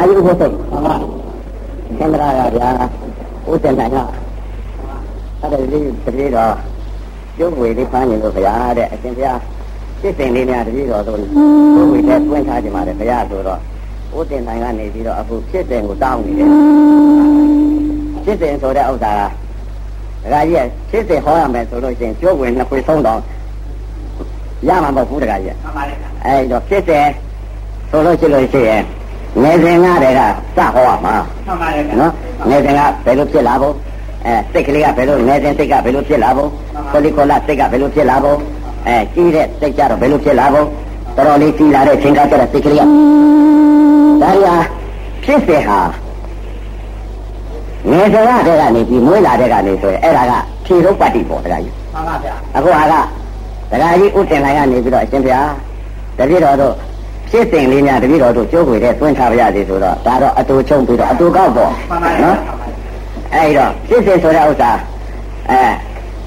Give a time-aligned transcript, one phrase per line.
[0.00, 2.70] ဒါကြီးဥပ္ပစိတ်ဟုတ်ပါသင်္ဒရာကဗျာ
[3.48, 3.96] ဥစ္စံတိုင်းက
[5.40, 6.54] အဲ့ဒါလေးတတိတော်
[7.38, 9.38] ကျုပ်ဝေလေးဖမ်းနေလို့ဗျာတဲ့အရှင်ဘုရား
[10.00, 11.14] စစ်စင်လေးများတတိတော်ဆို
[11.74, 13.60] ကျုပ်ဝေတဲ့တွင်းထားကြမှာလေဗျာဆိုတော့
[14.18, 16.48] ဥတင်တိုင်းကနေပြီးတော့အခုဖြစ်တယ်ကိုတောင်းနေတယ်
[18.24, 19.20] ဖြစ်တယ်ဆိုတဲ့ဥစ္စာက
[20.22, 23.20] ဒကာကြီးကဖြစ်တယ်ဟောရမယ်ဆိုလို့ရှိရင်ကျုပ်ဝင်နှစ်ခွေဆုံးတော့
[24.68, 25.94] ရမှာမဟုတ်ဘူးဒကာကြီးမှန်ပါလေ
[26.26, 27.06] အဲ့တော့ဖြစ်တယ်
[27.90, 28.82] ဆိုလို့ရှိလို့ရှိရင်
[29.42, 30.20] နေစဉ်ကတည်းက
[30.56, 31.14] စဟောရမှာ
[31.46, 32.12] မှန်ပါလေနော်
[32.50, 33.74] နေစဉ်ကဘယ်လိုဖြစ်လာဖို့
[34.26, 36.48] အဲစိတ်ကလေးကဘယ်လိုနေစဉ်စိတ်ကဘယ်လိုဖြစ်လာဖို့
[36.92, 38.36] ကိုလီကိုလာစိတ်ကဘယ်လိုဖြစ်လာဖို့
[38.86, 40.66] အဲကြီးတဲ့စိတ်ကြတော့ဘယ်လိုဖြစ်လာဖို့
[41.16, 42.82] တော်တော်လေးကြီးလာတဲ့အချိန်ကကျတော့စိတ်ကလေးက
[44.22, 44.56] ဒါရီဟာ
[45.24, 45.78] ဖြစ်စေဟာ
[47.90, 50.32] နေစဉ်ကတည်းကနေပြီးမွေးလာတဲ့ကနေဆိုရင်အဲ့ဒါက
[50.64, 52.94] ဖြေရုပ်ပတ္တိပေါ့တရားကြီးမှန်ပါဗျာအခုဟာက
[53.70, 55.48] တရားကြီးဥတင်လိုက်ကနေပြီးတော့အရှင်ဘုရား
[56.18, 56.74] တပည့်တော်တို့
[57.30, 61.72] ဖြစ်စဉ်လေးများတပည့်တော်တို့ကြိုးခွေတဲ့သွင်းထားပါရစေဆိုတော့ဒါတော့အတူချုံပြီးတော့အတူကောက်ပေါ့
[62.22, 62.38] နော်
[63.34, 64.70] အဲ့တော့ဖြစ်စဉ်ဆိုတဲ့ဥစ္စာ
[65.50, 65.60] အဲ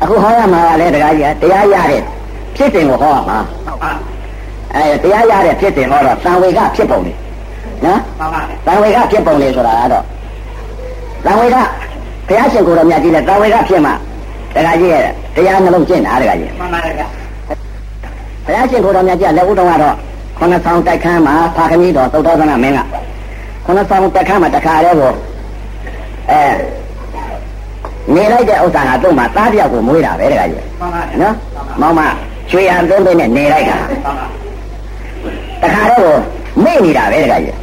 [0.01, 2.01] အခုဟောရမှာလည်းတရားကြီးတရားရတဲ့
[2.55, 3.37] ဖြစ်စဉ်ကိုဟောရမှာ
[4.75, 7.13] အဲတရားရတဲ့ဖြစ်စဉ်ဟောတော့သံဝေကဖြစ်ပုံလေ
[7.85, 7.99] နော်
[8.65, 10.03] သံဝေကဖြစ်ပုံလေဆိုတာကတော့
[11.25, 11.57] သံဝေက
[12.27, 13.93] ဘုရားရှင်ကိုယ်တော်မြတ်ကြီးလည်းသံဝေကဖြစ်မှာ
[14.55, 15.03] တရားကြီးရဲ့
[15.35, 17.07] တရားနှလုံးကျင့်တာတရားကြီးမှန်ပါဗျာ
[18.45, 19.95] ဘုရားရှင်ကိုယ်တော်မြတ်ကြီးလက်ဦးတော်ကတော့
[20.37, 22.79] ခုနဆောင်တိုက်ခန်းမှာဖာခမီးတော်သုတ္တသနာမင်းက
[23.65, 25.13] ခုနဆောင်တိုက်ခန်းမှာတခါတည်းကို
[26.31, 26.41] အဲ
[28.15, 30.63] နေလိုက်တဲ့ဥစ္စာဟာတို့မှာသားပြောက်ကိုမွေးတာပဲတခါကြီး
[31.21, 31.35] နော်
[31.81, 32.01] မောင်မ
[32.49, 33.77] ချွေရန်သွင်းသွင်းနဲ့နေလိုက်တာ
[35.61, 36.15] တခါတည်းကို
[36.63, 37.55] မေ့နေတာပဲတခါကြီး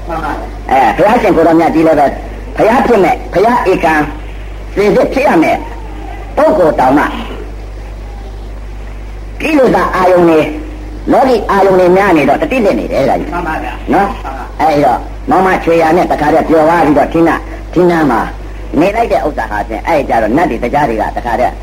[0.70, 2.06] အဲဘုရားရှင်ကိုယ်တော်မြတ်ကြီးလည်းပဲ
[2.56, 3.94] ဘုရားဖြစ်မဲ့ဘုရားဧကံ
[4.74, 5.56] စေစစ်ဖြစ်ရမယ်
[6.36, 7.04] ပုဂ္ဂိုလ်တောင်မှ
[9.40, 10.40] ကိလေသာအာယုန်နေ
[11.12, 14.08] လောကီအာယုန်တွေများနေတော့တတိလက်နေတယ်ဒါကြီးမှန်ပါဗျာနော်
[14.60, 14.98] အဲ့တော့
[15.30, 17.34] မောင်မချွေရနဲ့တခါတည်းပြောသွားပြီးတော့ထိနာ
[17.72, 18.20] ထိနာမှာ
[18.80, 21.54] နေလိုက်တဲ့ဥစ္စာဟာဖြင့်အဲ့ကြတော့နတ်တွေတရားတွေကတခါတည်း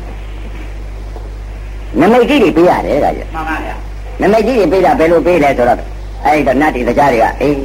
[2.00, 3.74] နမိတ်ကြီးတွေပေးရတယ်ဒါကြီးမှန်ပါဗျာ
[4.20, 5.78] နမိတ်ကြီးတွေပေးတာဘယ်လိုပေးလဲဆိုတော့
[6.26, 7.56] အဲ့တော့နတ်တွေတရားတွေကအေး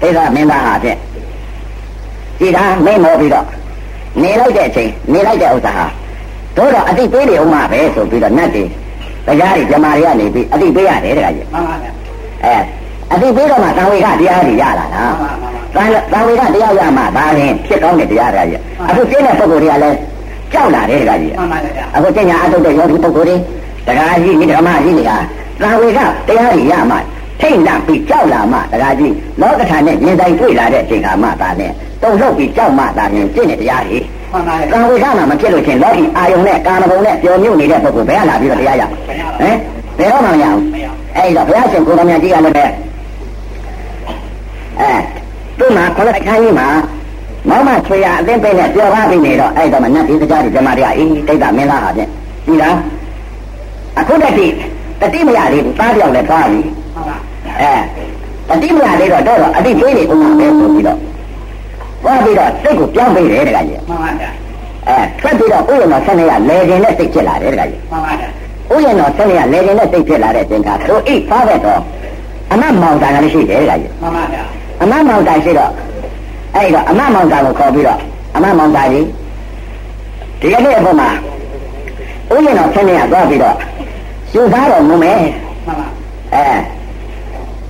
[0.00, 0.98] အဲဣဒမင်းသားဟာဖြင့်
[2.40, 3.46] ဒီသာမိမောပြီးတော့
[4.22, 5.86] နေလိုက်တဲ့အချိန်နေလိုက်တဲ့ဥစ္စာဟာ
[6.56, 8.64] တို့တော့အတိပေးနေအောင်မှာပဲဆိုပြီးတော့နတ်တွေ
[9.26, 11.92] တရားတွေဇမာတွေကနေပြီးအတိပေးရတယ်တခါကြီးမှန်ပါဗျာ
[12.44, 12.54] အဲ
[13.12, 15.02] အတိပေးတော့မှသံဝေကတရားတွေရလာတာ
[15.74, 19.96] သံသံဝေကတရားရမှဒါရင်ဖြစ်ကောင်းတဲ့တရားတွေကြီးအခုကျင်းတဲ့ပုဂ္ဂိုလ်တွေကလည်း
[20.52, 23.36] ကြောက်လာတယ်တခါကြီးမှန်ပါဗျာအခုကျင့်ညာအထုတ်တဲ့ယောဂီပုဂ္ဂိုလ်တွေ
[23.86, 25.12] တရားကြီးဒီဓမ္မကြီးတွေက
[25.62, 26.96] သံဝေကတရားတွေရမှ
[27.40, 31.72] ထိတ်လန့်ပြီးကြောက်လာမှတရားကြီးလောကထာနဲ့ရင်ဆိုင်တွေ့လာတဲ့အချိန်ခါမှဒါနဲ့
[32.02, 33.98] တုံ့လောက်ပြီးကြောက်မှဒါရင်ကျင့်တဲ့တရားတွေ
[34.32, 38.92] မှန်ပါရဲ့ကာဝေကမှာမဖြစ်လို့ချင်းလောကီအာယုံနဲ့ကာမဂုဏ်နဲ့ပျော်မြုပ်နေတဲ့ပုဂ္ဂိုလ်ဘယ်ကလာပြီးတော့တရားရဟမ်
[39.98, 40.64] ဘယ်တော့မှမရဘူး
[41.16, 42.64] အဲ့တော့ဘုရားရှင်ကိုယ်တော်မြတ်ကြီးကလည်းပဲ
[44.80, 44.92] အဲ
[45.58, 46.68] သူ့မှာခလခန်းကြီးမှာ
[47.48, 52.10] မောင်မချွေရအသိပိတ်နဲ့ပြောပါပြီးနေတော့အဲ့တော့မနတ်ဒီစကားဒီဓမ္မတွေကအေးတိတ်တာမင်းသားဟာဖြင့်
[52.46, 52.76] ဒီလား
[53.98, 54.54] အခုတည်း
[55.00, 56.60] တတိမရသေးဘူးသားပြောက်လည်းသွားပြီ
[57.60, 57.72] အဲ
[58.48, 60.98] တတိမရသေးတော့တော့အတိပေးနေဦးမှာပဲဆိုပြီးတော့
[62.02, 64.30] သွားပြီးတော့စိတ်ကိုပြောင်းပေးတယ်တခါကြီးမှန်ပါဗျာ
[64.88, 68.28] အဲထွက်ပြီးတော့ဥယျာဉ်တော်ဆက်နေရလေတင်နဲ့စိတ်ဖြစ်လာတယ်တခါကြီးမှန်ပါဗျာ
[68.72, 71.80] ဥယျာဉ်တော်ဆက်နေရလေတင်နဲ့စိတ်ဖြစ်လာတဲ့တင်ကသူအိတ်ဖားတဲ့တော့
[72.52, 74.42] အမမောင်တာကလည်းရှိတယ်တခါကြီးမှန်ပါဗျာ
[74.82, 75.72] အမမောင်တာရှိတော့
[76.56, 77.98] အဲ့တော့အမမောင်တာကိုခေါ်ပြီးတော့
[78.36, 79.06] အမမောင်တာကြီး
[80.40, 81.08] ဒီကနေ့အပေါ်မှာ
[82.32, 83.56] ဥယျာဉ်တော်ဆက်နေရသွားပြီးတော့
[84.34, 85.18] ယူသားတော်မူမယ်
[85.66, 85.86] မှန်ပါ
[86.34, 86.44] အဲ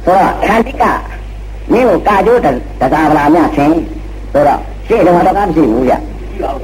[0.05, 0.85] ဆိုတော့ခန္တိက
[1.73, 2.47] မင်းကိုကာကျိုးတ
[2.93, 3.77] ကားဗလာမြဆင်း
[4.33, 4.59] ဆိုတော့
[4.89, 5.95] ရှေ့တော့တကားမရှိဘူးကြ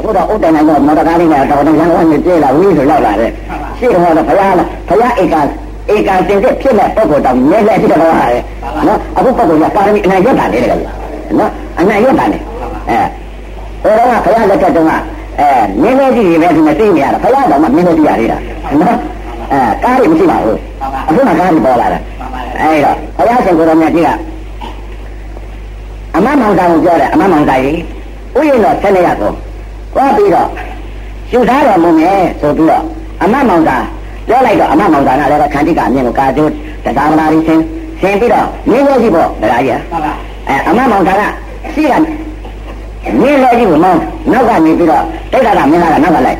[0.00, 3.30] ခုတော့ဥတ္တနိုင်တော့မော်တကားလေးနဲ့တော်တော်ရန်ကုန်ကနေပြေးလာဝီးဆိုရောက်လာတယ်
[3.78, 4.54] ရှေ့တော့ဘုရား
[4.88, 5.36] ဘုရားဧက
[5.94, 8.38] ဧကတင်တဲ့ဖြစ်မဲ့ပုဂ္ဂိုလ်တောင်မြဲလဲဖြစ်တော့ဟာလေ
[8.86, 10.78] နော်အခုပုဂ္ဂိုလ်ကပါရမီအနိုင်ရတာလေတကယ်
[11.38, 12.38] နော်အနိုင်ရတာလေ
[12.90, 13.00] အဲ
[13.82, 14.92] ဟိုတော့ဘုရားလက်ထက်တုန်းက
[15.40, 15.48] အဲ
[15.82, 18.38] မင်းလေးကြီးပဲဒီမသိနေရတာဘုရားတော်မှမင်းလေးကြီးရသေးတာ
[18.82, 18.96] နော်
[19.52, 20.58] အဲကားတွေမရှိပါဘူး
[21.08, 21.98] အခုမှကားတွေပေါ်လာတာ
[22.60, 24.10] အဲတော့ဘုရားရှင်ကိုယ်တော်မြတ်ကြီးက
[26.16, 27.78] အမမောင်တာကိုပြောတယ်အမမောင်တာကြီး
[28.36, 29.34] ဥယျာဉ်တော်ဆက်နေရကုန်
[29.94, 30.48] သွားပြီးတော့
[31.32, 32.82] ယူထားတော်မူမယ်ဆိုပြီးတော့
[33.22, 33.76] အမမောင်တာ
[34.28, 36.50] ပြောလိုက်တော့အမမောင်တာကလည်းခန္တီကအမြင်ကိုကာကျိုး
[36.84, 37.62] တရားမနာရီဆင်း
[38.00, 39.80] ဆင်းပြီးတော့မင်းရဲ့ကြီးပေါ့တရားကြီး
[40.48, 41.22] အဲအမမောင်တာက
[41.74, 41.94] ရှိက
[43.22, 44.00] မင်းလည်းကြီးကိုမောင်း
[44.32, 46.38] နောက်ကနေပြီးတော့တိတ်တာကမင်းကနောက်ကလိုက်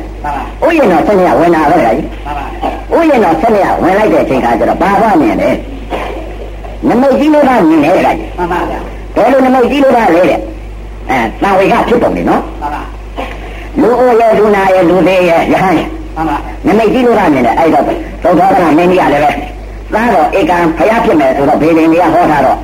[0.65, 2.07] ဥယျာဉ်တော်ဆက်နေရဝင်လာတော့တရားကြီး
[2.95, 5.49] ဥယျာဉ်တော်ဆက်နေရဝင်လိုက်တဲ့အချိန်ခါကျတော့ဘာသွားမြင်လဲ
[6.87, 8.79] နမိတ်ကြီးလေးကမြင်တယ်တရားကြီးမှန်ပါဗျာ
[9.17, 10.39] ဘယ်လိုနမိတ်ကြီးလို့ပါလဲတဲ့
[11.09, 12.83] အဲသာဝေကဖြစ်ပုံလေနော်မှန်ပါ
[13.81, 16.37] လူအိုရဲ့လူနာရဲ့လူသေးရဲ့ယဟန်ရဲ့မှန်ပါ
[16.67, 19.31] နမိတ်ကြီးလို့ပါနေတယ်အဲ့တော့သုသောကမင်းကြီးကလည်းပဲ
[19.93, 22.57] သားတော်ဧကံဖျားဖြစ်မယ်ဆိုတော့ဘေလင်တွေကဟောထားတော့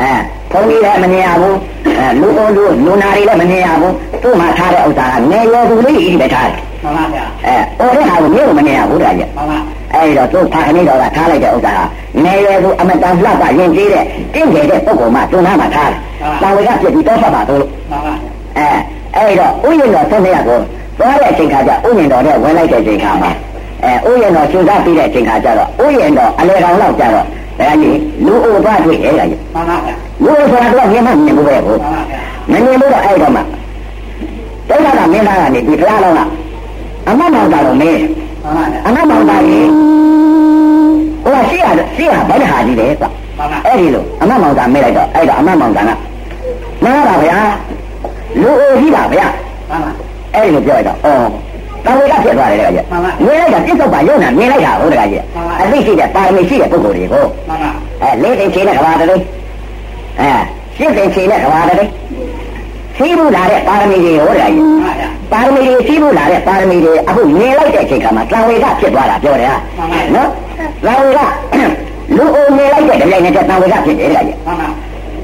[0.00, 0.10] အဲ
[0.50, 1.56] ဖဘုန်းကြီးလည်းမမြင်ရဘူး
[1.98, 9.58] အဲလူအိုလူလူနာတွေလည်းမမြင်ရဘူးသူ့မှာထားတဲ့ဥစ္စာကနေရွယ်သူလေးကြီးပဲထားတယ်မှန်ပါဗျာအဲအိုတဲ့ဟာကိုမျိုးမမြင်ရဘူးတကကြီးမှန်ပါ
[9.94, 11.80] အဲဒီတော့သူ့ဖခင်တော်ကထားလိုက်တဲ့ဥစ္စာက
[12.24, 14.04] နေရွယ်သူအမတန်လှပရင်ကြီးတဲ့
[14.34, 15.98] တင့်ကြတဲ့ပုဂ္ဂိုလ်မှသူ့နားမှာထားတယ်။
[16.42, 18.14] တာဝေကဖြစ်ပြီးတော့ဖတ်ပါသူလို့မှန်ပါ
[18.56, 18.66] အဲ
[19.16, 20.58] အဲဒီတော့ဥယျာဉ်တော်ဆုံးတဲ့ကို
[20.98, 23.30] သွားတဲ့အချိန်ခါကျဥယျာဉ်တော်နဲ့ဝင်လိုက်တဲ့အချိန်ခါမှာ
[23.84, 27.26] အဲဥယျာဉ်တော်ရှင်းစားပြီးတဲ့အချိန်ခါကျတော့ဥယျာဉ်တော်အလေကောင်လောက်ကျတော့
[27.58, 29.94] ဒါကြီးလူအိုသွားတွေ့ရဲ့ကြီးမှန်ပါဗျာ
[30.24, 32.20] လူအိုဆိုတာတော့မြင်မှမြင်ဘူးပဲကိုမှန်ပါဗျာ
[32.50, 33.40] မမြင်ဘူးတော့အဲ့တော့မှ
[34.68, 36.20] ဒုက္ခကမင်းသားကနေဒီဖလားလုံးက
[37.08, 38.00] အမမောင်တာလို့မင်း
[38.44, 39.68] မှန်ပါဗျာအမမောင်တာကြီး
[41.24, 43.08] ဟိုကရှိရရှိရဘယ်ဟာကြီးလဲကွာ
[43.38, 45.92] မှန်ပါအဲ့ဒီလိုအမမောင်တာမေးလိုက်တော့အဲ့တော့အမမောင်တာကမှ
[46.90, 47.38] န်ပါဗျာ
[48.40, 49.26] လူအိုကြီးပါဗျာ
[49.70, 49.90] မှန်ပါ
[50.34, 51.28] အဲ့ဒီလိုပြောလိုက်တော့အော်
[51.84, 57.70] တန်ဝေကဖြစ်သွားတယ်တကကြီးမှန်ပါမြင်လိုက်တာပြစ္ဆုတ်ပါယုံနာမြင်လိုက်တာဟုတ်တကကြီးမှန်ပါအသိရှိတဲ့ပါရမီရှိတဲ့ပုဂ္ဂိုလ်တွေကိုမှန်ပါ
[58.02, 59.22] အဲလေးသိချင်းနဲ့ကဘာတည်း
[60.20, 60.28] အဲ
[60.76, 61.90] ရှင်းသိချင်းနဲ့ကဘာတည်း
[62.98, 70.30] ရှိဘူးလာတဲ့ပါရမီတွေဟုတ်တကကြီးမှန်ပါဗျာပါရမီတွေရှိဘူးလာတဲ့ပါရမီတွေအခုမြင်လိုက်တဲ့အချိန်ခါမှာတန်ဝေကဖြစ်သွားတာပြောတယ်ဟာမှန်ပါနော်
[70.84, 71.20] တန်ဝေက
[72.16, 74.68] လူအိုမြင်လိုက်တဲ့တိုင်းနဲ့တန်ဝေကဖြစ်တယ်တကကြီးမှန်ပါ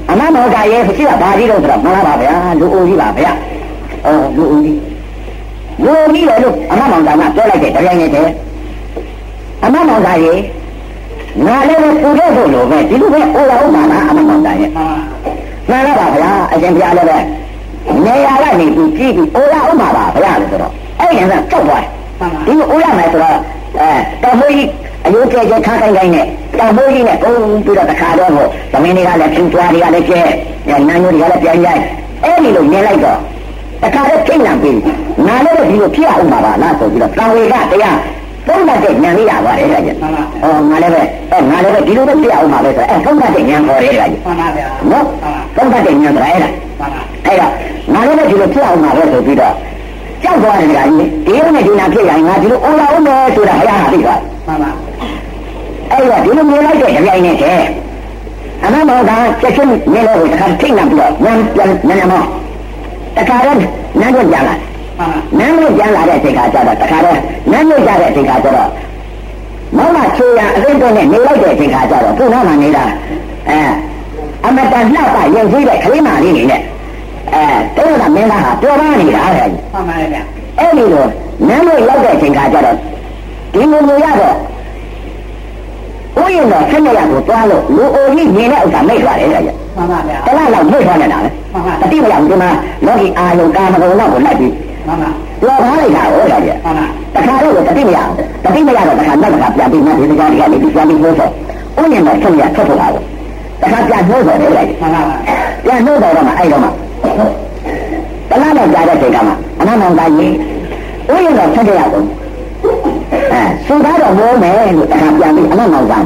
[0.09, 3.31] အမမောကရဲ့ရှိတာဘာကြီးလို့ဆိုတော့မှန်ပါဗျာလူအိုကြီးပါဗျာ
[4.05, 4.79] အော်လူအိုကြီး
[5.83, 8.27] လူအိုကြီးလေလို့အမမောင်သားကပြောလိုက်တဲ့တိုင်းနဲ့တဲ့
[9.63, 10.37] အမမောင်သားရဲ့
[11.45, 14.97] ငါလည်းပူတဲ့ဖို့လို့ပဲဒီလိုပဲအိုရအောင်ပါလားအမမောင်သားရဲ့မှန်ပါ
[15.69, 17.17] မှန်ပါဗျာအရှင်ဘုရားလည်းပဲ
[18.05, 21.89] နေရာကနေသူကြည့်ပြီးအိုရအောင်ပါပါဗျာလို့ဆိုတော့အဲ့ဒီကကြောက်သွားတယ်
[22.19, 23.37] မှန်ပါဒီအိုရမယ်ဆိုတော့
[23.79, 23.89] အဲ
[24.23, 24.69] တော်မိုးကြီး
[25.05, 26.25] အယုကျဲကျဲခါတိုင်းတိုင်းနဲ့
[26.59, 27.33] တော်မိုးကြီးနဲ့ပုံ
[27.65, 30.21] ပြီးတော့တခါတော့ဟိုသမင်းတွေကလည်းဖြူသွားတွေကလည်းကျဲ
[30.87, 31.81] နန်းညိုတွေကလည်းပြန်ရိုက်
[32.23, 33.17] အဲ့ဒီလိုမြင်လိုက်တော့
[33.83, 34.77] တခါတော့ချိန်လံပြီး
[35.27, 37.97] ငါလည်းဒီလိုဖြစ်အောင်ပါပါလားဆိုပြီးတော့တံဝေကတရား
[38.47, 41.01] ပုံတတ်တဲ့ဉာဏ်လေးရပါတယ်ကြည့်မှန်ပါ။အော်ငါလည်းပဲ
[41.31, 45.05] အဲငါလည်းပဲဒီလိုပဲဖြစ်အောင်ပါပဲဆိုအဲပုံတတ်တဲ့ဉာဏ်ပေါ်တယ်ကြည့်မှန်ပါဗျာ။နော်
[45.55, 46.49] ပုံတတ်တဲ့ဉာဏ်ဆိုတာအဲ့ဒါ
[46.79, 47.51] မှန်ပါ အဲ့တော့
[47.93, 49.55] ငါလည်းပဲဒီလိုဖြစ်အောင်ပါပဲဆိုပြီးတော့
[50.23, 54.71] ကြောက်သွားတယ်ကြာကြီးဒီလိုနဲ့ဒီနာဖြစ်ရင်ငါဒီလိုအိုလာအောင်မယ်ဆိုတာဘုရားဟာသိသွားမှန်ပါ
[55.91, 57.61] အဲ့တော့ဒီလိုမြင်လိုက်တဲ့ကြိုင်နဲ့တဲ့
[58.63, 62.23] အမမောကချက်ချင်းမြင်လို့တစ်ခါထိတ်နေပြီးတော့ညံပြန်ညံမော
[63.15, 63.57] တခါတော့
[63.99, 64.55] နန်းတော့ပြန်လာ
[64.99, 67.17] မှန်ပါနန်းလို့ပြန်လာတဲ့အချိန်ကကျတော့တခါတော့
[67.51, 68.69] နန်းလို့ကြတဲ့အချိန်ကကျတော့
[69.77, 72.83] မောင်မချေရအသိတော့နဲ့နေလိုက်တဲ့အချိန်ကကျတော့သူ့နောက်မှာနေတာ
[73.49, 73.59] အဲ
[74.45, 76.61] အမတန်လှပရင်ကြီးတဲ့ခလေးမလေးနေနဲ့
[77.33, 77.45] အဲ
[77.77, 80.21] တုံးကမင်းသားဟာပြောပါနေတာဟဲ့မှန်ပါဗျာ
[80.59, 81.05] အဲ့ဒီလို
[81.47, 82.77] နန်းလို့ရောက်တဲ့အချိန်ကကျတော့
[83.53, 84.35] ဒီလိုမျိုးရတော့
[86.19, 89.37] ဥယျာဉ်တော်ဆက်နေရကိုသွားလို့လူအိုကြီးမြင်တဲ့ဥစ္စာမိတ်သွားတယ်ကြ
[89.77, 92.49] မှန်ပါဗျာတလားလောက်မိတ်သွားနေတာလေမှန်ပါတတိမရဘူးဒီမှာ
[92.85, 94.53] လောကီအာယုကာမဂုဏ်လောက်ကိုလိုက်ပြီး
[94.87, 95.09] မှန်ပါ
[95.47, 96.85] လောပါလိုက်တာဟောကြကြမှန်ပါ
[97.15, 101.29] တခါတော့တတိမရဘူးတတိမရတော့တခါနောက်ကပြန်ပြီးနောက်ဒီကနေ့ကနေပြီးပြန်ပြီးလို့ဆို
[101.79, 103.03] ဥယျာဉ်တော်ဆက်ရဆက်ဖို့ပါဘူး
[103.61, 105.01] တခါပြန်လို့ဆိုတယ်ကြမှန်ပါ
[105.65, 106.69] ပြန်လို့တော့မှအဲ့တော့မှ
[108.29, 110.33] တလားလောက်ကြာတဲ့ချိန်ကမှအနမောင်သားကြီး
[111.09, 112.07] ဥယျာဉ်တော်ဆက်ရအောင်
[113.33, 116.05] အဲသူသားတော်မိုးမယ်လို့တခါပြန်ပြီးအနမောင်သား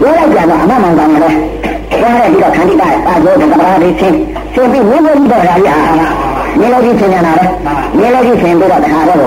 [0.00, 4.16] ပြောလိုက်ပြန်တော့အနမောင်သားလည်းသွားရပြီးတော့ခန္တီကအာဇောကဘာလေးချင်း
[4.54, 5.92] သင်ပြီးမင်းတို့တော့ရာကြီးဟာ
[6.58, 7.46] မင်းတို့ကြီးသင်နေတာလေ
[7.98, 9.22] မင်းတို့ကြီးသင်ပြီးတော့တခါတော့ဥ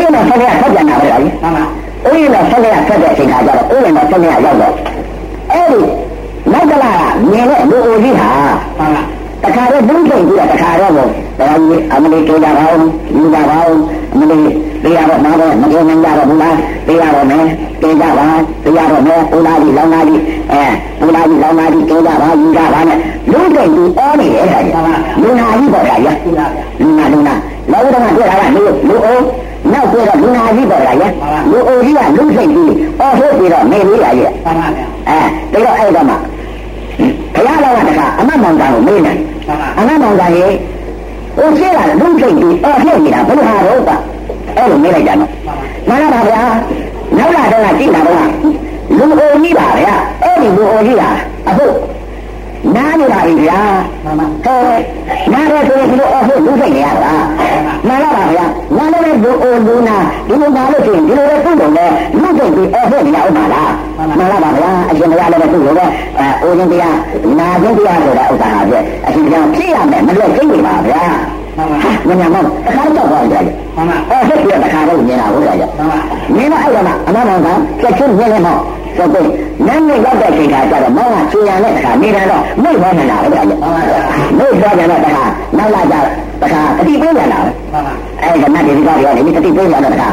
[0.00, 1.64] ယျာဉ်တော်ဆက်ရဆက်ပြန်တာပဲလေမှန်ပါ
[2.12, 4.74] ဥယျာဉ်တော်ဆက်ရဆက်တဲ့အချိန်ခါကျတော့ဥယျာဉ်တော်ဆက်ရရောက်တော့
[5.52, 5.80] အဲ့ဒီ
[6.52, 6.92] နောက်ကလာ
[7.30, 8.30] မြင်တဲ့လူအိုကြီးဟာ
[8.78, 9.02] မှန်ပါ
[9.42, 11.04] တခါတော့ဘူးချိန်ပြီးတော့တခါတော့ဘု
[11.38, 13.80] ရားကြီးအမလေးကြိုးကြပါဦးယူကြပါဦး
[14.12, 14.48] အမလေး
[14.84, 16.56] တရားတော့မှာပဲမကြိုးနိုင်ကြတော့ဘူးလား
[16.88, 17.44] တရားတော့မယ်
[17.80, 18.28] ကြိုးကြပါ
[18.64, 20.20] တရားတော့မယ်ပူလာကြီးလောင်းလာကြီး
[20.52, 20.62] အဲ
[21.00, 22.98] ပူလာကြီးလောင်းလာကြီးကြိုးကြပါယူကြပါနဲ့
[23.32, 24.74] လူချိန်ပြီးအောနေတယ်ခါကြီး
[25.22, 27.34] လူနာကြီးပေါ့ခါကြီးသိပါဗျာလူနာလူနာ
[27.72, 29.18] လောကဓမ္မတွေ့တာကလူလူအို
[29.72, 31.12] နောက်တွေ့တော့လူနာကြီးပေါ့ခါကြီး
[31.50, 35.18] လူအိုကြီးကလူချိန်ပြီးအော်ဟုတ်ပြီးတော့နေလေးရရဲ့မှန်ပါဗျာအဲ
[35.52, 36.14] ဒါတော့အဲ့တော့မှ
[37.34, 39.12] ဘုရားလောကတကအမတ်မောင်တာကိုမေးနေ
[39.46, 40.46] မှန်ပါအနန္တကရေ
[41.36, 43.90] ဟိုရှိတာလူထိတ်ပြီးအော်ဖြစ်နေတာဘယ်လိုဟာတော့က
[44.56, 46.42] အဲ့လိုမေးလိုက်ကြတော့မှန်ပါဗျာ
[47.18, 48.28] နောက်လာတော့ကြည့်တာတော့
[48.98, 51.08] လူအိုကြီးပါဗျာအဲ့ဒီလူအိုကြီးဟာ
[51.48, 51.66] အခု
[52.76, 53.60] နားနေတာပြီဗျာ
[54.04, 54.80] မှန်ပါဟဲ့
[55.32, 57.12] နားရဆိုရင်ဒီလိုအော်ဖြစ်လူထိတ်နေရတာ
[57.86, 58.90] မှန်လားပါဗျာနား
[59.26, 59.96] လည်းလူအိုလူနာ
[60.28, 61.86] ဒီလိုပါလို့ရှိရင်ဒီလိုပဲပြုတ်တယ်လေ
[62.20, 65.84] လူထိတ်ပြီးအော်ဖြစ်နေရအောင်ပါလားမှန်လားပါဗျာအရှင်ဘုရားလည်းပဲပြုတ်လို့ပဲ
[66.18, 66.96] အဲအိုခြင်းတရား
[67.38, 68.74] နာခြင်းတရားဆိုတာဥစ္စာဟာပြ
[69.06, 71.02] အရှင်ဘုရားဖြစ်ရမယ်မလွတ်သိနေပါဗျာ
[71.56, 71.76] မှန်ပါ
[72.08, 73.44] မညာမတခါတော့သွားကြတယ်
[73.76, 75.98] မှန်ပါ။အော်ဖြစ်ပြီးတခါတော့မြင်တာဟုတ်ကြတယ်မှန်ပါ။
[76.34, 78.54] မြင်တော့အဲ့တော့မှအမမောင်ကချက်ချင်းမြင်နေ
[78.98, 79.32] တော့ဆိုတော့
[79.66, 84.00] နန်းနဲ့ရောက်တဲ့ချိန်ခါကျတော့မောင်ကချွေရနဲ့တခါနေတယ်တော့မိတ်သွားနေတာဟုတ်ကြတယ်မှန်ပါဗျာ။
[84.38, 85.24] မိတ်သွားကြတော့တခါ
[85.58, 85.94] နောက်လာကြ
[86.42, 90.08] တခါတတိပေးကြတာပဲမှန်ပါ။အဲ့ဒါနတ်ဒီကောတွေကနေတတိပေးကြတော့တခါ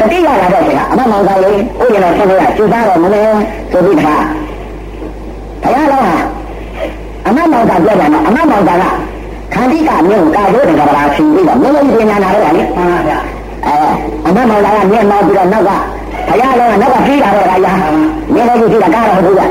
[0.00, 1.50] တတိရလာတော့ချိန်ကအမမောင်ကလေ
[1.80, 3.22] ဥယျာဉ်တော်ဆက်ရကျူသားတော်မလဲ
[3.72, 4.16] ဆိုပြီးတခါ
[5.62, 6.08] ဘုရားလောက
[7.26, 8.84] အမမောင်တာပြောတယ်နော်အမမောင်တာက
[9.54, 13.18] ခန္တီကမြို့ကာကျိုးတကဘာရှင်ပြီးတော့မြို့ကြီးပညာနာတော့လေမှန်ပါဗျာ
[13.66, 13.74] အဲ
[14.26, 15.70] အမမောင်တာကမြင်မောပြီးတော့နောက်က
[16.28, 17.66] ဘုရားလောကနောက်ကပြေးတာတော့ခါရ
[18.34, 19.46] မြင်လို့ကြည့်တာကားတော့ဟုတ်ဗျာ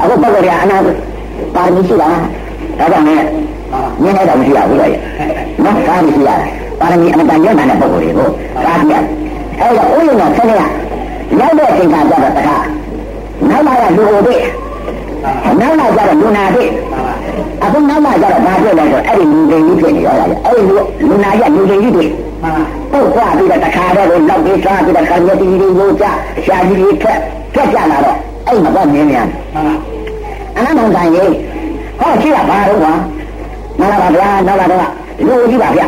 [0.00, 0.76] အခုပုဂ္ဂိုလ်ကအနာ
[1.54, 2.08] ပါရမီရှိတာ
[2.78, 3.24] ဒါကြောင့်လည်း
[4.02, 4.88] မြင်လိုက်တော့မရှိရဘူးလေ
[5.64, 6.30] နော်ကားမရှိရ
[6.80, 8.28] ပါရမီအမတန်ရတဲ့ပုဂ္ဂိုလ်တွေကို
[8.64, 8.94] ကားပြ
[9.60, 10.62] အဲ့တော့ဥယျာဉ်ကဆက်နေရ
[11.40, 12.56] ရောက်တဲ့အချိန်ကကြတော့တခါ
[13.50, 14.36] နောက်လာရလူဟိုတွေ
[15.60, 16.64] နောက်လာကြတော့လူနာတွေ
[17.62, 20.72] အခုနောက်လာကြတော့ဘာဖြစ်လဲဆိုအဲ့ဒီလူတွေကြီးဖြစ်နေရောလားအဲ့ဒီ
[21.08, 22.06] လူနာရလူတွေကြီးတွေ
[22.92, 26.04] ပုတ်သွားပြီးတော့တခါတော့လောက်ပြီးစားပြီးတော့ခံရတီတွေရိုးကြ
[26.46, 27.18] ရှာကြီးတွေဖက်
[27.54, 28.16] ဖက်ကြလာတော့
[28.46, 29.26] အဲ့မှာတော့မြင်မြန်
[30.56, 31.32] အနန္တမောင်တိုင်ကြီး
[32.00, 32.92] ဟောရှိတာဘာလို့ကွာ
[33.80, 34.86] နားလာပါဗျာနောက်လာတော့
[35.26, 35.86] လူကြီးပါဗျာ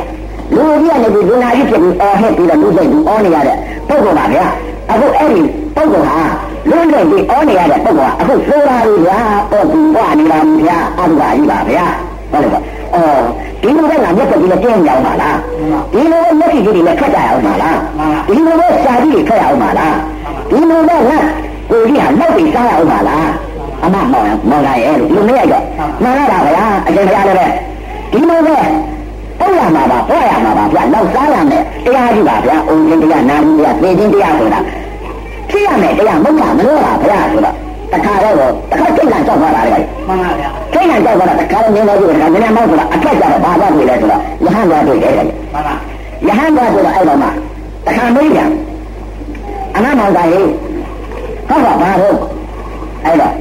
[0.55, 3.57] လူကြီးကနေဒီလူနာကြီးဖြစ်ပြီးအော်ဟစ်ပြီးတော့လူစိတ်ပြီးအော်နေရတဲ့
[3.89, 4.45] ပုဂ္ဂိုလ်ပါဗျာ
[4.91, 5.43] အခုအဲ့ဒီ
[5.77, 6.25] ပုဂ္ဂိုလ်ဟာ
[6.71, 9.19] လူစိတ်ပြီးအော်နေရတဲ့ပုဂ္ဂိုလ်ဟာအခုသိုးပါပြီဗျာ
[9.51, 11.87] ပေါ့ဒီပွားနေတာဗျာအဘိဓါကြီးပါဗျာ
[12.31, 12.63] ဟုတ်တယ်ပေါ့
[12.95, 13.23] အော်
[13.63, 15.37] ဒီလိုပဲငါမျက်စိကြီးနဲ့တင်းကြအောင်ပါလား
[15.93, 17.79] ဒီလိုပဲမျက်စိကြီးတွေနဲ့ခက်ကြအောင်ပါလား
[18.29, 19.97] ဒီလိုပဲရှားကြီးတွေခက်အောင်ပါလား
[20.51, 21.19] ဒီလိုပဲငါ
[21.71, 23.29] ကိုကြီးဟာလောက်ပြီးစားရအောင်ပါလား
[23.85, 25.65] အမမောင်မောင်လာရဲ့လူမရတော့
[26.03, 27.47] မှန်ရတာဗျာအကျဉ်းကြားလည်းပဲ
[28.13, 28.57] ဒီလိုပဲ
[29.39, 34.61] ပေါ့ရမှာပါပေါ့ရမှာပါဗျာလောက်စားရမယ်တရားကြီးပါဗျာအုံချင်းတရားနာကြီးတရားသိချင်းတရားဆိုတာ
[35.51, 37.55] ဖြစ်ရမယ်တရားမဟုတ်တာမလို့ပါဗျာဆိုတော့
[37.93, 38.35] တခါတော့
[38.71, 45.75] တခါစိတ်ကကြောက်သွားတာလေမှန်ပါဗျာစိတ်ကကြောက်သွားတာတခါတော့မြင်လို့ဒီကနည်းနည်းမောက်ဆိုတာအထက်ကျတော့ဘာသာတွေ့လဲဆိုတော့ယဟန်သွားတွေ့တယ်လေမှန်ပါ
[46.27, 47.29] ယဟန်သွားဆိုတော့အဲ့တော့မှ
[47.87, 48.51] တခါမေးပြန်
[49.77, 50.49] အနမောင်သာရေး
[51.49, 52.17] ဟုတ်ပါဘာလို့
[53.05, 53.33] အဲ့တော့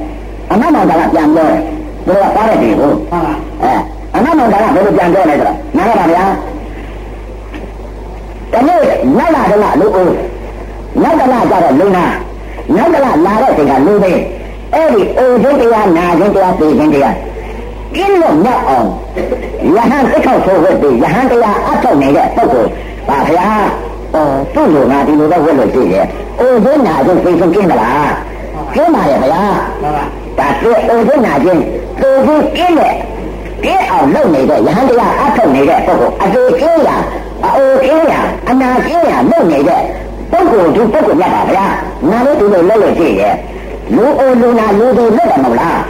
[0.52, 1.60] အနမောင်သာကပြန်ပြောတယ်
[2.06, 3.72] ဘယ်လိုပါတဲ့ဒီကိုမှန်ပါအဲ
[4.16, 6.24] အနမောင်သာကဘယ်လိုပြန်ပြောလဲဆိုတော့နားရပါဗျာ
[8.52, 8.80] တနေ့
[9.18, 10.14] နောက်လာတော့လူအိုး
[11.02, 12.06] နောက်ကလာကြတော့လူနာ
[12.76, 14.12] နောက်ကလာလာတဲ့ချိန်ကလူသိ
[14.74, 17.16] အဲ့ဒီအိုခြင်းတရားနာခြင်းတရားသိခြင်းတရား
[17.94, 18.88] ကျင်းလို့မြောက်အောင်
[19.74, 22.70] ယဟန်သိခောက်ဆိုဝတ်ပြီးယဟန်တရားအထုတ်နေတဲ့ပုဂ္ဂိုလ်
[23.08, 23.46] ပါဗျာ
[24.14, 26.06] အော်သူ့လိုငါဒီလိုတော့ဝတ်လို့ရှိရဲ့
[26.40, 28.12] အိုခြင်းနာခြင်းသိခြင်းကျင်းမလား
[28.74, 29.42] ကျင်းပါရဲ့ဗျာ
[30.38, 31.60] ဒါသူအိုခြင်းနာခြင်း
[32.00, 32.94] သိခြင်းကျင်းတဲ့
[33.64, 36.90] ကျင်းအောင်လုပ်နေတဲ့ယဟန်တရားအထုတ်နေတဲ့ပုဂ္ဂိုလ်အသေးကျင်းရ
[37.44, 38.14] အိုကျင်းရ
[38.48, 39.82] အနာကျင်းရလုပ်နေတဲ့
[40.32, 41.64] ပုဂ္ဂိုလ်ဒီပုဂ္ဂိုလ်မြတ်ပါဗျာ
[42.10, 43.34] ငါတို့ဒီလိုလုပ်လို့ရှိရဲ့
[43.96, 45.80] လူအိုလူနာလူတွေလွတ်တယ်မဟုတ်လား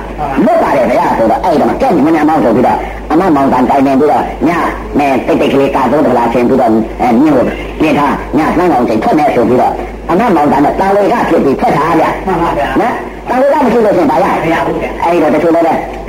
[0.44, 2.78] လွတ်ပါတယ်ဗျာဆိုတော့အဲ့ဒါမှကဲမညာမောင်းဆိုပြီးတော့
[3.10, 4.50] အမမောင်တန်တိုင်နေပြီးတော့ည
[4.98, 6.70] မဲတိတ်တိတ်ကလေးကာသုံးတလားဆင်ပြီးတော့
[7.02, 7.44] အဲမြင့်ကို
[7.80, 9.72] ပြင်ထားညသန်းကောင်ချိန်ထွက်နေဆိုပြီးတော့
[10.10, 12.94] အမမောင်တန်တော့တာဝေကဖြစ်ပြီးထွက်ထားဗျာမှန်ပါဗျာနော်
[13.28, 15.68] တာဝေကမရှိလို့ရှင်ဘာရမရဘူးဗျအဲ့တော့တချို့လည်းတ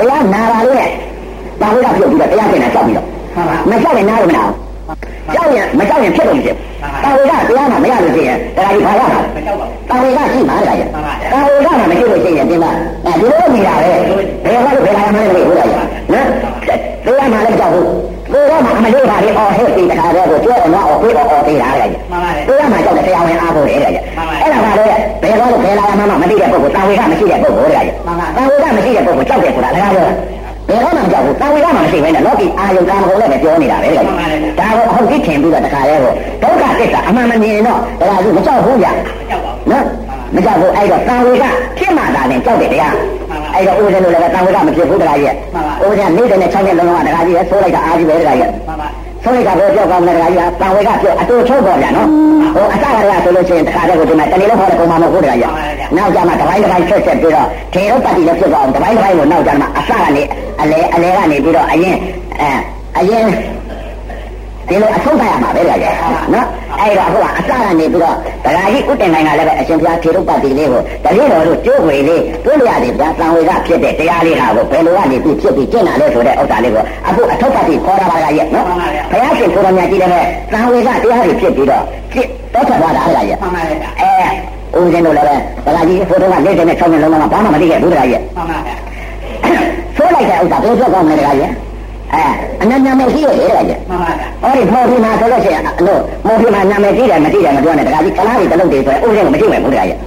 [0.10, 0.90] ရားနာပါလို့နဲ့
[1.62, 3.08] တာဝေကဖြစ်ပြီးတော့တရားကျင့်တာကြောက်ပြီးတော့
[3.70, 4.67] မကြောက်ရင်နားလို့မနာဘူး
[5.34, 6.56] ကြောက်ရင်မကြောက်ရင်ဖြစ်လို့ဖြစ်
[7.04, 9.20] တာဝေကတရားနာမရလို့ရှိရင်တရားကြီးဘာရမှာ
[9.90, 10.88] တာဝေကရှိမှာလေကြာ
[11.32, 12.72] တာဝေကမှမရှိလို့ရှိရင်ဒီမှာ
[13.06, 15.70] အဲဒီလိုနေတာပဲဘယ်ဟောလို့ဘယ်လာမှလည်းမဟုတ်ဘူးလား
[16.14, 16.28] နော်
[17.06, 17.88] တရားမှလည်းကြောက်ဘူး
[18.32, 21.88] ကိုယ်ကမှအမလေးပါလေအော်ဟဲ့ဒီတခါတည်းကိုပြောတော့အော်ပြေတော့အော်သေးတာလေ
[22.48, 27.82] တရားမှကြောက်တယ်တရားဝင်အားဖို့လေလေအဲ့ဒါကလည်းဘယ်ဟောလို့ဘယ်လာမှမသိတဲ့ပုဂ္ဂိုလ်တာဝေကမရှိတဲ့ပုဂ္ဂိုလ်လေ
[28.38, 30.08] တာဝေကမရှိတဲ့ပုဂ္ဂိုလ်ကြောက်တယ်ဆိုတာလည်းပြော
[30.70, 38.88] ဘယ်တော့မှမကြောက်ဘူးတာဝေကမှမရှိဘဲနဲ့လောကီအာယုံကာမဂုဏ်လည်းပဲပြောနေတာပဲလေဒါကိုအဟုတ်ကြီးထင်ပြီးတော့တခါတည်းကိုဒုက္ခသစ္စာအမှန်မမြင်တော့ဒါကမကြောက်ဘူးဗျ
[39.72, 39.86] နော်
[40.36, 41.44] မကြောက်ဘူးအဲ့တော့တာဝေက
[41.78, 42.96] ဖြစ်မှသာလည်းကြောက်တယ်တရား
[43.54, 45.34] အဲ့တော့ဦးဇင်းတို့လည်းတာဝေကမဖြစ်ဘူးတရားရဲ့
[45.86, 48.50] ဦးဇင်းနေတဲ့နဲ့6နှစ်လုံးလုံးကတရားကြီးရဲ့ဆိုးလိုက်တာအားကြီးပဲတရားရဲ့
[49.28, 52.08] ဆိုးလိုက်တာကိုပြောကောင်းတယ်တရားကြီးကတာဝေကပြောအတူချုပ်ပေါ်ပြန်နော်
[52.56, 55.52] ဟိုအစကတည်းကဆိုလို့ရှိရင်တခါတည်းကိုဒီမှာတနေ့လုံးဟောတဲ့ပုံမှန်မဟုတ်တရားရဲ့
[55.98, 60.24] နောက်ကြမှာတပိုင်းတပိုင်းဆက်ဆက်ပြီးတော့ထေရုပ်ပတ္တိလည်းဖြစ်သွားအောင်တပိုင်းတပိုင်းကိုနောက်ကြမှာအစကနေ
[60.62, 61.96] အလဲအလဲကနေပြီးတော့အရင်
[62.42, 62.50] အဲ
[63.00, 63.26] အရင်
[64.68, 65.76] ဒီလိုအဆုံးသတ်ရမှာပဲလေ
[66.34, 66.48] နော်
[66.80, 68.16] အဲ့တော့အခုကအစကနေပြီးတော့
[68.46, 78.74] ဒကာကြီးဥတင်နိုင်ကလည်းပဲအရှင်ဘုရားထေရုပ်ပတ္တိလေးကိုတတိတော်တို့ကျိုးွေလေးတွေးရရတယ်ဗျာတန်ဝေကဖြစ်တဲ့တရားလေးဟာကိုဘယ်လိုကနေပြီးဖြစ်ပြီးကျင့်လာလဲဆိုတဲ့ဥစ္စာလေးကိုအခုအထုပ်ပတ္တိခေါ်တာပါကရဲ့နော်ဘု
[79.22, 88.78] ရားရှင်ကိုယ်တော်မြတ်ကြီးလည်းပဲတန်ဝေကတရားတွေဖြစ်ပြီးတော့ကျင့်တော့ထွက်သွားတာလေရဲ့မှန်ပါရဲ့အဲဦးဇင်းတို့လည်းပဲဒကာကြီးဖိုးတော့က46နှစ်လုံးလုံးကဘာမှမသိခဲ့ဘူးဒကာကြီးမှန်ပါရဲ့
[89.98, 91.52] ဆိုးလိုက်တဲ့ဥစ္စာဘယ်ပြောကောင်းမလဲဒကာကြီး
[92.14, 92.24] အဲ
[92.62, 99.98] အနညာမရှိရလေတဲ့ကြမှန်ပါဗျာဟောဒီမော်ဖီမာဆိုလို့ရှိရင်အလို့မော်ဖီမာနာမည်ကြီးတယ်မကြီးတယ်မပြောနဲ့တခါကြီးကလားတွေတလုတ်တွေဆိုရင်ဥစဉ်ကိုမကြည့်မယ်ဘုရားရဲ့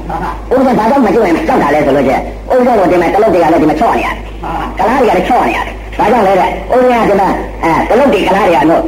[0.55, 4.15] ဥစဉ်ဘာကြောင့်မကြည့်ရင်ကြောက်တာလဲဆိုလို့ရှိရင်ဥစဉ်ကိုဒီမှာတလုတ်တွေကလည်းဒီမှာချော့နေရတယ်
[4.79, 7.29] ကလားတွေကလည်းချော့နေရတယ်ဘာကြောင့်လဲတဲ့ဥစဉ်ကဒီမှာ
[7.63, 8.83] အဲတလုတ်တွေကလားတွေကတော့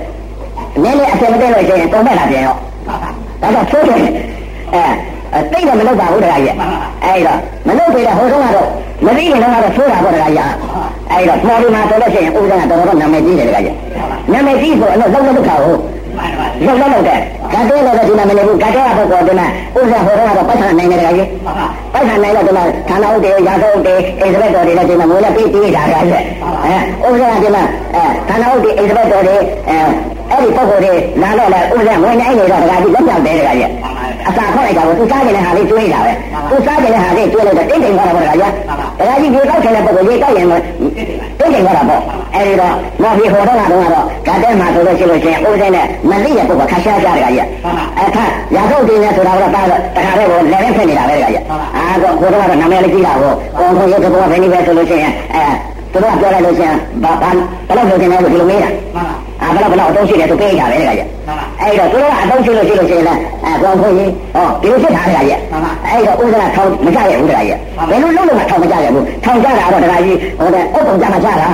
[0.83, 2.57] နည်းနည်းအဆင်မတည့်လို့ရှိရင်တုံးမဲ့လာပြန်ရော
[2.89, 2.97] ဒါ
[3.43, 3.99] ကြောင့်ချိုးတယ်
[4.75, 4.83] အဲ
[5.53, 6.55] တိတ်တော့မလုပ်ပါဘူးတခါကြီး
[7.05, 8.69] အဲ့တော့မလုပ်ပေတဲ့ဟိုတုန်းကတော့
[9.07, 10.49] မသိရင်တော့ဆိုးတာပေါ့တခါကြီး
[11.11, 13.77] အဲ့တော့ပေါ်ဒီမှာဆိုလို့ရှိရင်ဥဒ္ဒနာတော်တော်နာမည်ကြီးတယ်တခါကြီး
[14.33, 15.79] နာမည်ကြီးဆိုအလို့လုံးလုံးလောက်တာဟုတ်
[16.67, 17.21] လုံးလုံးလောက်တယ်
[17.53, 19.47] ကတ်တဲ့လည်းဒီမှာမနေဘူးကတ်တဲ့ပုဂ္ဂိုလ်ဒီမှာ
[19.77, 21.29] ဥစ္စာဟိုတော့ပတ်ဆံနိုင်တယ်ကြီး
[21.93, 26.23] ပတ်ဆံနိုင်တော့ဒီမှာဌာနဥဒေရာဇုတ်တေအိစဘက်တော်တွေလည်းဒီမှာမိုးလည်းပြီးပြီးတာကြရဲ့
[27.05, 27.63] အဲဥစ္စာဒီမှာ
[27.95, 29.37] အဲဌာနဥဒေအိစဘက်တော်တွေ
[29.69, 29.79] အဲ
[30.31, 33.71] အဲ့ဒီပုဂ္ဂိုလ်တွေလာတော့လေဥစ္စာဝင်နိုင်နေတော့ဒါကြီးလက်ပြောက်တယ်တကကြီး
[34.29, 36.13] အစာခေါက်လိုက်တာကိုသူစားနေတဲ့ဟာလေးတွေးတာပဲ
[36.51, 38.53] သူစားနေတဲ့ဟာလေးတွေးလိုက်တော့တိတ်တိမ်သွားတာပေါ့တကကြီး
[38.99, 42.03] တကကြီးရေကောက်တဲ့ပုဂ္ဂိုလ်ရေကောက်ရင်တိတ်တိမ်သွားတာပေါ့
[42.35, 47.47] အဲ့ဒီတော့မော်ဖီဟိုတော့ကတော့ကတ်တဲ့မှာဆိုလို့ရှိလို့ချင်းဥစ္စာနဲ့မသိတဲ့ပုဂ္ဂိုလ်ခါရှားကြတယ်ကကြီး
[48.01, 48.25] အခါ
[48.55, 49.73] ရာဇုတ်တင်နေဆိုတာကတော့တာတ
[50.07, 51.43] ခါတည်းကိုလည်းလည်းဖြစ်နေတာပဲတကကြီး
[51.77, 55.45] အာတော့ဟိုတော့နာမည်လေးကြီးတာကိုကောင်းဆုံးရုပ်ကတော့ဘယ်နည်းပဲဆိုလို့ရှိရင်အဲ
[55.93, 57.31] သူတို့ကပြောလိုက်လို့ရှိရင်ဘာဘာ
[57.69, 58.71] ဘယ်လိုလုပ်နေလဲဆိုဒီလိုမေးတာ
[59.43, 61.09] အာဘယ်လောက်ဘယ်လောက်အသုံးရှိတယ်သူပေးကြတယ်တကကြီး
[61.61, 65.39] အဲ့တော့သူတို့ကအသုံးရှိလို့ရှိလို့ရှိရင်လည်းအဲကောင်းဆုံးကြီးဟောဒီလိုဖြစ်တာတကကြီး
[65.89, 67.59] အဲ့တော့ဥဒနာထောင်မကြရဘူးတကကြီး
[67.91, 71.47] ဘယ်လိုလုပ်လို့မှထောင်မကြရဘူးထောင်ကြတာတော့တကကြီးဟိုတဲ့အုပ်ပုံကြမှာကြတာ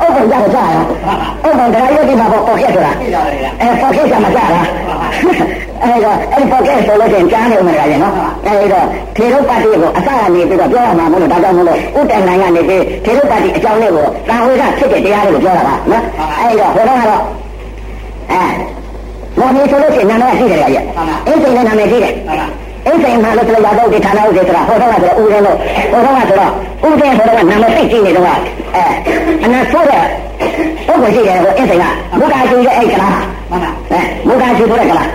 [0.00, 0.64] အုပ်ပုံကြမှာကြတာ
[1.44, 2.92] အုပ်ပုံတကကြီးဒီမှာပေါ်ပေါ်ခဲ့ဆိုတာ
[3.60, 4.60] အဲပေါ်ခဲ့ကြမှာကြတာ
[5.82, 8.14] အဲ့တော့အဲ့ဒီပေါ်ခဲ့ဆိုလို့ရှိရင်ကြားနေဦးမယ်တကကြီးနော်
[8.46, 16.02] အဲ့တော့ထေရုပ်ပါတိကိုအစကနေပြီးတော့ပြောရမှာမလို့ဒါကြောင့်မလို့ဥတ္တန်နိုင်ကနေပြီးထေရုပ်ပါတိအကြောင်းလေးကိုတာဝေကဖြစ်တဲ့တရားလေးကိုပြောတာပါနော်
[16.40, 17.22] အဲ့တော့ဘုရားကတော့
[18.32, 18.42] အဲ
[19.38, 20.84] မော်နီဆိုလို့ရှိရင်နာမည်ရှိတယ်ကြရဲ့
[21.26, 22.14] အင်းစိန်နဲ့နာမည်ရှိတယ်
[22.86, 25.56] အင်းစိန်မှာလို့ဆိုရတော့ဒီဌာနဥဒေဆိုတာဟောတော့ဆိုတော့ဦးရင်းလို့
[25.92, 26.52] ဟောတော့ဆိုတော့
[26.86, 28.84] ဦးတဲ့ဆိုတော့နာမည်သိကြည့်နေတော့အဲ
[29.44, 30.02] အနာဆိုတဲ့
[30.86, 31.84] ပုဂ္ဂိုလ်ရှိတယ်ကိုအင်းစိန်က
[32.18, 33.12] မုဂ္ဂါရှိတဲ့အဲ့ကလား
[33.50, 35.08] အဲမုဂ္ဂါရှိဆိုတဲ့ကလား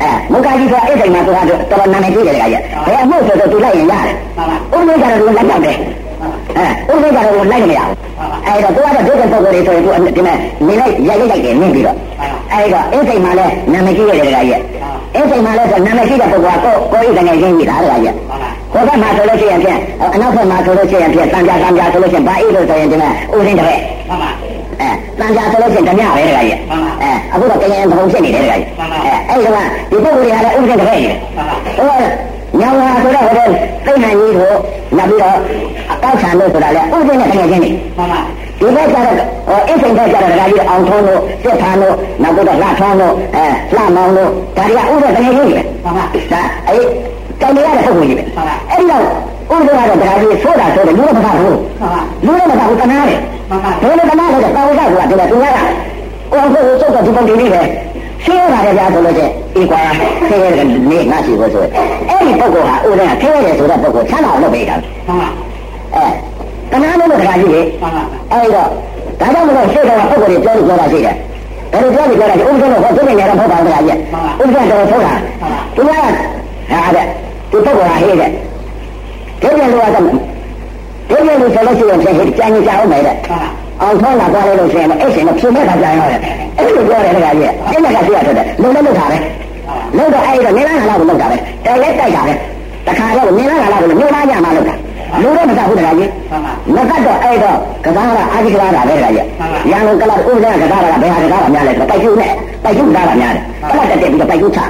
[0.00, 4.14] အဲမုဂ္ဂါကြီးဆိုတာအင်းစိန်မှာဆိုတာတော်တော်နာမည်ရှိတယ်ကြရဲ့ဘယ်အမှုဆိုတော့သူလိုက်ရင်ရတယ်
[4.74, 5.76] ဦးရင်းကတော့သူလိုက်တော့တယ်
[6.56, 7.96] အဲဥစ္စာကတော့လိုက်မရဘူး
[8.46, 10.36] အဲဒါတော့သူကတော့ဒုက္ခပုဂ္ဂိုလ်တွေဆိုရင်သူဒီမဲ့
[10.66, 11.96] နေလိုက်ရိုက်ရိုက်တယ်နင်းပြီးတော့
[12.52, 14.62] အဲဒါအင်းစိတ်မှလည်းနာမည်ကြီးရတယ်တကကြီး
[15.14, 18.14] အင်းစိတ်မှလည်းဆိုနာမည်ကြီးတဲ့ပုဂ္ဂိုလ်ကကိုကိုဤတကယ်ချင်းကြီးတာတကကြီး
[18.72, 19.78] ကိုကမှဆိုလို့ရှိရင်ဖြင့်
[20.14, 23.82] အနောက်ဘက်မှာဆိုလို့ရှိရင်ဖြင့်တန်ကြာတန်ကြာဆိုလို့ရှိရင်ဘာဤလို့ဆိုရင်ဒီမဲ့ဥစဉ်တပည့်
[24.80, 26.58] အဲတန်ကြာဆိုလို့ရှိရင်ဓမြပဲတကကြီး
[27.02, 28.64] အဲအခုတော့ကရင်ဘုံဖြစ်နေတယ်တကကြီး
[29.28, 31.16] အဲအဲ့ဒါကဒီပုဂ္ဂိုလ်တွေကလည်းဥစဉ်တပည့်ကြီး
[31.78, 31.92] ဟို
[32.60, 33.46] ညောင်လာဆိုတော့ဟို
[33.86, 34.52] သိနိုင်ကြီးကို
[34.96, 35.36] နောက်ပြီးတော့
[35.92, 37.70] အကောက်ဆံလို့ဆိုတာလေဥစဉ်နဲ့တကယ်ချင်းနေ
[38.60, 39.16] ဒီဘက်ကျတော့
[39.48, 46.82] ဟိုအစ်စိန်ဘက်ကျတော့ဒကာကြီးအောင်ထုံးလို့စစ်ဖန်းလို့နောက်ပြီးတော့လှထုံးလို့အဲလှမောင်းလို့ဒါတွေကဥစဉ်တကယ်ချင်းနေပဲဒါအဲ့
[47.40, 48.22] တိုင်ရတဲ့ပုဂ္ဂိုလ်ကြီးပဲ
[48.70, 49.02] အဲ့ဒီတော့
[49.52, 51.58] ဥစဉ်ကတော့ဒကာကြီးဆိုတာဆိုတယ်လူမကဘူး
[52.26, 53.18] လူမကဘူးတနာတယ်
[53.82, 55.44] ဘယ်လိုတနာလဲတော့တာဝကကဒီကသူက
[56.32, 57.62] အော်ဟိုစုပ်တော့ဒီပုံဒီလေးပဲ
[58.24, 59.80] ရှင်းရတယ်ကြာဆိုလို့ချင်းအေးကွာ
[60.28, 61.70] ဆင်းရဲတဲ့နေငါရှိဖို့ဆိုအဲ့
[62.26, 64.76] ဒီပုဂ္ဂိုလ်ဟာဥဒ္ဒနာဆင်းရဲတယ်ဆိုတဲ့ပုဂ္ဂိုလ်ချမ်းသာလို့ပေးတာ
[65.94, 66.06] အဲ
[66.72, 67.62] တနာလို့တခါကြီးလေ
[68.32, 68.68] အဲ့တော့
[69.20, 71.16] ဒါကြောင့်မလို့ရှေ့ကပုဂ္ဂိုလ်တွေပြောလို့ပြောတာရှိတယ်
[71.72, 73.98] ဘယ်လိုပြောလို့ပြောတာလဲဥစ္စာတော့ဟောသိနေရတော့မဟုတ်ပါဘူးတခါကြီး
[74.40, 75.14] ဥစ္စာတော့ထုတ်တာ
[75.76, 77.06] သူကဟာတဲ့
[77.50, 80.04] သူပုဂ္ဂိုလ်ဟာဟေးတဲ့ဒီလိုလိုကတော့
[81.08, 83.16] ဒီလိုလိုဆိုလို့ရှိရင်ပြန်ကြံကြအောင်မယ်တဲ့
[83.82, 86.20] အောင်ထောင်းလာသွားလို့ရှိရင်အဲ့ရှင်ကဖြုံမဲ့တာကြရတယ်
[86.58, 89.16] အဲ့လိုပြောတယ်တခါကြီးအဲ့ဒါကပြရတယ်လုံလည်းလုံတာပဲ
[89.96, 92.32] လုံတော့အဲ့တော့နေလားငါလားကိုလုံတာပဲတိုက်လဲတိုက်တာပဲ
[92.86, 94.74] တခါတော့နေလားငါလားကိုမြို့သားညမှာလုံတာ
[95.22, 96.10] လူတော့မတတ်ဘူးတခါကြီး
[96.74, 99.26] မတတ်တော့အဲ့တော့ကစားကအာဒီကလာတာပဲတခါကြီး
[99.70, 102.32] ရန်ကုန်ကလာဥပဒေကစားတာဘယ်ဟာကစားတာများလဲဆိုတိုက်ကျူးနဲ့
[102.64, 104.60] တိုက်ကျူးစားတာများတယ်အဲ့ဒါတက်ပြီးတော့တိုက်ကျူးချ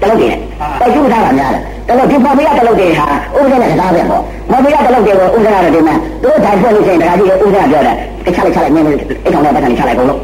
[0.00, 4.22] တလုတ်တွေတိုက်ကျူးစားတာများတယ် တလုတ်ဒီပေါ်မရတလုတ်တွေဟာဥပဒေနဲ့ကစားပဲပေါ့
[4.52, 10.18] မမရတလုတ်တွေကိုဥပဒေနဲ့ဒီမှာသူတို့ထိုင်ဖွင့်လို့ရှိရင်တခါကြီးဥပဒေပြောတယ်တခြားလိုက်ခြားလိုက်နည်းနည်းအိတ်ကောင်တော့ပတ်တယ်ခြားလိုက်ကုန်လို့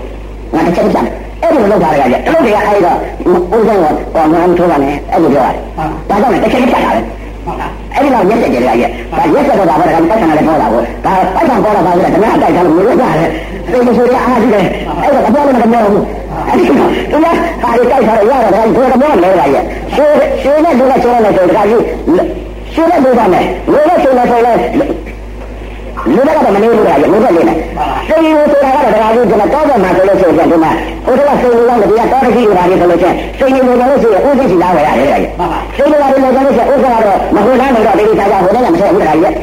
[0.55, 1.07] ငါတစ်ချက်ချက်
[1.43, 2.99] အဲ့ဒီလိုလုပ်တာလေကြတလုတ်တွေကအဲ့တော့
[3.55, 5.63] ဥစ္စာကဟောငါမထိုးပါနဲ့အဲ့လိုပြောရတယ်
[6.09, 7.01] ဒါကြောင့်လည်းတစ်ချက်ချက်တာပဲ
[7.95, 8.85] အဲ့ဒီတော့ရက်ဆက်ကြတယ်ကြ
[9.19, 13.29] ဒါရက်ဆက်တော့ဒါပဲဒါပတ်ဆံလည်းပေါ်လာကိုဒါပတ်ဆံပေါ်လာပါလေဓမ္မအတိုက်ထားလို့မျိုးရတယ်
[13.73, 14.65] သိလို့ဆိုရအားကြီးတယ်
[15.03, 16.05] အဲ့တော့အပေါ်လည်းမပြောဘူးအဲ့ဒီတော့
[17.13, 17.27] သူက
[17.63, 19.63] ပါရီတိုက်ထားရရတယ်ဒါကိုတော့မလဲပါရဲ့
[19.95, 20.05] ရှိ
[20.43, 21.83] ရှိနဲ့သူကချိုးနေတယ်ဒါကြီး
[22.75, 24.53] ရှိနဲ့လူပါမယ်လူနဲ့ချိုးနေဆိုလဲ
[26.13, 27.57] လူကတော့မနေဘူးလားလူကလေးနဲ့
[28.09, 30.73] စိတ်ရည်ဆိုတာကတော့ဒါကြီးကျွန်တော်တော့မှဆိုလို့ရှိရင်ဒီမှာ
[31.05, 39.35] ဟိုတော့စိတ်ရည်ရောတရားတော်တကြီးတွေပါလေဆိုလို့ရှိရင်စိတ်ရည်ကိုလို့ရှိရင်ဥသိစီလာဝယ်ရတယ်ကြီးစိတ်ရည်ကိုလို့ဆိုလို့ရှိရင်ဥစ္စာကတော့မဟုတ်လားတော့ဒီစားကြဟိုလည်းမဆက်ဘူးတခါကြီး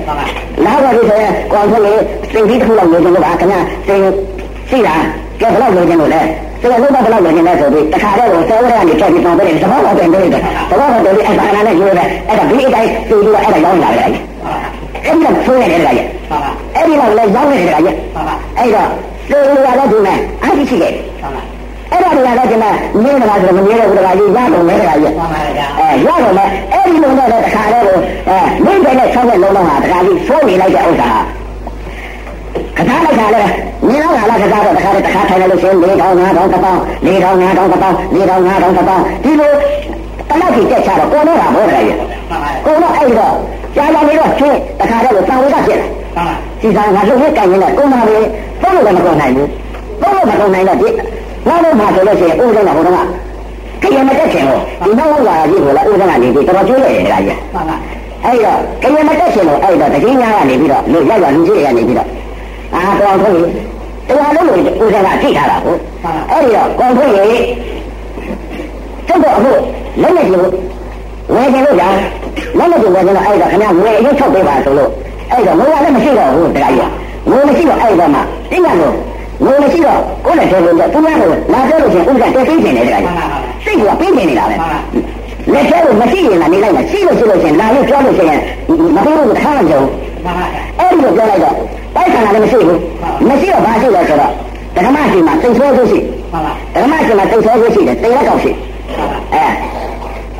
[0.65, 2.01] လာပါပြီဆိုရင်ကောင်းဆုံးလေး
[2.31, 4.01] စိတ်ကြီးတစ်ခုလောက်လို့ကျွန်တော်ကခင်ဗျစိတ်
[4.69, 4.95] ရှိတာ
[5.41, 6.21] ကဲဘယ်လောက်လို့ကျွန်တော်လဲ
[6.61, 10.35] ဆိုတော့ဘုရားဘယ်လောက်လို့နေလဲဆိုပြီးတခါတော့ဆဲဝရကနေချက်ပြီးပေါင်းတယ်သဘောပေါက်တယ်ပြောတယ်သ
[10.79, 14.09] ဘောပေါက်တယ်အဲ့ဒါကလည်းပြောတယ်အဲ့ဒါဒီအတိုင်းသိပြီးတော့အဲ့ဒါရောင်းလာတယ်
[15.05, 16.07] အဲ့ဒါဆိုရတယ်တခါကြီး
[16.75, 17.95] အဲ့ဒီတော့လည်းရောင်းနေတယ်တခါကြီး
[18.57, 18.87] အဲ့တော့
[19.29, 20.93] သေရလည်းဒီမဲ့အားရှိရှိတယ်
[21.91, 22.71] အဲ့ဒါတွေကလည်းဒီမှာ
[23.03, 25.13] နင်းလာဆိုမနင်းတော့တခါကြီးရတော့မယ်တခါကြီး
[25.79, 27.85] အဲရတော့မယ်အဲ့ဒီလိုတော့တခါတော့
[28.29, 31.09] အဲနင်းတယ်နဲ့ဆောက်တဲ့လုံးလုံးဟာတခါကြီးဆိုးနေလိုက်တဲ့ဥစ္စာ
[32.77, 33.43] ကစားလိုက်တာလေ
[33.87, 39.51] နေတော့လာကစားတော့တခါတခါထိုင်လို့ရှိရင်၄တောင်၅တောင်တစ်ပေါင်း၄တောင်၅တောင်တစ်ပေါင်း၄တောင်၅တောင်တစ်ပေါင်းဒီလို
[40.29, 41.83] တလောက်ကြီးတက်ချတော့ကိုတော့တာဘောတယ်
[42.65, 43.35] ကိုတော့အဲ့တော့
[43.75, 45.79] ကြာကြာနေတော့ချင်းတခါတော့တောင်ဝိကဖြစ်
[46.17, 46.25] လာ
[46.61, 48.27] စီစားငါလှုပ်ရကြရင်လည်းကိုမလေး
[48.61, 49.49] ဘုံလို့လည်းမကုန်နိုင်ဘူး
[50.01, 50.89] ဘုံလို့မကုန်နိုင်တော့ဒီ
[51.47, 53.07] နောက်တော့မှဆိုလို့ရှိရင်ဥဒ္ဒနာဟိုတော့
[53.81, 57.75] ခရင်မတက်ချင်လို့ဒီနောက်ဝါကြီးကိုလည်းဥဒ္ဒနာနေပြီးတော်တော်ကျွေးရတယ်တရားကြီးမှန်ပါ
[58.25, 62.07] အဲ့တော့ခရင်မတက်ချင်လို့အဲ့တော့တကြီးများကနေပြီးတော့လူရောက်ရလူကြီးတွေကနေပြီးတော့
[62.75, 63.49] အာတော်ထုတ်လို့
[64.07, 65.75] တရားလုံးလို့ဥဒ္ဒနာထိထားတာကို
[66.31, 67.27] အဲ့ဒီတော့ကောင်းထုတ်ရေ
[69.07, 69.51] ကျုပ်တော့အခု
[70.01, 70.51] လက်နဲ့ကြည့်လို့
[71.33, 71.87] ဝယ်ကြလို့ကြာ
[72.57, 74.91] လက်နဲ့ကြည့်ဝယ်ကြလို့အဲ့တော့ခင်ဗျာငွေအရင်ထုတ်ပေးပါဆိုလို့
[75.31, 76.91] အဲ့တော့ငွေကလည်းမရှိတော့ဘူးတရားကြီး
[77.29, 78.19] ငွေမရှိတော့အဲ့တော့မှ
[78.51, 78.95] သိရလို့
[79.45, 83.15] ငွေမရှိတော့ကိုယ်နဲ့တယ်လို့သူများကိုလာပြောလို့ရှိရင်ဥစ္စာတက်သိနေတယ်တရားကြီး
[83.65, 84.55] စိတ်ကပေးနေနေတာပဲ
[85.53, 88.39] လက်ထဲကိုမရှိရင်လည်းနေလိုက်မယ်ရှိလို့ရှိလို့ရှိရင်လာလို့ပြောလို့ရှိရင်
[88.95, 89.81] မပေးလို့ထားမှကြုံ
[90.79, 91.55] အဲ့ဒီလိုပြောလိုက်တော့
[91.95, 92.79] ပိုက်ဆံလည်းမရှိဘူး
[93.29, 94.33] မရှိတော့ဘာရှိလဲဆိုတော့
[94.75, 95.99] ဓမ္မရှိမှာသိဆိုးဆိုးရှိ
[96.75, 98.51] ဓမ္မရှိမှာသိဆိုးဆိုးရှိတယ်သိလက်ကောက်ရှိ
[99.33, 99.43] အဲ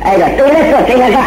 [0.04, 1.18] အဲ့တော့သိလက်ဆိုသိလက်က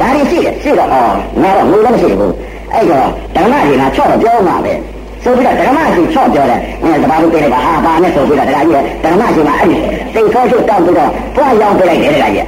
[0.00, 2.32] ဒါရရှိတယ်ရှိတော့အော်ငါတော့ငွေလည်းမရှိဘူး
[2.74, 4.72] အဲ့တော့ဓမ္မရှိမှာချော့တော့ပြောမှာပဲ
[5.24, 9.78] ဆိုပြီးတော့ဓမ္မရှိချော့ပြောတယ်အဲတပါးလို့ပြေးလိုက်ပါဟာပါနဲ့ဆိုပြီးတော့တရားကြီးဓမ္မရှိမှာအဲ့ဒီ
[10.14, 12.44] သိဆိုးဆိုးတောက်ပြီးတော့ပွားရောက်ပြလိုက်တယ်တရားကြီး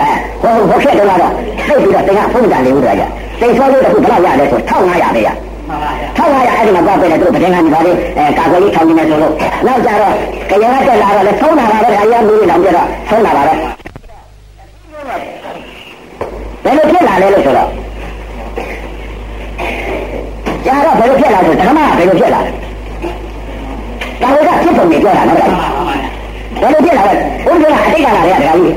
[0.00, 0.10] အဲ
[0.42, 1.32] ဟိုဟိုခက်တော့တော့
[1.68, 5.28] သိပြီးတော့တင်ကဖုန်ကြနေဦးတရားကြီးသိဆိုးဆိုးတခုဘယ်လောက်ရတယ်ဆို1500ပဲရ
[6.16, 9.32] ထောက်ရရအဲ့ဒီမှာသွားပြတယ်သူပဒင်ကနေပါလေအဲကာကွယ်ရေးထောင်နေတယ်ဆိုလို့
[9.66, 10.14] နောက်ကြတော့
[10.50, 13.52] ကြရတက်လာတော့လေသုံးတာပါပဲအရာမျိုးတွေတော့ပြတော့သုံးတာပါပဲ
[16.64, 17.68] ဘယ်လိုဖြစ်လာလဲလို့ဆိုတော့
[20.66, 22.50] ကြာတော့ဘယ်လိုဖြစ်လာဆိုဓမ္မကဘယ်လိုဖြစ်လာလဲ
[24.22, 27.12] ကာဝေကဖြစ်ပုံနေပြောတာနော်ဘယ်လိုဖြစ်လာလဲ
[27.44, 28.74] ဘုရားအတိတ်ကလာတဲ့တရားကြီး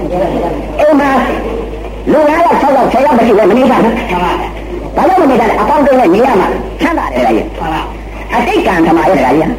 [0.79, 1.09] အိမ်မှာ
[2.11, 3.93] လူ၅ယောက်၆ယောက်၆ယောက်မရှိဘူးမနေပါဘူး
[4.95, 6.47] ဘာလို့မနေကြလဲအပေါင်းတုံးနဲ့နေရမှာ
[6.81, 7.33] ချမ်းသာတယ်လေ
[8.35, 9.49] အတိတ်ကံဓမ္မရဲ့တရားကြီး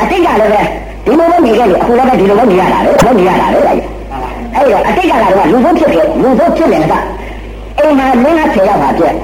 [0.00, 0.60] အတိတ်ကလည်းပဲ
[1.06, 3.88] ဒီလိုပဲနေခဲ့လို့အခုလည်းပဲဒီလိုပဲနေရတာလေလို့နေရတာလေတရားကြီး
[4.54, 6.94] အဲ့တော့အတိတ်ကလာတော့လူဆုံးဖြစ်တယ်လူဆုံးဖြစ်တယ်က
[7.78, 9.14] အိမ်မှာလင်းကဆယ်ယောက်ပါပြက်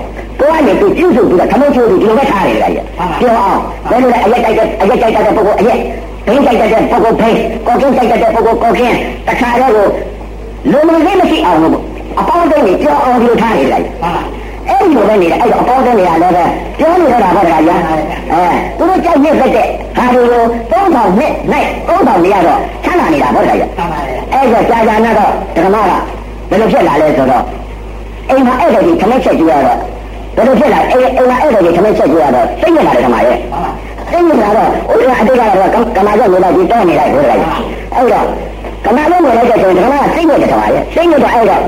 [0.40, 2.68] ကိုကနေသူပြုစုပြီးတော့ခမုတ်ချိုးပြီးဒီလိုပဲထားရတယ်လေ
[3.20, 5.78] ပြောအောင်ဘယ်လိုလဲအရက်တိုက်တဲ့အရက်တိုက်တဲ့ပုဂ္ဂိုလ်အရက်
[6.26, 8.96] ဘိန်းတိုက်တဲ့ပုဂ္ဂိုလ်ဘိန်းကောကင်းတိုက်တဲ့ပုဂ္ဂိုလ်ကောကင်း
[9.28, 9.86] တခါတည်းကို
[10.72, 11.76] လုံမလေးမရှိအောင်လို့
[12.18, 13.78] အပေါင်းတုံးကြီးကြောအောင်ဒီလိုထားရတယ်လေ
[14.68, 16.28] အဲ့ဒီလိုပဲနေတယ်အဲ့တော့အပေါင်းတုံးတွေကလည်းပဲ
[16.78, 17.76] ပြောနေတော့တာပေါ့ဗျာ
[18.32, 18.42] အဲ
[18.78, 19.48] သူတို့ကြောက်နေတဲ့
[19.96, 25.92] ဟာတွေကို3000နှစ်နိုင်3000နေရတော့ချမ်းသာနေတာပေါ့ဗျာအဲ့တော့ကြာကြာနဲ့တော့ဓမ္မက
[26.50, 27.44] ဘယ်လိုဖြစ်လာလဲဆိုတော့
[28.30, 29.78] အိမ်မှာအဲ့ဒါကြီးခမက်ချက်ကြည့်ရတော့
[30.40, 33.36] ဘယ်လိုဖြစ်လာအိမ်အိမ်မှာအဲ့ဒါကြီးခမက်ချက်ကြည့်ရတော့သိနေပါတယ်ဓမ္မရဲ့
[34.10, 37.38] သိနေတာတော့ဥစ္စာအတိတ်ကတော့ကမာကျော်နေလိုက်ပြီးတောနေလိုက်ဟုတ်တယ်
[37.94, 38.26] အဲ့တော့
[38.84, 41.62] ကမာကျော်နေလိုက်တဲ့ဆိုရင်ဓမ္မကသိနေတယ်ဓမ္မရဲ့သိနေတော့အဲ့တော့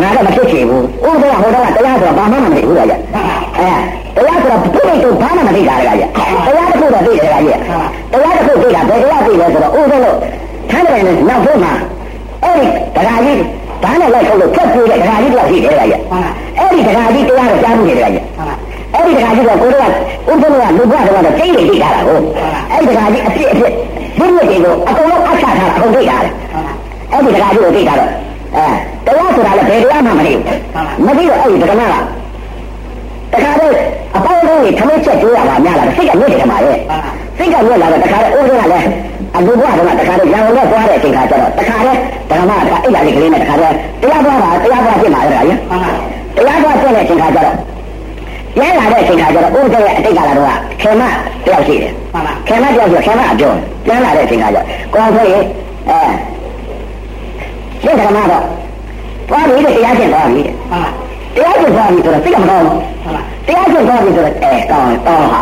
[0.00, 2.98] ငါတော့မဖြစ်ချင်ဘူးဥစ္စာဟိုတော့တရားဆိုတော့ဘာမှမသိဘူးလားရဲ့
[3.56, 3.68] အဲ
[4.16, 6.08] တရားဆိုတော့ဘုရားတို့ဘာမှမသိတာလေရဲ့
[6.46, 7.58] တရားတစ်ခုတော့သိတယ်လေရဲ့
[8.12, 10.16] တရားတစ်ခုသိတာဘယ်တရားသိလဲဆိုတော့ဥစ္စာလို့
[10.70, 11.72] ထမ်းတယ်နောက်ဆုံးမှာ
[12.44, 13.40] အဲ့ဒီတရားကြီး
[13.82, 15.98] ဒါနဲ့လိုက်ထုတ်လို့ဖြတ်ပြေးတဲ့ဒကာကြီးတယောက်ရှိတယ်ဗျာ
[16.58, 18.22] အဲ့ဒီဒကာကြီးတရားကိုကြားမှုနေတယ်ဗျာ
[18.94, 19.90] အဲ့ဒီဒကာကြီးကကိုတော့
[20.30, 22.18] ဥပ္ပလောကလူဘွားတော့ကျိတ်နေကြည့်တာကို
[22.72, 23.72] အဲ့ဒီဒကာကြီးအပြစ်အပြစ်
[24.18, 26.30] ဒီလိုတွေကိုအကုန်လုံးအချထားတာအကုန်သိတာလေ
[27.12, 28.10] အဲ့ဒီဒကာကြီးကိုသိတာတော့
[28.56, 30.44] အဲတရားဆိုတာလည်းဘယ်တရားမှမသိဘူး
[31.06, 31.94] မသိတော့အဲ့ဒီဒကာမက
[33.32, 33.72] တခါတော့
[34.16, 36.78] အပေါင်းလုံးကြီးထမင်းချက်ကြိုးရမှာများလာတယ်စိတ်ကညစ်တယ်မှာရဲ့
[37.38, 38.88] စိတ်ကညစ်လာတော့တခါတော့ဥပ္ပလောကလည်း
[39.36, 41.96] အလူဘွားတော့တခါတော့ရံဝင်တော့သွားတဲ့အချိန်ခါကျတော့တခါတော့
[42.30, 45.46] ဓမ္မကအိတ်လာလေးကလေးနဲ့တခါတော့တရားပွားတာတရားပွားဖြစ်မှာလေဗျာတ
[46.48, 47.56] ရားပွားဖြစ်တဲ့အချိန်ခါကျတော့
[48.58, 51.02] ရဲလာတဲ့အချိန်ခါကျတော့ဥဒ္ဒေရဲ့အတိတ်ကလာတော့ခေမ
[51.44, 51.92] တယောက်ရှိတယ်
[52.46, 53.52] ခေမတယောက်ဆိုခေမအပြော
[53.86, 54.58] ပြန်လာတဲ့အချိန်ခါကျ
[54.94, 55.44] ကောင်းဆိုရင်
[55.88, 56.00] အဲ
[57.82, 58.44] ရှင်းဓမ္မတော့
[59.28, 60.42] သွားပြီတဲ့တရားကျင့်သွားပြီ
[61.36, 62.78] တရားကျင့်သွားပြီဆိုတော့စိတ်ကမကောင်းဘူး
[63.46, 65.40] တရားကျင့်သွားပြီဆိုတော့အဲကောင်းတောင်းဟာ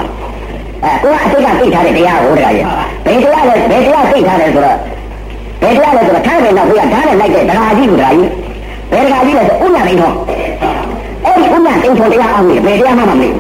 [0.85, 2.65] အဲကိုကအတိတ်ကသိထားတဲ့တရားကိုတရားရဲ့
[3.05, 4.79] ဘယ်တရားလဲဘယ်တရားသိထားတယ်ဆိုတော့
[5.63, 8.31] ဘယ်တရားလဲဆိုတော့ထားတယ်နောက်ပြီးဓာတ်နဲ့လိုက်တဲ့ဒကာကြီးကိုဒကာကြီး
[8.93, 10.15] ဘယ်ဒကာကြီးလဲဆိုဥညာသိန်းထုံး
[11.25, 13.35] အဲ့ဒီဥညာသိန်းထုံးတရားအောင်နေဘယ်တရားမှမမလို့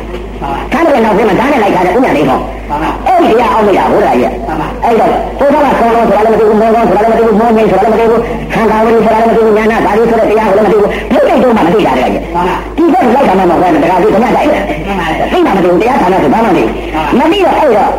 [0.72, 2.42] ထားတယ်နောက်ပြီးမှဓာတ်နဲ့လိုက်ထားတဲ့ဥညာသိန်းထုံး
[3.06, 4.30] အဲ့ဒီတရားအောင်နေတာဟုတ်လားရဲ့
[4.84, 8.20] အဲ့တော့ဘုရားကဆောင်းလို့ဆိုတာလည်းမသိဘူးမောကောဆိုတာလည်းမသိဘူးမောငိမ့်ဆိုတာလည်းမသိဘူး
[8.52, 14.62] ခံကာဝိဆိုတာလည်းမသိဘူးညာနာဘာလို့ဆိုတဲ့တရားကိုလည်းမသိဘူးဘုရားတုံးမှမသိတာတဲ့ရဲ့ဒီကလိုက်တာမှမဟုတ်ဘူးဒကာကြီးကမှတိုက်တယ်
[15.32, 16.62] သိမှမသိဘူးတရားဌာနဆိုဘာမှမသိ
[17.18, 17.90] မသိတော့အဲ့တော့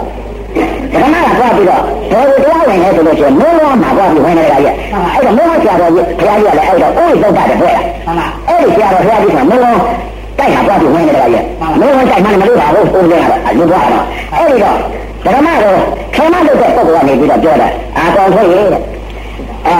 [0.93, 4.73] ဓမ္မကသွားပြီးတော့ဘယ်လိုတရားဝင်လဲဆိုလို့ရှိရင်မိုးဝါမှာသွားပြီးဝင်နေတာရဲ့
[5.13, 9.71] အဲ့တော့မိုးဝါဆရာတော်ကြီးဘုရားကြီးကလည်းအဲ့တော့ဥရိသုတ်တဲ့ပွဲလားအဲ့ဒီဆရာတော်ဘုရားကြီးကမိုးဝါ
[10.39, 11.43] တိုက်တာသွားပြီးဝင်နေတာရဲ့
[11.79, 14.77] မိုးဝါတိုက်မှလည်းမလို့ပါဘူးဥရိကတော့အလူသွားတော့အဲ့ဒီတော့
[15.25, 15.73] ဓမ္မကို
[16.15, 18.65] ခေမလုပ်တဲ့ပုဂ္ဂိုလ်ကနေပြီးတော့ပြောတာအာကောင်းထွေးရဲ့
[19.67, 19.77] အဲ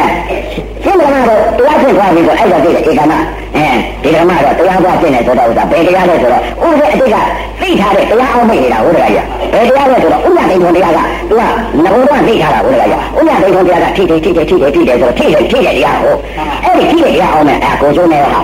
[0.84, 3.14] ရှင်းဓမ္မတော့တရားဖြစ်သွားပြီဆိုအဲ့တော့သိတယ်ဧကမ
[3.56, 3.66] အဲ
[4.04, 7.16] ဒီဓမ္မတော့တရားသွားဖြစ်နေဆိုတော့ဥစ္စာဘယ်တရားလဲဆိုတော့ဥပဒေအတိတ်က
[7.62, 11.44] သိထားတဲ့တရားအောင်မိနေတာဟုတ်တယ်ကြာဘယ်တရားလဲဆိုတော့ဥပဒေဒိဋ္ဌိတရားကသူက
[11.84, 16.18] ငဘုံကသိထားတာဟုတ်တယ်ကြာဥပဒေဒိဋ္ဌိတရားကထိထိထိထိထိထိထိတယ်ဆိုတော့ထိတယ်ထိတယ်တရားဟုတ်
[16.64, 18.40] အဲ့ဒီထိတယ်တရားအောင်နဲ့အဲကိုကျိုးနေဟာ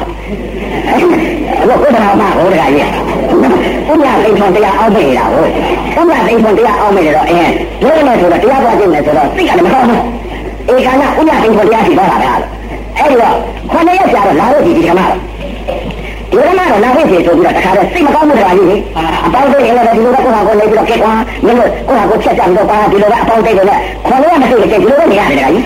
[1.64, 7.52] အဲ့တော့ဥပဒေမှာဟုတ်တယ်ကြာဥပဒေဒိဋ္ဌိတရားအောင်မိနေတာဟုတ်ဥပဒေဒိဋ္ဌိတရားအောင်မိနေတော့အင်း
[7.84, 10.00] ဘယ်လိုလဲဆိုတော့တရားသွားခြင်းလဲဆိုတော့သိရတယ်မဟုတ်ဘူး
[10.76, 12.28] ဧကနာဥညသိခေါ်တရားရှိတော့တာပဲ
[12.98, 13.36] အဲ့ဒီတော့
[13.72, 18.80] ခொနရက်ကြာတော့လာလို့ဒီဒီကမတော့ဒီကမတော့လာဖို့စီဆိုပြီးတော့တခါတော့စိတ်မကောင်းမှုတွေပါကြီး
[19.26, 21.14] အပေါင်းသိရင်လည်းဒီလိုပဲကိုယ့်ဟာကိုယ်နေပြီးတော့ကဲကွာ
[21.46, 23.76] မင်းတို့ကိုယ့်ဟာကိုယ်ချက်ကြပြီးတော့ပါဒီလိုပဲအပေါင်းသိတယ်လေ
[24.08, 25.64] ခေါ်လို့မသိလေဒီလိုပဲနေရတယ်တခါကြီး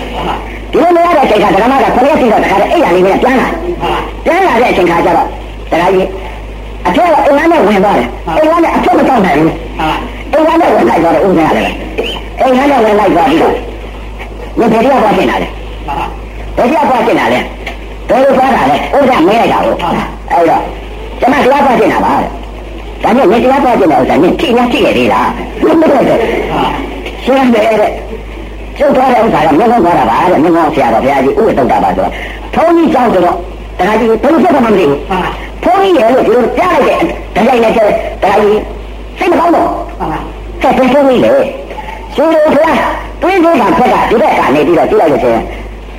[0.72, 3.48] ဒီလိုနေရတဲ့အချိန်ကဒကမကခொနရက်စီတော့တခါတော့အိယာလေးနဲ့ပြန်လာ
[4.24, 5.28] ပြန်လာတဲ့အချိန်ခါကျတော့
[5.70, 6.08] တခါကြီး
[6.86, 9.52] အထက်ကအင်္ဂါနဲ့ဝင်သွားတယ်အင်္ဂါနဲ့အထက်မတောင်းနိုင်ဘူး
[10.32, 11.68] အင်္ဂါနဲ့ဝင်လိုက်တော့ဦးနေရတယ်
[12.40, 13.54] အင်္ဂါနဲ့ဝင်လိုက်သွားပြီးတော့
[14.58, 15.48] မင်းဘယ်တော့သွားပြင်လာလဲ
[16.56, 17.38] ဘယ်တော့သွားပြင်လာလဲ
[18.08, 19.74] ဘယ်လိုသွားတာလဲဥစ္စာမဲလိုက်တာကို
[20.30, 20.62] အဲ့တော့
[21.20, 22.28] ကျွန်မတရားသွားပြင်လာပါတဲ့
[23.02, 25.28] ဒါနဲ့မင်းတရားသွားပြင်တဲ့ဥစ္စာမင်းထိညာထိရသေးလား
[25.62, 26.16] ဘယ်လိုလဲ
[27.24, 27.92] ရှင်းတယ်တဲ့
[28.78, 32.10] ကျုပ်သွားတဲ့ဥစ္စာကမင်းကောင်းသွားတာပါတဲ့မင်းကောင်းဆရာတော်ဘုရားကြီးဥပ္ပတုတ်တာပါဆိုတော့
[32.54, 33.36] ထုံးကြီးကြောက်တော့
[33.78, 35.00] တခါကြီးဘယ်လိုဖြစ်တော့မှမသိဘူး
[35.64, 37.80] ဘုန်းကြီးရဲ့လို့ဒီလိုကြားလိုက်တဲ့ဒဇိုင်နဲ့ကျ
[38.22, 38.50] တော့ဒီ
[39.18, 39.68] စိတ်မကောင်းတော့
[40.62, 41.34] ဆက်ပြန်ဆုံးပြီလေ
[42.14, 42.78] ရှင်တို့ဘုရား
[43.22, 45.38] တွင်းသေးတာဖက်ကဒီဘက်ကနေပြီးတော့ကြည့်လိုက်လို့ရှင်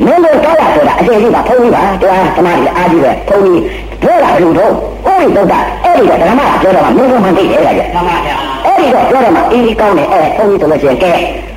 [0.06, 3.62] မင်းတို့တောက်ရဆိုတာအကျေကြီးပါဘုန်းကြီးပါတရားသမားကြီးအားကြီးပဲဘုန်းကြီး
[4.02, 11.12] ပြောတာဘယ်လိုတော့ဥရိသုဒ္ဓအဲ့ဒီတော့ဓမ္မကပြောတော့မှမင်းတို့မှသိတယ်ကြမှန်ပါဗျာအဲ့ဒီတော့ပြောတော့မှအေးကောင်းတယ်အဲ့ဘုန်းကြီးဆိုလို့ရှိရင်ကဲ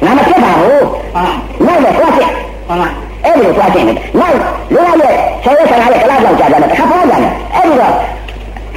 [0.05, 0.83] ငါမဖြစ်ပါဘူး
[1.15, 1.35] ဟုတ်
[1.67, 2.31] နောက်လည်းသွားဖြစ်
[2.69, 2.89] မှန်ပါ
[3.25, 4.37] အဲ့ဒီလိုသွားခြင်းတယ်နောက်
[4.75, 7.95] လူရရဲ့ဆယ်ရက်ဆယ်ရက်ကလောက်လောက်ကြာကြတယ်တစ်ခါပေါ်ကြတယ်အဲ့ဒီတော့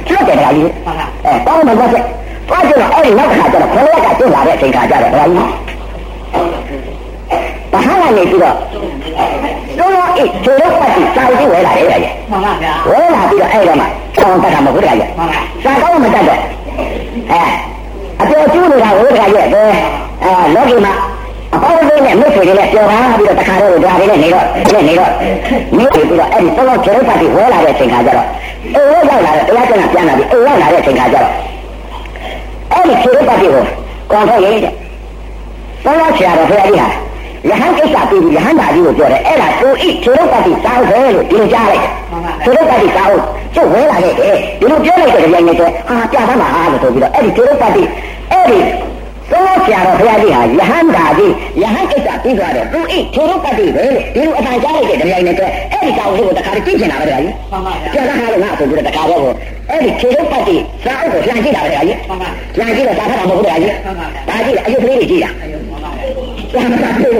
[0.08, 0.68] ကျွတ်တယ်ဗျာကြီး
[1.24, 2.04] အဲပေါင်းမသွားချက်
[2.48, 5.66] သွားကြတော့အဲ့ဒီနောက်တစ်ခါကျတော့ခရက်ကကျွတ်လာတဲ့အချိန်ခါကျတော့ဗျာကြီး
[7.72, 8.54] ဘာဟာနေပြီးတော့
[9.78, 16.40] တော့အေးခြေတော့ပတ်ပြီးစာရီဝဲလာတယ်ဗျာကြီးမှန်ပါဗျာဝဲလာပြီးတော့အဲ့တော့မှဆောင်းတတ်တာမဟုတ်ဗျာကြီးမှန်ပါစာကောင်းမတတ်တော့
[17.32, 17.42] အဲ
[18.20, 19.64] အကျော်ကျူးနေတာဝဲခါရဲ့အဲ
[20.54, 20.94] လောကီမှာ
[21.56, 25.10] အပေါင်းအသင်းနဲ့မိတ်ဆွေတွေနဲ့ပြောပါပြီးတော့တခါတော့ဒါတွေနဲ့နေတော့နေနေတော့
[25.76, 28.28] နေပြီးတော့အဲ့ဒီသောသောခြေရုပ်ပတ်ပြီးဝဲလာတဲ့အချိန်ခါကျတော့
[28.74, 31.26] အေးရောက်လာတဲ့တရားကျမ်းကပြန်လာပြီးအေးရောက်လာတဲ့အချိန်ခါကျတော့
[32.72, 33.64] အဲ့ဒီခြေရုပ်ပတ်ပြီးကို
[34.12, 34.60] ကောင်းထုတ်ရတဲ့
[35.84, 36.88] သောသောဆရာတော်ဖရာကြီးဟာ
[37.48, 41.82] ယဟန်ကိစ္စပြီးပြီးယဟန်သာကြီးကိုပြောတယ်အဲ့ဒါကိုဣခြေရုပ်ပတ်ပြီးစားတယ်လို့ဒီလိုကြားလိုက်
[42.44, 45.66] ခြေရုပ်ပတ်ပြီးစားဟုတ်ကျုပ်ဝဲလာခဲ့တယ်ဒီလိုပြောလိုက်တဲ့ကြိုင်နဲ့ဟာ
[46.12, 47.88] ပြသမှာဟာလို့ဆိုပြီးတော့အဲ့ဒီခြေရုပ်ပတ်ပြီး
[48.32, 48.58] အဲ့ဒီ
[49.32, 59.22] သောဆရာတော်ဘုရားကြီးဟာယဟန်တာကြီးယဟန်ကိစ္စပြီးသွားတယ်သူအိထေရုပ်ပတ်ပြီးပဲလို့ဒီလိုအတိုင်းကြားလိုက်တဲ့တရားနဲ့တော့အဲ့ဒီကောင်လေးကိုတခါတည်းသိချင်တာပဲဗျာကြီးမှန်ပါဗျာကျန်တာဟာလည်းငါဆိုပြီးတော့တခါတော့
[59.70, 63.72] အဲ့ဒီထေရုပ်ပတ်ပြီးစာအုပ်ကိုပြန်ကြည့်တာပဲဗျာကြီးမှန်ပါပြန်ကြည့်တော့စာဖတ်တာမဟုတ်ဘူးဗျာကြီး
[64.28, 65.30] ဒါကြည့်အယုတ်ကလေးတွေကြည့်တာ
[66.52, 67.12] ကျန်တာပြော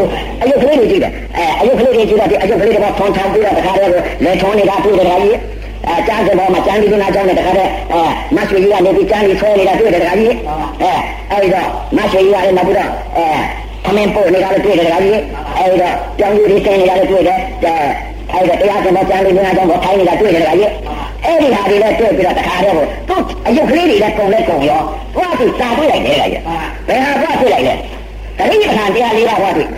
[0.42, 3.90] အယုတ်ကလေးတွေကြည့်တယ်အဲအယုတ်ကလေးတွေကြည့်တော့ဒီအယုတ်ကလေးတွေကထုံထုံပြီးတော့တခါတော့
[4.25, 5.37] လေထုံနေတာတွေ့တယ်ဗျာကြီး
[5.88, 8.03] အဲကျန်းစဘောမှာကျန်းဒီကနာကျောင်းနဲ့တခါတည်းအဲ
[8.37, 10.35] မဆွေကြီးကနေပြီးကျန်းဒီဆွဲနေတာတွေ့တယ်တခါကြီး
[10.83, 10.92] အဲ
[11.31, 13.27] အဲဒီတော့မဆွေကြီးကလည်းနောက်ပြီးတော့အဲ
[13.85, 15.20] ခမင်းပို့နေတာလည်းတွေ့တယ်တခါကြီး
[15.59, 17.75] အဲဒီတော့ကြောင်ကြီးတွေတင်နေတာလည်းတွေ့တယ်အဲ
[18.33, 20.70] အဲဒီတော့တရားစဘောကျန်းဒီကနာကျောင်းကိုထိုင်းနေတာတွေ့တယ်တခါကြီး
[21.25, 24.81] အဲ့ဒီဟာတွေလည်းတွေ့ပြီးတော့တခါတည်းကိုသူ့အယုတ်ကလေးတွေလည်းကုန်လဲကုန်ရော
[25.14, 26.42] သွားပြီးစာတွေ့လိုက်တယ်လေဘယ်
[27.05, 27.75] ဟာသွားတွေ့လိုက်လဲ
[28.38, 29.68] တတိယခံတရားလေးပါသွားတွေ့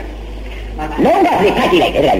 [1.05, 2.15] လုံးဝပြဖတ်ကြည့်လိုက်တယ်လေ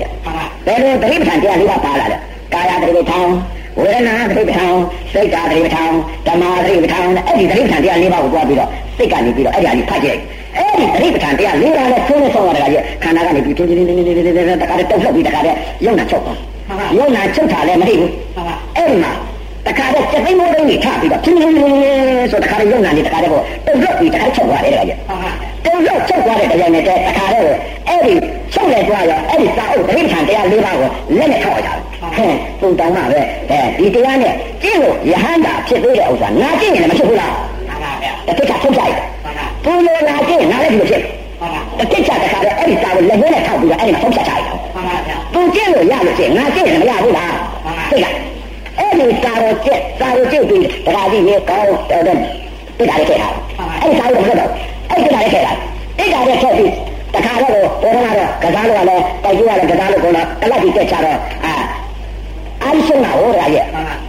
[0.67, 2.19] ဘယ်လိုတတိယခံတရားလေးပါပါလာလဲ
[2.55, 3.33] ကာယတတိယထောင်း
[3.81, 4.75] ဝေဒနာသတိပဋ္ဌာန်
[5.13, 5.91] စိတ်ဓာတ်သတိပဋ္ဌာန်
[6.27, 10.19] ဓမ္မသတိပဋ္ဌာန်အဲ့ဒီသတိပဋ္ဌာန်တရား၄ပါးကိုတွားပြီးတော့စိတ်ကနေပြီးတော့အဲ့ဒီအကြီးဖတ်ကြည့်
[10.57, 16.39] အဲ့ဒီသတိပဋ္ဌာန်တရား၄ပါးနဲ့သုံးနဲ့ဆုံးရတာကြီးခန္ဓာကနေပြီးတင်းတင်းတင်းတင်းတင်းတင်းတခါတည်းတုတ်လှုပ်ပြီးတခါတည်းယုံနာချုပ်သွား
[16.97, 18.11] ယုံနာချုပ်တာလည်းမသိဘူး
[18.77, 19.13] အဲ့ဒီမှာ
[19.67, 21.55] တခါတည်းစက်သိမ်းမိုးသိမ်းကြီးထပြီးတော့ပြင်းပြင်း
[22.31, 24.99] ဆိုတခါတည်းယုံနာနေတခါတည်းကိုတုတ်လှုပ်ပြီးတခါချုပ်သွားတယ်တဲ့ကြီး
[25.65, 27.55] တုတ်လှုပ်ချုပ်သွားတဲ့တရားနဲ့တခါတည်းကို
[27.89, 28.15] အဲ့ဒီ
[28.55, 31.73] ချုပ်လိုက်သွားရောအဲ့ဒီစာအုပ်သတိပဋ္ဌာန်တရား၄ပါးကိုလက်နဲ့ထောက်ရတာ
[32.17, 38.95] ဟဲ့ပုံတောင်းမှပဲအဲဒီတရားနဲ့ကျင့်လို့ယဟန္တာဖြစ်သေးတဲ့ဥစ္စာငါကျင့်ရင်လည်းမဖြစ်ဘူးလားမှန်ပါဗျာတစ်ခါထုတ်ကြိုက်
[39.65, 41.03] သူလည်းငါကျင့်ငါလည်းဒီလိုဖြစ်
[41.41, 47.35] မှန်ပါတစ်ခါတခါတော့အဲ့ဒီစာကိုလက်နဲ့ထောက်ပြီးတော့အဲ့ဒီမှာထုတ်ချက်ကြိုက်မှန်ပါဗျာသူကျင့်လို့ရလို့ကျင့်ငါကျင့်ရင်မရဘူးလား
[47.91, 48.15] သိလား
[48.79, 52.17] အဲ့ဒီစာတော်ကျင့်စာတော်ကျင့်ပြီးတခါကြီးရေကောင်းတော့တဲ့
[52.79, 53.29] တိတာလေးထည့်တာ
[53.83, 54.51] အဲ့ဒီစာကိုမလုပ်တော့
[54.91, 55.53] အဲ့ဒီတိတာလေးထည့်တာ
[55.99, 56.73] တိတာလေးထည့်ပြီး
[57.15, 61.53] တခါတော့ဘောရနာတော့ကစားလို့လည်းတိုက်ကြည့်ရတယ်ကစားလို့ကောတော့ကလပ်ပြီးတက်ချတော့အာ
[62.63, 63.65] အားရှင်းတာဟောရရဲ့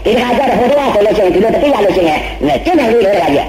[0.05, 2.19] ဒီခါကျတော့ဟိုတော့ဆိုလို့ရှိရင်ဒီလိုတတိယလို့ရှိရင်
[2.65, 3.45] ကျင့်နိုင်လို့လေရရဲ့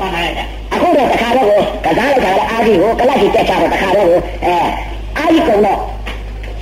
[0.74, 4.54] အခုတော့တခါတော့ကိုကစားလိုက်တာလည်းအားကြီးကိုကလပ်ကြီးတက်ချတော့တခါတော့ကိုအဲ
[5.18, 5.78] အားကြီးကုန်တော့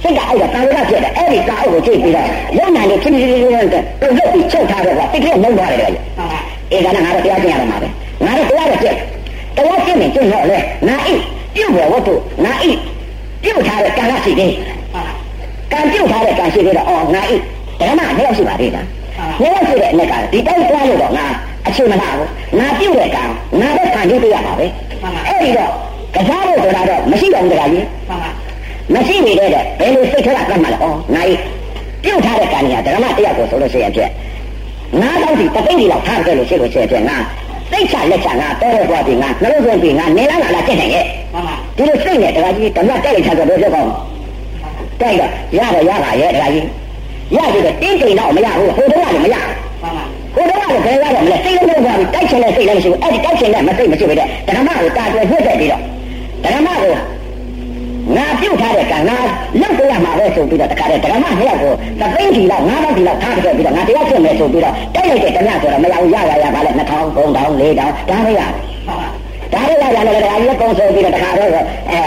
[0.03, 2.27] စိတ်ကအဲ့ဒါတာဝရဖြစ်တယ်အဲ့ဒီစာအုပ်ကိုကြည့်ပြီးတော့
[2.59, 5.87] ရုံနာနေဖြစ်ဖြစ်ဖြစ်ဖြစ်တုံ့ပြန်ပြီးချုပ်ထားတော့ကတိကျလုံးသွားတယ်လေ
[6.73, 7.89] အေးဒါနဲ့ငါတို့တရားကျင့်ရမှာပဲ
[8.25, 8.97] ငါတို့တရားတော့ကျင့်
[9.57, 10.59] တရားကျင့်ရင်ကျင့်တော့လေ
[10.89, 11.15] ငါအိ
[11.55, 12.71] ပြုတ်ဘောဝတ္ထုငါအိ
[13.43, 14.55] ပြုတ်ထားတဲ့ကံကရှိသေး
[15.73, 17.37] ကံပြုတ်ထားတဲ့ကံရှိသေးတော့အော်ငါအိ
[17.81, 18.87] ဓမ္မနှစ်ယောက်ရှိပါသေးလား
[19.41, 21.27] နှစ်ယောက်ရှိတဲ့အနက်ကဒီတိုင်းသွားလို့တော့ငါ
[21.67, 23.23] အချိန်မလာဘူးငါပြုတ်တဲ့ကံ
[23.61, 24.67] ငါပဲခံကြည့်ပြရပါပဲ
[25.27, 25.73] အဲ့ဒီတော့
[26.15, 27.85] ကစားလို့ဆိုတာတော့မရှိတော့ဘူးတခါကြီး
[28.95, 31.39] မရှိနေတဲ့ဘယ်လိုစိတ်ထဲကကတ်မှလဲဩငါကြီး
[32.05, 34.11] ပြုတ်ထားတဲ့ကံကြီးကဓမ္မတရားကိုဆိုလို့ရှိရင်ဖြစ်
[35.01, 37.17] ငါတော့ဒီတသိန်းကြီးလောက်ထားခဲ့လို့ရှိလို့ရှိရင်ဖြစ်ငါ
[37.71, 41.05] စိတ်ချလက်ချငါတော်တော်သွားပြီငါနှလုံးသွင်းပြီငါနေလားငါလားကျင့်နိုင်ရဲ့
[41.77, 43.91] ဒီလိုစိတ်နဲ့တခါကြီးဓမ္မတက်လိုက်ချဆိုတော့ပြောကောင်း
[45.01, 46.67] တိုက်တော့ရတော့ရပါရဲ့တရားကြီး
[47.37, 49.37] ရပြီတော့တင်းတိမ်တော့မရဘူးဟိုတုန်းကလည်းမရ
[50.35, 55.83] ဟိုတုန်းကလည်းဘယ်ရတော့မလဲစိတ်လုံးလုံးသွားပြီးတိုက်ချင်တဲ့စိတ်လည်းမရှိဘူးအဲ့ဒီတိုက်ချင်တဲ့မစိတ်မရှိဘူးတဲ့ဓမ္မကိုတာတွယ်နှုတ်တဲ့ပြီးတော့
[56.45, 56.93] ဓမ္မကို
[58.17, 59.17] ငါပြုတ်ထားတဲ့ကံငါ
[59.61, 67.43] လောက်ပြရမှာပဲဆိုပြီးတော့တခါတည်းဓမ္မနှစ်ယောက်ကိုသသိန်းစီလောက်ငါးပေါင်းစီလောက်ထားခဲ့ပြီးတော့ငါတရားကျင့်မယ်ဆိုပြီးတော့တိုက်လိုက်တဲ့ဓမ္မဆိုတော့မရဘူးရရရပါလေ2000 3000 4000ဒါ
[68.27, 68.41] မရ
[69.53, 71.51] ဒါရရရတယ်လည်းတရားကြီးကုံဆိုပြီးတော့တခါတည်း
[71.91, 72.01] အဲ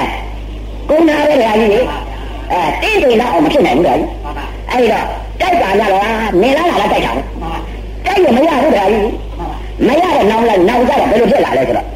[0.89, 4.09] ကုန်းနာတဲ့တရားကြီးအဲတင်းတိမ်တော့မဖြစ်နိုင်ဘူးတရားကြီး
[4.71, 5.05] အဲ့တော့
[5.41, 6.03] တိုက်ပါကြတော့
[6.41, 7.11] နေလာလာတိုက်တာ
[8.05, 9.11] တိုက်ရမရဘူးတရားကြီး
[9.87, 11.87] မရတဲ့နောင်လိုက်နောင်ကြတော့ဘယ်လိုဖြစ်လာလဲဆိုတော့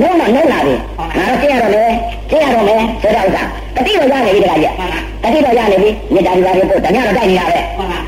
[0.00, 0.74] နှုံးတော့နှုံးလာပြီ
[1.16, 1.92] ငါတော့ကျင့်ရတော့မယ်
[2.30, 3.42] ကျင့်ရတော့မယ်ဆိုတော့ဥစ္စာ
[3.76, 4.72] တတိတော့ရနေပြီတရားကြီး
[5.22, 7.58] တတိတော့ရနေပြီမြေတားဒီပါလေးပို့တ냐တော့တိုက်နေတာပဲ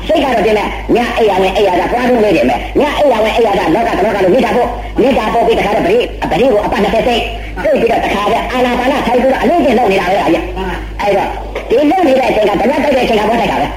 [0.07, 4.67] စိတ်ကတော့တင်မဲ့ညအိယာနဲ့အိယာကသွားထုံးလေးတယ်မဲ့ညအိယာနဲ့အိယာကလောကတော့လောကလို့မြေတာပို့
[4.99, 5.99] မြေတာပို့ပြီးတခါတော့ပရိ
[6.31, 7.21] ပရိကိုအပတ်20စိတ်
[7.63, 10.43] ပြုတ်ပြီးတော့တခါကျအာနာပါနထိုင်ပြီးတော့အလုံးကျင်လုပ်နေတာပဲတရားကြီး
[11.01, 11.27] အဲ့တော့
[11.69, 13.67] ဒီလုပ်နေတဲ့အချိန်ကဓမ္မတိုက်တဲ့အချိန်ကဘောတိုက်တာပဲ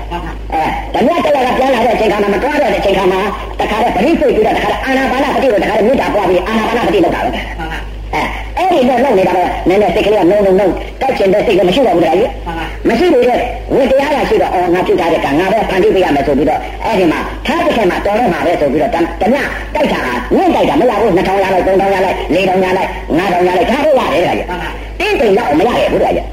[0.53, 0.61] အဲ
[0.95, 3.17] ဓမ္မတိုက်ကပြန်လာတဲ့အချိန်ကမှမတွားတဲ့အချိန်ကမှ
[3.61, 7.31] တခါတော့ပရိစိတ်ပြီးတော့တခါတော့အာနာပါနပတိကိုတခါတော့မြေတာပွားပြီးအာနာပါနပတိလုပ်တာပဲ
[8.15, 8.23] အဲ
[8.57, 10.69] အဲ့ဒီတော့လုပ်နေတာတော့နည်းနည်းစိတ်ကလေးကနှုံနှုံနှုံ
[11.01, 12.31] တိုက်ချင်တဲ့စိတ်ကမရှိတော့ဘူးတခါကြီး
[12.89, 13.39] မရှိဘူးတဲ့
[13.75, 20.01] ဝိတရားကရှိတော့အော်ငါပြုတ်ထားတဲ့ကငါပဲဖန်တီးပေးရမယ်ဆိုပြီးတော့အဲ့ဒီမှာထားတစ်ချက်မှာတော်တော့မှာပဲဆိုပြီးတော့ဓမ္မတိုက်တာ
[20.37, 24.59] ညှင့်တိုက်တာမရဘူး2000ရလိုက်3000ရလိုက်4000ရလိုက်5000ရလိုက်ဒါတော့ရတယ်တခါ
[24.99, 26.27] ကြီးတင်းတိမ်တော့မရရဲ့ဘူးတခါကြီး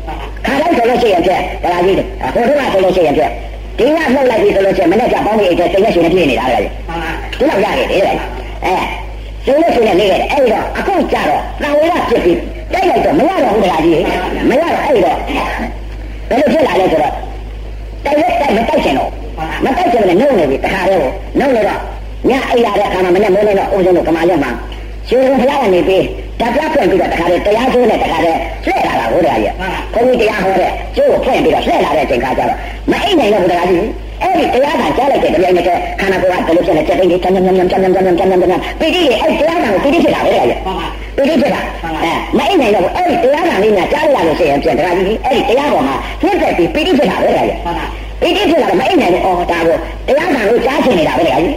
[0.46, 3.32] ခါတိုင်းဆိုလို့ရှိရင်ဖြင့်တခါကြီးဟိုတုန်းကဆိုလို့ရှိရင်ဖြင့်
[3.78, 6.70] ဒီကနှုတ်လိုက်ပြီဆိုလို့ရှိရင်မနေ့ကပေါင်းပြီးအဲ့စိတ်နဲ့ရှင်နေပြည့်နေတာတခါကြီး
[7.40, 8.00] ဒီလောက်ရတယ်တဲ့
[8.66, 8.76] အဲ
[9.46, 12.40] ရှင်နဲ့ရှင်နဲ့နေခဲ့တယ်အဲ့တော့အခုကြတော့တန်ဝေရဖြစ်ပြီး
[12.74, 14.04] တိုက်လိုက်တော့မရတော့ဘူးတခါကြီး
[14.50, 15.18] မရတော့အဲ့တော့
[16.30, 17.14] ဘယ်လိုဖြစ်လာလဲဆိုတော့
[18.06, 19.10] တိုက်ရက်တိုက်မတိုက်ချင်တော့
[19.66, 21.80] မတိုက်ချင်လည်းနှုတ်နေပြီတခါတည်းကိုနှုတ်နေတော့
[22.30, 24.52] ညအိပ်ရတဲ့အခါမှာမနေ့မိုးနေတော့အုံးစင်းတို့ကမာရက်မှာ
[25.10, 26.06] ရှင်ဘုရားကနေပြီး
[26.40, 29.54] ဓာတ်ပြဖွင့်ပြီးတော့တခါတည်းတရားကျိုးနဲ့တခါတည်းလှည့်လာတာဘုရားကြီး
[29.94, 32.58] ဘုန်းကြီးတရားဟောတဲ့ကျိုးကိုဖွင့်ပြီးတော့လှည့်လာတဲ့အချိန်ခါကျတော့
[32.92, 33.86] မအိပ်နိုင်တော့ဘုရားကြီး
[34.24, 35.70] အဲ့ဒီတရားကကြားလိုက်တဲ့တရားနဲ့ခ
[36.04, 40.42] န္ဓာကိုယ်ကဘယ်လိုဖြစ်လဲစက်သိန်းကြီးချမ်းချမ်းချမ်းချမ်းချမ်းချမ်းချမ်းချမ်းချမ်းချမ်းပီတိရဲ့အဲ့တရားကကိုပီတိဖြစ်တာပဲလေ
[41.18, 41.62] ပီတိဖြစ်တာ
[42.04, 47.44] အဲမအိမ်နိုင်တော့အဲ့ဒီတရားကလေးများကြားရလို့ရှိရင်ပြန်တရားကြီးအဲ့ဒီတရားပေါ်မှာပြည့်တဲ့ပြီးပီတိဖြစ်တာပဲလေ
[48.22, 51.56] ပီတိဖြစ်လာတော့မအိမ်နိုင်ဘူးအော်ဒါကိုတရားကကိုကြားချင်နေတာပဲလေကြီး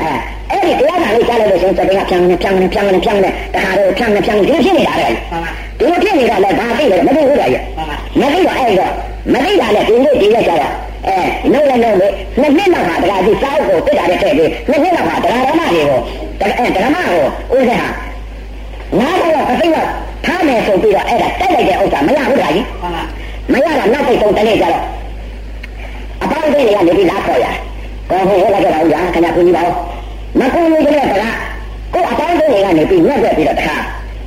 [0.00, 0.10] အဲ
[0.50, 5.08] အဲ့ဒီတရားကလေးကြားလိုက်လို့ရှိရင်စက်သိန်းကဖြန်းနေဖြန်းနေဖြန်းနေဖြန်းနေတခါတော့ဖြန်းနေဖြန်းနေဒီလိုဖြစ်နေတာလေ
[5.78, 7.48] ဒီလိုဖြစ်နေတာလည်းဘာသိလဲမသိဘူးလေ
[8.20, 8.92] မသိတော့အဲ့တော့
[9.32, 10.72] မသိတာနဲ့ဒီလိုဒီရက်ကြတော့
[11.06, 11.16] အဲ
[11.52, 12.08] နှုတ်လည်းနှုတ်လေ
[12.40, 16.00] နှစ်နှစ်လောက်ဟာတရားကြီးစောက်ကိုတက်တာတဲ့တဲ့နှစ်နှစ်လောက်ဟာတရားဓမ္မတွေကို
[16.40, 17.80] အဲဓမ္မကိုဥစ္စာ
[18.98, 19.88] ငါတော့အသိတော့
[20.24, 22.66] ထားမယ်ဆိုပြီးတော့အဲ့ဒါတက်လိုက်တဲ့ဥစ္စာမရဘူးတရားကြီး
[23.52, 24.82] မရတာနောက်ပိတ်ဆုံးတနေ့ကျတော့
[26.22, 27.46] အပေါင်းတွေကနေပြီးလာခေါ်ရ
[28.10, 29.72] ကောဟိုဟိုလည်းကြောက်ရခင်ဗျာကိုကြီးပါဦး
[30.38, 31.12] မကူလို့ကြတဲ့က
[31.94, 33.76] ကိုအပေါင်းတွေကနေပြီးညက်ပြပြီးတော့တခါ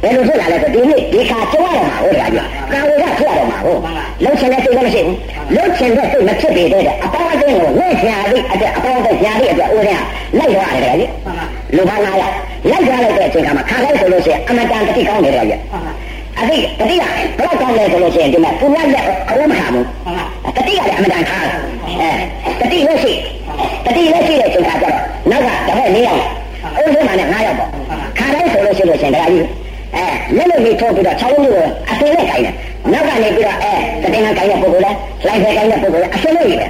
[0.01, 3.79] ဘယ်လိုဖြစ်လာလဲဆိုဒီနေ့ဒီခါကျွားတော့မှာဟုတ်တရားကြီးကာဝေကဖြစ်ရတော့မှာဟုတ်
[4.23, 5.17] လှုပ်ချင်တဲ့စိတ်လည်းမရှိဘူး
[5.55, 10.03] လှုပ်ချင်တဲ့စိတ်မဖြစ်ပေတဲ့အပေါင်းအသင်းကိုဝိညာဉ်လေးအတွက်အပေါင်းအသင်းညာလေးအတွက်ဦးရင်း
[10.37, 11.11] လိုက်သွားတယ်တရားကြီး
[11.75, 12.23] လူပါလာရ
[12.69, 15.59] လိုက်သွားလိုက်တဲ့အချိန်ကမှခါလိုက်ဆိုလို့ရှိရင်အမတန်တတိကောင်းတယ်တရားကြီး
[16.39, 19.85] အသိတတိကဘယ်တော့ကောင်းလဲဆိုလို့ရှိရင်ဒီမှာသူများလက်အဝမခါဘူး
[20.55, 21.37] တတိကလည်းအမတန်ခါ
[21.99, 23.13] အဲတတိလည်းရှိ
[23.85, 24.95] တတိလည်းရှိတဲ့အချိန်ကကျတော့
[25.31, 26.23] နောက်ကတပည့်၄ယောက်
[26.77, 27.69] အုပ်စုမှနဲ့၅ယောက်ပေါ့
[28.19, 29.47] ခါလိုက်ဆိုလို့ရှိလို့ရှိရင်တရားကြီး
[29.95, 30.05] အဲ
[30.37, 32.55] လက်လို့လေးထိုးပြီးတော့၆လုံးကိုအသေးနဲ့ခိုင်းတယ်
[32.91, 33.73] နောက်ကနေပြီးတော့အဲ
[34.03, 34.91] တတင်ကခိုင်းတဲ့ပုဂ္ဂိုလ်လဲ
[35.27, 36.67] လိုက်ဖယ်ခိုင်းတဲ့ပုဂ္ဂိုလ်လဲအစလို့ရပဲ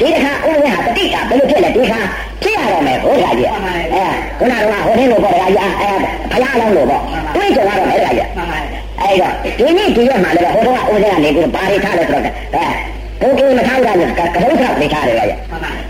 [0.00, 2.00] ဒီတခါဥပ္ပဟာတတိကဘယ်လိုဖြစ်လဲဒီခါ
[2.42, 3.56] ဖြစ်ရတော့မယ်ဘုရားကြီးအဲ
[4.38, 5.92] ခုနကဟိုနေ့လိုပေါ့ဗျာအဲ
[6.32, 7.02] ဘုရားလောင်းလို့ပေါ့
[7.34, 8.28] တွေးကြတော့မယ်ဗျာကြီး
[9.00, 12.34] အဲ့တော့ဒီနေ့ဒီရက်မှာလည်းဟိုတော့ဥပ္ပကနေပြီးတော့ပါရိထားတယ်ဆိုတော့
[13.20, 15.38] အဲဘုကိမထားရလို့ကကလုံးထားနေထားတယ်ဗျာကြီး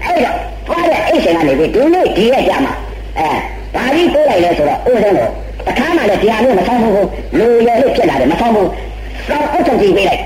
[0.05, 0.37] အဲ့တော့
[0.69, 2.73] ဘာလဲအဲ့ရှင်ကနေပြီးဒီနေ့ဒီရက်ကြမှာ
[3.19, 3.29] အဲ
[3.75, 5.31] ဘာကြီးကိုးလိုက်လဲဆိုတော့ဥပ္ပတော့
[5.67, 7.09] တခါမှလည်းတရားမျိုးမဆောင်ဘူး
[7.39, 8.69] လူရည်လို့ဖြစ်လာတယ်မဆောင်ဘူး
[9.29, 10.21] စောင်းအုပ်ချုပ်ကြည့်ပေးလိုက်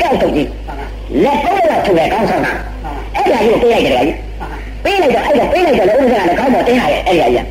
[0.00, 0.48] ကြောက်ထုတ်ကြည့်
[1.24, 2.52] လက်တော့တော့ထုတ်တယ်ကောင်းဆောင်တာ
[3.16, 4.16] အဲ့ဒါကြီးကိုပေးလိုက်တယ်ကြီး
[4.84, 7.46] ပေးလိုက်တော့အဲ့ဒါပေးလိုက်တော့လည်းဥစ္စာကလည်းကောင်းပေါ်တင်းလာရဲ့အဲ့ဒါကြီး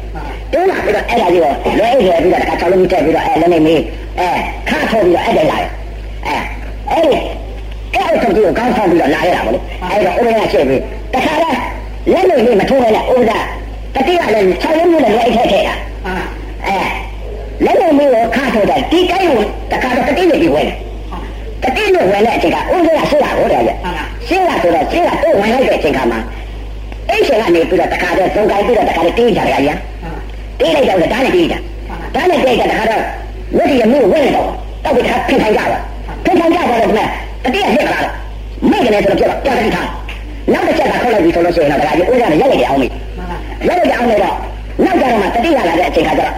[0.53, 3.81] တင်းလာပြီးတော့အဲ့ဒါကြီးကိုလွဲအိတ်ရပြီးတော့တခါချောင်းလုံးထည့်ပြီးတော့အဲ့လည်းနေမေး
[4.19, 4.27] အဲ
[4.69, 5.69] ခါထုတ်ပြီးတော့အဲ့ဒါလာရဲ့
[6.25, 6.35] အဲ
[6.91, 7.19] အဲ့ဒီ
[7.93, 9.59] အဲ့အုပ်ချုပ်ကြည့်ကိုကောင်းဆောင်ပြီးတော့လာရတာဗောလေ
[9.91, 10.81] အဲ့တော့ဥပဒေကရှေ့ပြီး
[11.13, 11.55] တခါတော့
[12.11, 13.39] လက်နေလေးမထိုးနဲ့ဥစ္စာ
[13.95, 15.75] တတိကလည်းချောင်းလုံးမျိုးနဲ့လွဲအိတ်ထည့်ထည့်တာ
[16.67, 16.77] အဲ
[17.65, 20.75] လက်နေလေးကိုခါထုတ်တယ်ဒီတိုင်းကိုတခါတော့တတိနေပြီးဝဲတယ်
[21.63, 23.71] တတိနဲ့ဝင်တဲ့အချိန်ကဥစ္စာရှိတာကိုတည်းက
[24.27, 26.17] ရှိတာဆိုတော့ရှိတာကိုဝင်လိုက်တဲ့အချိန်ကမှ
[27.09, 29.75] အဲ့ချိန်ကနေပြီးတော့တခါတော့သုံးကိုင်းပြီးတော့တခါတော့တေးကြတယ်ကြာ
[30.59, 31.55] တေးလိုက်တော့ဒါနဲ့တေးကြ
[32.15, 33.01] ဒါနဲ့တေးကြတခါတော့
[33.57, 34.47] ဝိတ္တိရမျိုးဝင်တော့
[34.83, 35.81] တောက်ပြီးခါဖင်ထိုင်ကြတော့
[36.25, 37.07] ဖင်ထိုင်ကြတော့ဒီမဲ့
[37.43, 38.13] တတိယဖြစ်လာတော့
[38.71, 39.87] မိကနေဆိုတော့ပြတော့ကြာတိထား
[40.53, 42.91] နောက်တစ်ချက်ကခေါက်လိုက်ပြီဆိုလို့ရှိရင်တော့ဒါကြီးဥစ္စာနဲ့ရက်လိုက်ကြအောင်မေး
[43.67, 44.35] ရက်လိုက်ကြအောင်မေးတော့
[44.83, 46.31] နောက်ကြတော့မှတတိယလာတဲ့အချိန်ကကျတော့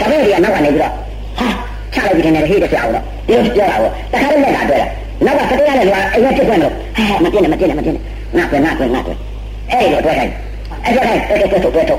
[0.00, 0.92] တပည့်တွေကနောက်ကနေပြီးတော့
[1.38, 1.48] ဟာ
[1.94, 4.86] ချလိုက်ပြီးနေတယ်ဟေးတဲ့ဆရာအောင်တော့ဒီလိုပြောတာကိုတခါတော့လက်လာတွေ့တာ
[5.24, 8.02] နောက်ကစတေးရတဲ့လူကအိမ်ကဖြစ်ခွင့်လို့ဟဲ့မပြင်းနဲ့မပြင်းနဲ့မပြင်းနဲ့
[8.36, 9.12] ငါကွငါကွငါကွ
[9.70, 10.32] အဲ့လိုအတွက်ခိုင်း
[10.84, 11.96] အဲ့တော့ခိုင်းတွဲတွဲတွဲတွဲတွဲ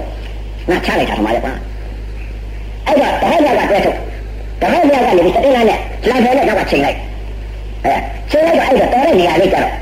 [0.69, 1.51] ငါချလိုက်တာထမရပါ
[2.87, 3.97] အဲ့တော့တဟဲ့ရကတွဲထုတ်
[4.61, 6.97] တဟဲ့ရကနေစတေးရနဲ့လမ်းဖဲနဲ့တော့ချိန်လိုက်
[7.85, 7.95] အဲ
[8.31, 9.73] ချိန်လိုက်တော့အဲ့တော့တော်တဲ့နေရာလေးကျတော့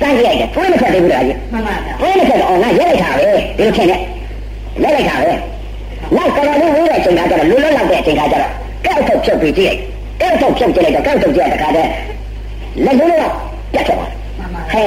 [0.00, 4.00] စမ်းကြည့်လိုက်တယ်တွဲမချက်သေးဘူးလားကြီးမှန်ပါဗျာတွဲမချက်တော့ငါရက်လိုက်တာပဲဒီလိုထင်နဲ့
[4.82, 5.32] ရက်လိုက်တာပဲ
[6.16, 8.50] နောက်တော်တော်လေးဝေးတဲ့အချိန်ကကျတော့လူလွတ်လောက်တဲ့အချိန်ကကျတော့
[8.84, 9.74] ကောက်ထုတ်ဖြုတ်ပြီးကြည့်
[10.20, 11.80] လိုက်ကောက်ထုတ်ဖြုတ်ကြည့်လိုက်တော့ကောက်ထုတ်ကြည့်တဲ့ခါကျ
[12.84, 13.32] လက်လုံးတော့
[13.72, 14.82] ပြတ်သွားမှန်ပါဟဲ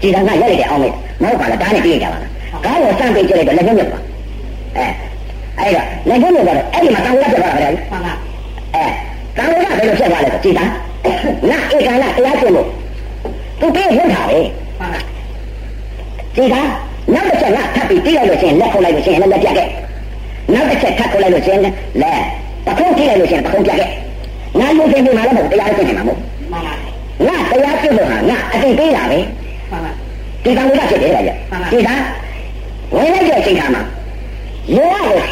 [0.00, 0.88] ဒီကံကရက်လိုက်တဲ့အောင်မေ
[1.22, 2.30] မဟုတ်ပါလားဒါနဲ့ပြေးကြပါလား
[2.64, 4.00] ကောင်းကိုစမ်းပေးကြည့်လိုက်တော့လက်လုံးမြတ်ပါ
[4.76, 4.86] အဲ
[5.58, 8.12] အဲ့တော့လက်လုံးမြတ်တော့အဲ့ဒီမှာတောင်းရပြပါလားဗျာမှန်ပါ
[8.74, 8.84] အဲ
[9.36, 10.64] တောင်းရဘယ်လိုဖြစ်သွားလဲဆိုကြည်တာ
[11.50, 12.68] ငါဧကနာတရားကျင့်လို့
[13.62, 14.38] သူပြေးရတာပဲ
[14.78, 15.00] မှန်ပါ
[16.36, 16.62] ကြည်တာ
[17.14, 19.68] နောက်တစ်ချက်ငါထပ်ပြီးပြေးလိုက်လို့ရှိရင်လက်ခုတ်လိုက်လို့ရှိရင်လက်ပြတ်ခဲ့
[20.54, 21.74] နောက်တစ်ချက်ထပ်ခုတ်လိုက်လို့ရှိရင်လက်
[22.66, 23.90] ပခုံးထိလိုက်လို့ရှိရင်ပခုံးပြတ်ခဲ့
[24.60, 26.18] ငါလူချင်းဒီမှာလည်းမဟုတ်တရားကျင့်နေမှာမဟုတ်
[26.52, 26.72] မှန်ပါ
[27.26, 29.18] ငါတရားကျင့်လို့ဟာငါအတိတ်ပေးတာပဲ
[29.70, 29.92] မှန်ပါ
[30.44, 31.88] ဒီကံကဖြစ်တယ်ဗျာဒီက
[32.96, 33.82] ဝင်လိုက်တဲ့အချိန်ခါမှာ
[34.76, 35.28] ရောရလို့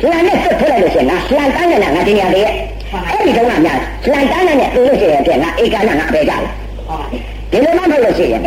[0.00, 2.48] ဆရာနဲ့ဆက်ထွက်လိုက်လို့ရှိရင်ငါလှန်တန်းနေတာငါတင်ရတယ်
[3.10, 6.50] အဲ့ဒီတော့ကများလှန်တန်းနေတဲ့ပြေးလို့ရှိရင်ပြန်ငါဧကနာငါအပေကြတယ်မှန်
[6.88, 6.98] ပါ
[7.54, 8.42] ဒီလိုမှမဟုတ်လို့ရှိရင်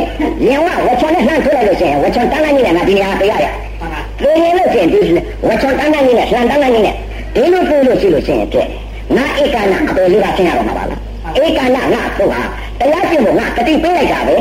[0.46, 3.48] ရင်ဝဝချောနဲ့လှမ်းထွက်လိုက်လို့ရှိရင်ဝချောတန်းတန်းကြီးနဲ့ငါဒီနေရာပေးရရ
[3.80, 5.00] မှန်ပါပြေးရင်လို့ရှိရင်ဒီ
[5.48, 6.96] ဝချောတန်းတန်းကြီးနဲ့လှမ်းတန်းတန်းကြီးနဲ့
[7.36, 8.68] ဒီလိုပြေးလို့ရှိလို့ရှိရင်တဲ့
[9.16, 11.00] ငါဧကနာအပေလေးကဆင်းရတော့မှာပါလား
[11.46, 12.42] ဧကနာငါတို့ဟာ
[12.80, 14.38] တရားကျင့်ဖို့ငါတတိပေးလိုက်တာပဲ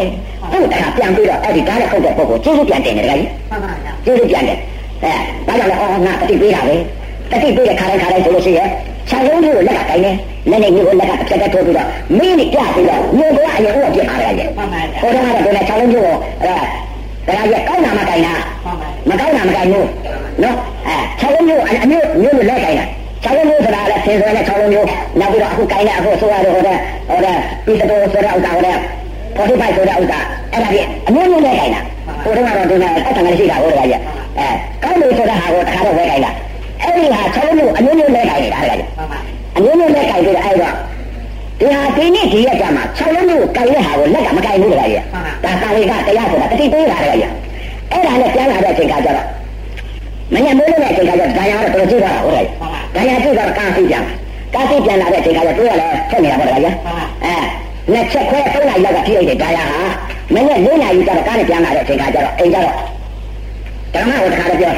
[0.52, 4.58] သူ့တခါပြန်ပြီးတော့အဲ့ဒီဓာတ်နဲ့ခုတ်တဲ့ပုဂ္ဂိုလ်ကျေးဇူးပြန်တင်တယ်တခါကြီးမှန်ပါဗျာကျေးဇူးပြန်တယ်
[5.02, 5.12] အဲ
[5.46, 6.76] ဘာကြောင့်လဲအော်ငါတတိပေးတာပဲ
[7.30, 8.68] တတိပေးတဲ့ခါတိုင်းခါတိုင်းဆိုလို့ရှိရင်
[9.08, 10.12] ခြံလုံးလေးကိုလက်ကတိုင်းနေ
[10.50, 16.52] လက်နဲ့မျိုးကိုလက်ကတစ်ချက်တည်းထိုးပြီးတော့မင်းနဲ့ကြပြီးတော့မျိုးကအရင်ဦးကပြစ်ထားရတယ်မှန်ပါဗျာဟိုတုန်းကတော့ဒီခြံလုံးမျိုးကိုအဲ
[17.26, 19.86] တရားကြီးကောင်းတာမတိုင်တာမှန်ပါမကောင်းတာမတိုင်ဘူး
[20.42, 20.56] နော်
[20.86, 22.86] အဲခြံလုံးမျိုးအမျိုးမျိုးကိုလက်တိုင်တာ
[23.22, 24.86] ခြံလုံးမျိုးဆိုတာလည်းဆင်းရဲတဲ့ခြံလုံးမျိုး
[25.20, 26.76] နောက်ပြီးတော့အခုကိုင်းတဲ့အခုဆိုရတဲ့ဟိုတဲ့
[27.08, 28.76] ဟိုတဲ့ပြီးတော့ဆိုတဲ့ဥစ္စာဟိုတဲ့
[29.36, 30.20] 45ဆိုတဲ့ဥစ္စာ
[30.52, 31.80] အဲ့ဒါကြီးအမျိုးမျိုးလက်တိုင်တာ
[32.24, 34.00] ဟိုတုန်းကတော့ဒီမှာတောက်တန်ကလေးရှိတာဟိုတကကြီး
[34.38, 34.48] အဲ
[34.82, 36.30] ကောင်းလို့ဆိုတဲ့ဟာကိုတခါတော့ဝဲတိုင်တာ
[36.82, 39.18] အဲ့ဒီဟာခြံလုံးမျိုးအမျိုးမျိုးလက်တိုင်နေတာအဲ့ဒါကြီးမှန်ပါ
[39.56, 40.74] အမျိုးမျိုးလက်တိုင်ပြီးတော့အဲ့တော့
[41.60, 45.02] ဒီဟာဒီနေ့ဒီရက်ကြမှာခြံလုံးမျိုးကိုကိုင်တဲ့ဟာကိုလက်ကမကိုင်ဘူးတကကြီး
[45.44, 47.30] ဒါသာဝေကတရားဆိုတာတတိပေးတာတကကြီး
[47.92, 49.26] အဲ့ဒါနဲ့ပြန်လာတဲ့အချိန်ကကျတော့
[50.34, 52.46] မညမိုးလို့တဲ့အချိန်ကကျတော့ဒါရတော့တော်ကြည့်တာဟုတ်တယ်
[52.94, 54.04] ဒါရကြည့်တော့ကာစီပြန်
[54.54, 56.74] ကာစီပြန်လာတဲ့အချိန်ကကျတော့တွေ့ရလဲဆက်နေတာပေါ့တကကြီး
[57.24, 57.36] အဲ
[57.92, 59.80] လက်ချက်ခွဲ၃နာရီလောက်ကထိလိုက်တယ်ဒါရဟာ
[60.34, 62.74] မနေ့၄နာရီကျတော့ကားနဲ့ပြန်လာတဲ့အချိန်ကကျတော့အိမ်ကျတော့
[63.94, 64.74] ဓမ္မကိုတခါတော့ပြော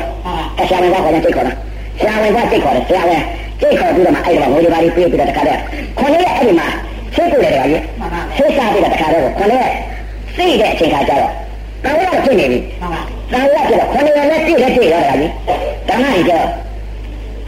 [0.59, 1.55] အဆရာဝန်ကခေါ်တယ်စိတ်ခေါ်တာ
[2.01, 3.23] ဆရာဝန်ကစိတ်ခေါ်တယ်ဆရာဝန်
[3.61, 5.59] စိတ်ခေါ်ပြီးတော့မှအဲ့ဒီမှာငွေတွေပါပြီးပြေးပြီးတော့တခါတော့
[5.99, 6.69] ခေါင်းလေးအဲ့ဒီမှာ
[7.15, 9.63] စိတ်ကိုလည်းတခါကြီးမှန်ပါဆိတ်စားပြီးတော့တခါတော့ခေါင်းလေး
[10.37, 11.33] စိတ်တဲ့အချိန်ခါကျတော့
[11.85, 13.01] တောင်းရဖြစ်နေပြီမှန်ပါ
[13.33, 15.33] တောင်းရပြတော့ခေါင်းလေးလည်းပြည့်လည်းပြည့်ရောတခါကြီး
[15.89, 16.47] တခါကြီးကျတော့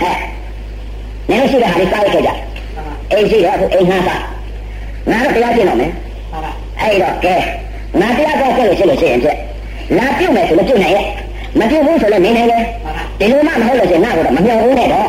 [0.01, 0.17] ဟဲ့
[1.29, 4.23] နည်းရှိတဲ့ဟာလေးစားရခဲ့ကြမှန်ပါအိမ်ရှိတော့အိမ်ငှားစား
[5.11, 7.35] ငါတော့တရားကျင့်တော့မယ်မှန်ပါအဲ့တော့ကဲ
[8.01, 9.29] ငါတရားကောက်ဆက်လို့ရှိလို့ရှိရင်ပြ
[9.99, 11.07] လာပြုတ်မယ်ဆိုလို့ပြုတ်နိုင်ရဲ့
[11.59, 15.09] မပြုတ်ဘူးဆိုလည်းနေနိုင်တယ်မှန်ပါ ဒီလိုမှမဟုတ်လို့ရှိရင်ငါ့ကိုတော့မမြော်ဘူးနဲ့တော့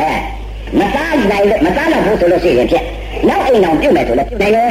[0.00, 0.10] အဲ
[0.80, 2.76] မစားနိုင်လို့မစားတော့ဘူးဆိုလို့ရှိရင်ပြ
[3.28, 4.70] နောက်အိမ်အောင်ပြုတ်မယ်ဆိုလည်းပြုတ်နိုင်တယ်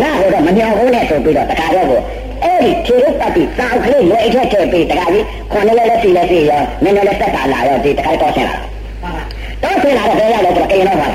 [0.00, 2.00] မှန်ပါငါ့ကိုတော့မမြော်ဘူးနဲ့ဆိုပြီးတော့တခါတော့ကို
[2.44, 9.22] အဲ့ဒီခြေရုပ်ပတ်ပြီးစာအုပ်ကလေးရွေးထည့်ထည့်ပြီးတခါကြီးခွန်လေးလည်းစီလည်းစီရောနည်းနည်းလည်းတက်တာလာရောဒီတခါတော့ဆင်းလာမှန်ပါ
[9.62, 11.08] တော့ဆင်းလာတော့ဘယ်ရောက်လဲဆိုတော့ကရင်တော့ပါ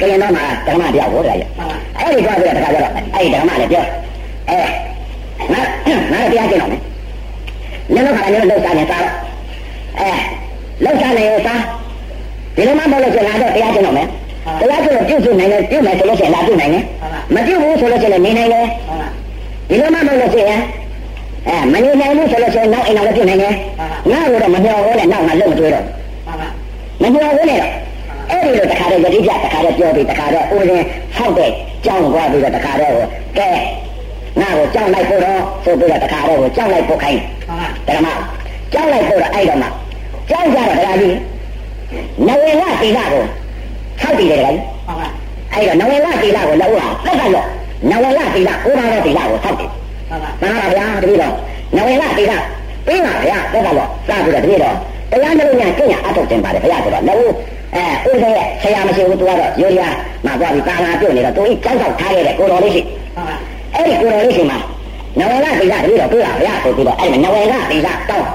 [0.00, 3.84] ကရင်တော့မှာဓမ္မတရားကိုတခါကြီးမှန်ပါအဲ့ဒီတော့ပြီးတော့တခါကျတော့အဲ့ဒီဓမ္မလည်းပြော
[4.50, 4.58] အဲ
[5.52, 5.60] ငါ
[6.12, 6.80] ငါတရားကျင့်တော့မယ်
[7.94, 9.14] နည်းနည်းခါလည်းလောက်စားနေစားတော့
[10.00, 10.10] အဲ
[10.84, 11.60] လောက်စားနေရောစား
[12.56, 14.08] ဒီလိုမှမဟုတ်လို့ကျင်လာတော့တရားကျင့်တော့မယ်
[14.60, 16.82] တရားကျင့်လို့ပြုစုနိုင်တယ်ပြုမယ်ဆိုလို့ရှိရင်လာပြုနိုင်တယ်
[17.34, 19.08] မပြုဘူးဆိုလို့ရှိရင်နေနိုင်တယ်မှန်ပါ
[19.68, 20.60] ဒီလိုမှမဟုတ်လို့ရှိရင်
[21.48, 23.52] အဲမနေနိုင်ဘူးဆိုလို့ရှိရင်နောက်အိမ်နောက်လည်းပြုနိုင်တယ်
[24.10, 27.72] ငါ့ကိုတော့မမျှော်ဘူးနဲ့နောက်ငါလုံးမတွေးတော့မှန်ပါမမျှော်ဘူးနဲ့တော့
[28.30, 30.86] အဲ့ဒီလိုတခါတည်းယတိပြတခါတည်းပြောပြီးတခါတည်းဦးရင်း
[31.16, 31.50] ဆောက်တဲ့
[31.84, 33.04] ကြောင်းသွားပြီးတော့တခါတည်းကို
[33.38, 33.48] ကဲ
[34.40, 38.08] ငါ့ကိုကြောင်းလိုက်ဖို့တော့ဆိုပြီးတော့တခါတည်းကိုကြောင်းလိုက်ဖို့ခိုင်းမှန်ပါဓမ္မ
[38.72, 39.68] ကြောင်းလိုက်ဖို့တော့အဲ့တော့မှ
[40.30, 41.16] ကြောင်းကြတော့တရားကြီး
[42.26, 43.22] နဝေလတိလကို
[44.00, 45.08] ဆောက်တည်တယ်တရားကြီးမှန်ပါ
[45.52, 47.44] အဲ့တော့နဝေလတိလကိုလောက်အောင်သက်ကရော
[47.90, 49.70] နဝေလတိလကိုပါတော့တိလကိုဆောက်တည်
[50.10, 51.34] မှန်ပါမှန်ပါဗျာတပည့်တော်
[51.76, 52.32] နဝေလတိက
[52.86, 54.76] ပေးပါဗျာသက်ကတော့စပြီးတော့တပည့်တော်
[55.10, 57.34] တရားနှလုံးညာကျင့်ရအထုတ်တင်ပါတယ်ဗျာဆိုတော့လည်း
[57.74, 59.80] အဲဦးတဲ့ဆရာမရှိဘူးသူကတော့ရိုးရ
[60.24, 63.34] မှာသွားပြီးတာလာပြုတ်နေတော့သူဤကြောက်ကြောက်ထားခဲ့တဲ့ကိုတော်လေးရှိမှန်ပါ
[63.74, 64.58] အဲ့ဒီကိုတော်လေးရှိမှာ
[65.18, 68.26] နဝေလတိကတပည့်တော်ပေးပါဗျာဆိုပြီးတော့အဲ့ဒီနဝေလတိကတောင်း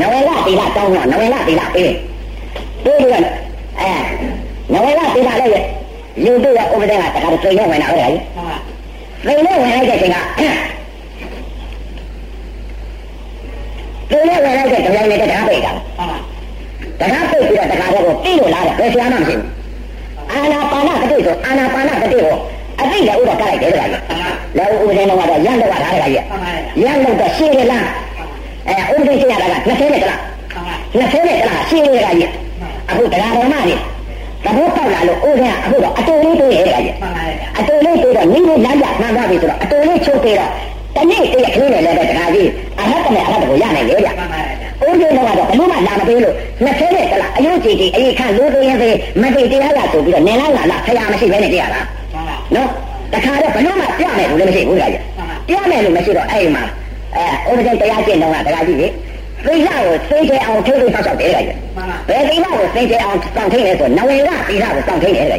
[0.00, 1.92] နဝေလတိကတောင်းတော့နဝေလတိကပေး
[2.84, 3.22] ပေးပြီးတော့
[3.80, 3.92] အဲ
[4.72, 5.66] နဝေလတိကလည်း
[6.24, 8.56] လူတို့ရဲ့ဥပဒေကတခါတည်းသိနေဝင်လာဟုတ်တယ်မှန်ပါ
[9.24, 10.16] သိနေဝင်လိုက်တဲ့အချိန်က
[14.10, 16.18] သိနေဝင်လိုက်တဲ့တရားနဲ့တရားပိတ်တာမှန်ပါ
[17.00, 19.46] တရားပိတ်ပြီးတော့တရားတွေကိုသိလို့လားတဲ့ဘယ်ဆရာမှမရှိဘူး
[20.32, 22.36] အာနာပါနတတိဆိုအာနာပါနတတိကို
[22.80, 24.02] အသိလည်းဥတော့ကလိုက်တယ်တခါကြီး
[24.56, 26.14] လည်းဥပဒေတော့ကတော့ရန်တော့တာတခါကြီး
[26.82, 27.86] ရန်တော့တော့ရှင်းရလား
[28.68, 30.20] အဲဥပဒေရှင်းရတာက20နဲ့တလား
[30.94, 32.30] 20နဲ့တလားရှင်းရတခါကြီး
[32.90, 33.74] အခုတရားတော်မှနေ
[34.44, 36.94] သဘောပေါက်လာလို့ဦးကအခုတော့အတူလေးတွေ့ရတခါကြီး
[37.58, 40.50] အတူလေးတွေ့တော့မိမိလမ်းပြမှန်သွားပြီဆိုတော့အတူလေးချုပ်ပြီးတော့
[40.96, 42.48] တနေ့တည်းခင်းနေလည်းတခါကြီး
[42.80, 44.08] အဟတ်နဲ့အဟတ်ကိုရနိုင်လေဗျ
[44.88, 46.34] ဦးကျင်းတော့ကတော့ဘလို့မှလာမပေးလို့
[46.64, 48.90] နှစ်ဆဲနဲ့တလားအယုတ်ကြည်ကြည်အေးခန့်လို့ဆိုရင်စေ
[49.22, 51.86] မသိတရားရဆိုပြီးတော့နင်လာလာဖရာမရှိဘဲနဲ့တရားလား
[52.54, 52.68] နော်
[53.12, 56.62] တခါတော့ဘလို့မှပြမယ်ဘူးလည်းမရှိဘူးလားပြမယ်လို့မရှိတော့အဲ့မှာ
[57.16, 58.88] အဲဥပဒေတရားကျင့်တော့ကတရားကြီးလေ
[59.46, 61.42] သိလာကိုသိကြအောင်ထိထိဆောက်ဆောက်တယ်လေ
[62.08, 65.38] ဘယ်သိလာကိုသိကြအောင်စောင့်ထိလဲဆိုနဝင်ကသိလာကိုစောင့်ထိတယ်လေ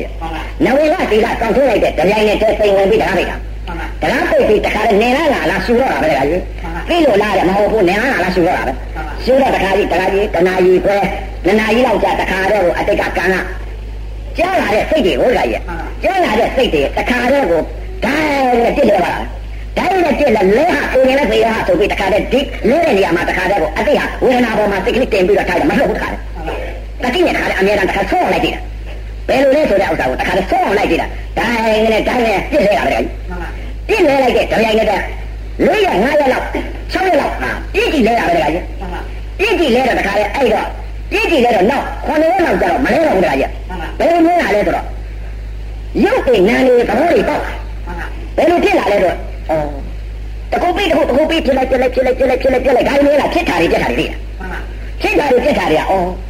[0.66, 3.38] နဝင်ကသိလာစောင့်ထိလိုက်တဲ့တရားနဲ့တဲ့စိန်ဝင်ပြီးတရားလိုက်တာ
[4.02, 6.42] တရားပိတ်ပြီးတခါနဲ့နေလာလာလားရှူတော့တာပဲလေကြီး
[6.90, 8.74] သိလို့လားတဲ့မဟုတ်ဘူးနေလာလာရှူတော့တာပဲ
[9.24, 10.96] ရှူတော့တခါကြီးတခါကြီးတနာကြီးပဲ
[11.48, 13.36] နနာကြီးလောက်ကြာတခါတော့အတိတ်ကကံက
[14.38, 15.62] ကြားလာတဲ့စိတ်တွေကိုကြာကြီး
[16.04, 17.62] ကြားလာတဲ့စိတ်တွေတခါတော့ကို
[18.06, 19.24] ဒိုင်းနဲ့ပြစ်တယ်ပါလား
[19.78, 26.22] ဒိုင်းနဲ့ပြစ်လဲလဲဟာကိုယ်နဲ့ဖေးဟာဆိုပြီးတခါတည်းဒီလဲတဲ့နေရာမှာတခါတည်းကိုအတိတ်ဟာဝေဒနာပေါ်မှာစိတ်ကလေးတင်ပြီးတော့ထားတယ်မဟုတ်ဘူးတခါတည်း
[27.04, 28.56] တတိနဲ့တခါတည်းအများတခါဆော့လိုက်တယ်
[29.28, 31.00] ဘယ်လိုလဲဆိုတဲ့ဥစ္စာကိုတခါတည်းဆော့လိုက်တယ်
[31.38, 33.04] ဒိုင်းနဲ့ဒိုင်းနဲ့ပြစ်လဲရတယ်
[33.88, 34.88] ပြစ်လဲလိုက်တဲ့တရားနဲ့
[35.66, 36.46] လေးရငါးရက်လောက်
[36.94, 38.64] ၆ရက်လောက်ဟာပြည့်ကြည့်လဲရတယ်ကြီး
[39.40, 40.68] ပြည့်ကြည့်လဲတော့တခါလေအဲ့တော့
[41.12, 43.50] ပြည့်ကြည့်လဲတော့နောက်9ရက်လောက်ကျတော့မလဲတော့ဘူးတခါကြီး
[44.00, 44.86] ဘယ်လိုလဲလာလဲဆိုတော့
[46.04, 47.42] ရုပ်တွေနာနေသဘောတွေပေါက်
[48.38, 49.16] ဘယ်လိုဖြစ်လာလဲတော့
[49.50, 49.54] ဩ
[50.52, 54.06] တခုပြီးတခုတခုပြီးဖြစ်လိုက်ဖြစ်လိုက်ဖြစ်လိုက်ဖြစ်လိုက်ဖြစ်လိုက်ဖြစ်လိုက်ဒါလည်းလားဖြစ်တာတွေပြက်တာတွေ
[55.02, 56.24] ဖြစ်တာတွေပြက်တာတွေကဩ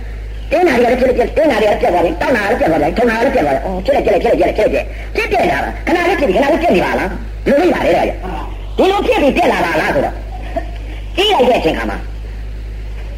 [0.52, 7.10] တင်းနာတွေကဖြစ်ဖြစ်တင်းနာတွေကပြက်သွားတယ်တောင်းနာတွေကပြက်သွားတယ်ထုံနာတွေကပြက်သွားတယ်ဩဖြစ်လိုက်ဖြစ်လိုက်ဖြစ်လိုက်ဖြစ်လိုက်ဖြစ်ပြက်တာခဏလေးဖြစ်ပြီးခဏလေးပြက်နေပါလား
[7.48, 10.16] လူလေးပါလေတဲ့ဒီလိုဖြစ်ပြီးပြက်လာပါလားဆိုတော့
[11.18, 11.98] ကြီးလိုက်တဲ့အချိန်ခါမှာ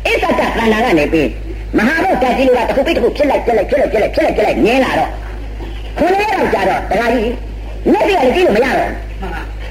[0.06, 1.30] အစ္ဆတတဏ္ဍာကနေပြီး
[1.78, 5.10] မဟာဘုတ်တက်ကြီးကတခုပြီးတခုဖြစ်လိုက်ပြက်လိုက်ဖြစ်လိုက်ပြက်လိုက်ဖြစ်လိုက်ပြက်လိုက်ငင်းလာတော့
[5.98, 7.34] ခုနှစ်ရက်လောက်ကြာတော့တရားကြီး
[7.91, 8.91] မျက်စိကလည်းကြည့်လို့မရတော့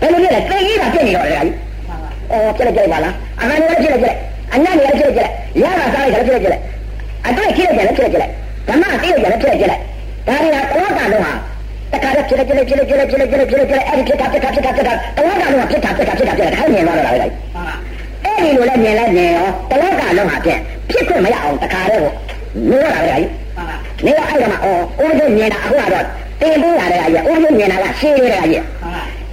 [0.00, 1.48] ဘယ်လိုလဲသိကြီးတာဖြစ်နေတော့လေအဲ့
[2.30, 4.08] အော်ဖြစ်လိုက်ကြပါလားအမှန်တရားဖြစ်လိုက်ကြ
[4.54, 5.22] အညံ့လည်းဖြစ်လိုက်ကြ
[5.62, 6.70] ရတာစားလိုက်ကြလည်းဖြစ်လိုက်ကြ
[7.26, 8.20] အတွေ့ဖြစ်လိုက်ကြလည်းဖြစ်လိုက်ကြ
[8.68, 9.76] ဓမ္မသိလိုက်ကြလည်းဖြစ်လိုက်ကြဒါ
[10.26, 11.32] တွေကတလောကလုံးဟာ
[11.92, 17.30] တခါတော့ဖြစ်လိုက်ကြလိုက်ဖြစ်လိုက်ကြလိုက်ဖြစ်လိုက်ကြလိုက်ဖြစ်လိုက်ကြလိုက်အဲ့ဒီဖြစ်တာဖြစ်တာဖြစ်တာဖြစ်တာတလောကလုံးဟာဖြစ်တာဖြစ်တာဖြစ်တာဖြစ်တာဒါမြင်သွားတော့လေအဲ့
[18.44, 20.58] ဒီလိုလည်းမြင်လိုက်မြင်ရောတလောကလုံးဟာဖြစ်
[20.90, 22.10] ဖြစ်ခွင့်မရအောင်တခါတော့
[22.68, 23.16] မျိုးရတာလေ
[24.04, 26.04] နေတော့အဲ့ဒါမှအော်ဦးတို့မြင်တာအခုကတော့
[26.40, 28.62] တင်ပေးတာလေအကြီးဦးတို့မြင်တာကရှင်းလေးတယ်အကြီး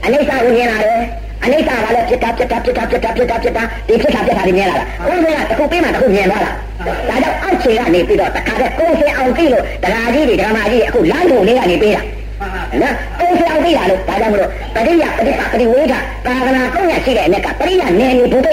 [0.06, 1.02] အနိစ္စကိုမြင်လာတယ်
[1.44, 6.52] အနိစ္စကလည်းဖြစ်တာဖြစ်တာဖြစ်တာဖြစ်တာဖြစ်တာဖြစ်တာဒီဖြစ်တာဖြစ်တာတွေမြင်လာတာဦးတို့ကတခုပေးမှတခုမြင်သွားတာ
[7.10, 12.02] ဒါကြောင့်အောက်ခြေကနေပြီးတော့တခါတည်းကိုယ်စင်အောင်ကြည့်လို့တရားကြီးတွေဓမ္မကြီးအခုလမ်းတို့လေးကနေပေးတာ
[12.82, 15.94] နော်ကိုယ်ဆောင်သိတာလို့ဒါကြောင့်မလို့ပရိယပฏิပပရိဝေဒ
[16.26, 18.48] သာသနာကောင်းရရှိတဲ့အ ਨੇ ကပရိယနယ်မြေဘုဒ္ဓ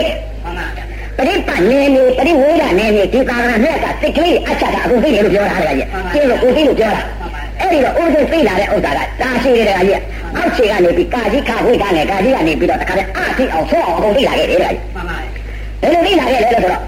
[1.18, 7.02] ပရိပနယ်မြေပရိဝေဒနယ်မြေဒီသာသနာနဲ့ကစိတ်ကလေးအချက်တာအခုသိတယ်လို့ပြောတာလေကြီးကျင်းလို့ကိုသိလို့ပြောတာ
[7.60, 10.02] အဲ့ဒီတော့ဥဒိသိလာတဲ့ဥစ္စာကတာရှိတဲ့ကြီး
[10.36, 14.80] အောက်ခြေကနေပြီးကာကြီးခဝိကနဲ့ကာကြီးကနေပြီးတော့တခါတည်းအသိအောင်ဆောအောင်အကုန်သိလာခဲ့တယ်လေကြီး
[15.82, 16.82] ဘယ်လိုသိလာခဲ့လဲလို့ဆိုတော့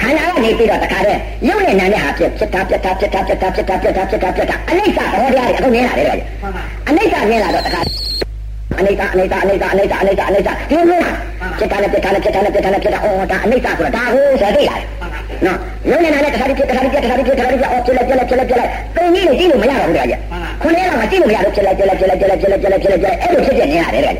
[0.00, 6.14] ခန္ဓာကနေပြီးတော့တခါတည်းရုပ်နဲ့နာနဲ့ဟာဖြစ်ဖြစ်တာဖြစ်တာဖြစ်တာဖြစ်တာဖြစ်တာဖြစ်တာဖြစ်တာဖြစ်တာအနိစ္စသဘောတရားတွေအခုမြင်လာတယ်လေ
[6.88, 7.80] အနိစ္စမြင်လာတော့တခါ
[8.78, 11.02] အနိစ္စအနိစ္စအနိစ္စအနိစ္စအနိစ္စအနိစ္စဒီလို
[11.58, 14.86] ဖြစ်တာနဲ့ဖြစ်တာနဲ့ဖြစ်တာနဲ့ဖြစ်တာနဲ့ဖြစ်တာအော်ဒါအနိစ္စဆိုတာဒါကိုဆိုသိလာတယ်
[15.46, 15.58] နော်
[15.90, 20.20] ရုပ်နဲ့နာနဲ့တခါတည်းဖြစ်တခါတည်းဖြစ်တခါတည်းဖြစ်တခါတည်းဖြစ်အော်ဖြစ်လိုက်ဖြစ်လိုက်ဖြစ်လိုက်ဖြစ်လိုက်သိကြီးလို့ကြည့်လို့မရတော့ဘူးတဲ့ကြီး
[20.62, 24.14] ခုနကမှကြည့်လို့မရတော့ဖြစ်လိုက်ဖြစ်လိုက်ဖြစ်လိုက်ဖြစ်လိုက်ဖြစ်လိုက်ဖြစ်လိုက်ဖြစ်လိုက်အဲ့လိုဖြစ်ဖြစ်နေရတယ်တဲ့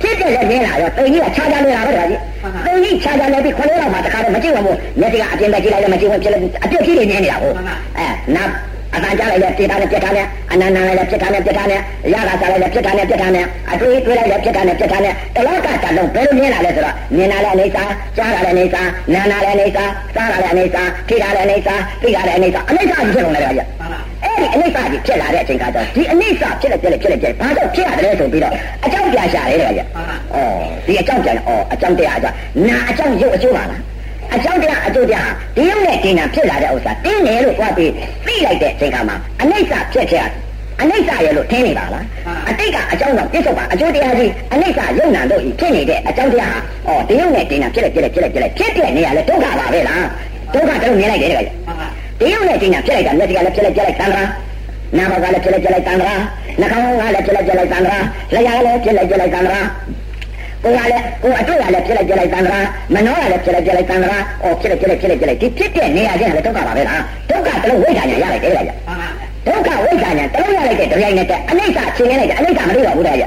[0.00, 2.20] ဖြစ်ဖြစ်လည်းမြင်လာတော့သိကြီးကခြားခြားနေတာပဲတဲ့ကြီး
[2.64, 4.64] သိကြီးခြားခြားနေပြီးခုနကမှတခါတည်းမကြည့်ဘူး
[5.00, 7.54] မျက်စိကအပြင်ပဲကြည့်လိုက်လည်းမကြည့်ဘူးဖြစ်လိုက်အပြစ်ကြီးတွေမြင်နေတာဟုတ်
[7.98, 8.06] အဲ
[8.36, 8.44] နာ
[8.94, 11.80] အတန်ကြားလိုက်လည်းပြစ်တာနဲ့ပြစ်တာနဲ့အနန္တလည်းပြစ်တာနဲ့ပြစ်တာနဲ့
[12.12, 17.84] ရတာစားလိုက်လည်းပြစ်တာနဲ့ပြစ်တာနဲ့အတွေးတွေးလိုက်လည်းပြစ်တာနဲ့ပြစ်တာနဲ့တလောကတလုံးဘယ်လိုမြင်လာလဲဆိုတော့မြင်လာလည်းအနေစာ
[18.16, 18.82] ကြားလာလည်းအနေစာ
[19.14, 19.84] နာနာလည်းအနေစာ
[20.14, 23.62] စားလာလည်းအနေစာထိတာလည်းအနေစာသိတာလည်းအနေစာအနေစာကြီးဖြစ်လုံးလည်းကြ
[24.24, 28.52] အဲ့ဒီအနေစာကြီးဖြစ်လာတဲ့အချိန်ကတော့ဒီအနေစာဖြစ်လိုက်ဖြစ်လိုက်ဖြစ်လိုက်ဘာကြောင့်ဖြစ်ရတယ်ဆိုပြီးတော့
[28.84, 29.82] အကြောင်းပြရှာတယ်တဲ့ကြ။
[30.34, 32.36] အော်ဒီအကြောင်းပြန်အော်အကြောင်းတရားအကြောင်း
[32.68, 33.80] နာအကြောင်းရုပ်အကျိုးပါလား
[34.34, 37.92] အကြောင်းတရားအကျိုးတရားဒီရုပ်နဲ့ဒီနာဖြစ်လာတဲ့ဥစ္စာတင်းတယ်လို့ပြောပြီး
[38.26, 40.26] သိလိုက်တဲ့အချိန်ခါမှာအနိစ္စဖြစ်ခဲ့
[40.80, 42.04] အနိစ္စရဲ့လို့ထင်နေတာလား
[42.48, 46.56] အတိတ်ကအကြောင်းကြောင့်ပြစ်ဆုံးပါအကျိုးတရားကြီးအနိစ္စရုပ်နာတို့ဤဖြစ်နေတဲ့အကြောင်းတရား
[46.86, 50.04] ဟောဒီရုပ်နဲ့ဒီနာဖြစ်လိုက်ဖြစ်လိုက်ဖြစ်လိုက်ဖြစ်လိုက်ဖြစ်တဲ့နေရာလဲဒုက္ခပါပဲလား
[50.54, 51.44] ဒုက္ခတို့မြင်လိုက်တယ်တဲ့
[52.20, 54.24] ဒီရုပ်နဲ့ဒီနာဖြစ်လိုက်တာလက်ကြီးကလည်းဖြစ်လိုက်ဖြစ်လိုက်သံဃာ
[54.96, 56.14] နာဘကလည်းဖြစ်လိုက်ဖြစ်လိုက်သံဃာ
[56.60, 57.98] နှာခေါင်းကလည်းဖြစ်လိုက်ဖြစ်လိုက်သံဃာ
[58.34, 59.60] လျှာကလည်းဖြစ်လိုက်ဖြစ်လိုက်သံဃာ
[60.64, 62.58] ကိုယ်ကလည်းကိုယ်အတွေ့ကလည်းဖြစ်လိုက်ကြလိုက်သံဃာ
[62.94, 68.72] မနှောကလည်းဖြစ်လိုက်ကြလိုက်သံဃာအော်ဖြစ်လိုက်ကြလိုက်ဖြစ်လိုက်ကြလိုက်ဒီဖြစ်တဲ့နေရာချင်းကလည်းဒုက္ခပါပဲလားဒုက္ခတလုံးဝိညာဉ်ရလိုက်တယ်လားဗျ
[69.46, 73.24] ဒုက္ခဝိညာဉ်တလုံးရလိုက်တဲ့ဒရိုက်နဲ့တဲ့အနိစ္စချင်းနေလိုက်တဲ့အနိစ္စမတွေ့တော့ဘူးတဲ့ဗျ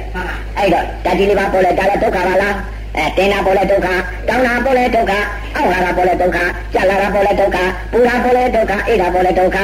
[0.58, 2.54] အဲ့တော့ဓာတိလေးပါပေါ်လဲဒါလည်းဒုက္ခပါလား
[2.98, 3.88] အဲတင်တာပေါ်လဲဒုက္ခ
[4.28, 5.14] တောင်းတာပေါ်လဲဒုက္ခ
[5.56, 6.38] အောက်လာတာပေါ်လဲဒုက္ခ
[6.74, 7.58] ကြက်လာတာပေါ်လဲဒုက္ခ
[7.92, 9.58] ပူတာပေါ်လဲဒုက္ခအိတ်တာပေါ်လဲဒုက္ခ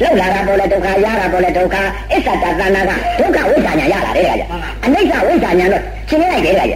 [0.00, 1.76] လှုပ်လာတာပေါ်လဲဒုက္ခရတာပေါ်လဲဒုက္ခ
[2.12, 4.44] အစ္ဆတသနာကဒုက္ခဝိဇ္ဇာညာရတာတဲ့ကကြ
[4.84, 6.74] အနိစ္စဝိဇ္ဇာညာတော့ရှင်းလိုက်တယ်ကကြ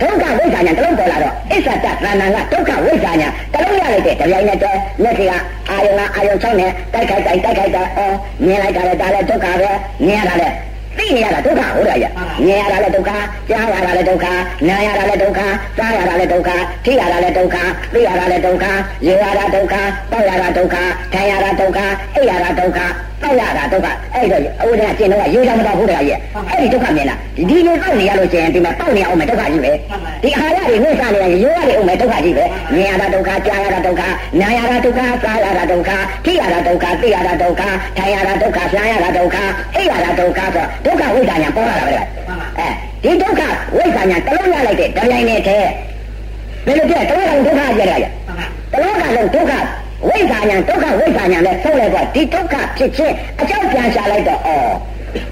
[0.00, 5.32] ဒုက္ခဝိဇ္ဇာညာတလုံးပေါ်လာတော့အစ္ဆတသနာကဒုက္ခဝိဇ္ဇာညာတလုံးရလိုက်တဲ့တရားနဲ့တော့မျက်စိက
[5.70, 8.14] အာယုံကအာယုံ6နဲ့တိုက်ခိုက်တိုက်တိုက်ခိုက်တာအော်
[8.46, 9.70] မြင်လိုက်တာလည်းဒါလည်းဒုက္ခပဲ
[10.06, 10.54] မြင်ရတာလည်း
[10.98, 12.06] သိနေရတာဒုက္ခဟုတ်တယ်ရ
[12.46, 13.10] မြင်ရတာလည်းဒုက္ခ
[13.48, 14.26] ကြားရတာလည်းဒုက္ခ
[14.68, 15.40] နားရတာလည်းဒုက္ခ
[15.78, 16.50] စားရတာလည်းဒုက္ခ
[16.84, 17.56] ထိရတာလည်းဒုက္ခ
[17.94, 18.64] သိရတာလည်းဒုက္ခ
[19.06, 19.74] ရေရတာဒုက္ခ
[20.12, 20.76] တောက်ရတာဒုက္ခ
[21.12, 21.78] ထိုင်ရတာဒုက္ခ
[22.14, 22.80] အိပ်ရတာဒုက္ခ
[23.22, 26.18] တောက်ရတာဒုက္ခအဲ့တော့အဝိဇ္ဇာကျင့်တော့ရေချမတော့ဟုတ်တယ်ရဲ့
[26.50, 29.72] အဲ့ဒီဒုက္ခမြင်လားဒီလိုတောက်နေရလို့ကျရင်ဒီမှာတောက်နေအောင်မယ်ဒုက္ခကြီးပဲ
[30.22, 32.44] ဒီအာရတွေနှိမ့်စားနေရင်ရိုးရတွေအောင်မယ်ဒုက္ခကြီးပဲ
[32.74, 34.02] မြင်ရတာဒုက္ခကြားရတာဒုက္ခ
[34.40, 35.90] နားရတာဒုက္ခစားရတာဒုက္ခ
[36.24, 37.62] ထိရတာဒုက္ခသိရတာဒုက္ခ
[37.96, 39.36] ထိုင်ရတာဒုက္ခရှားရတာဒုက္ခ
[39.76, 41.94] အိပ်ရတာဒုက္ခဆိုဒုက္ခဝိဇ္ဇာညာပေါ်လာတာပဲ
[42.58, 42.68] အဲ
[43.02, 43.40] ဒီဒုက္ခ
[43.76, 45.68] ဝိဇ္ဇာညာတလုံးရလိုက်တဲ့တရားနဲ့တည်း
[46.66, 48.06] ဘယ်လိုပြတလုံးကဒုက္ခကြရရ
[48.72, 49.52] တလုံးကလုံးဒုက္ခ
[50.08, 54.48] ဝိဇ္ဇာညာဒုက္ခဝိဇ္ဇာညာနဲ့ဆုံးလိုက်တော့ဒီဒုက္ခဖြစ်ခြင်းအကြောင်းပြန်ရှာလိုက်တော့ဩ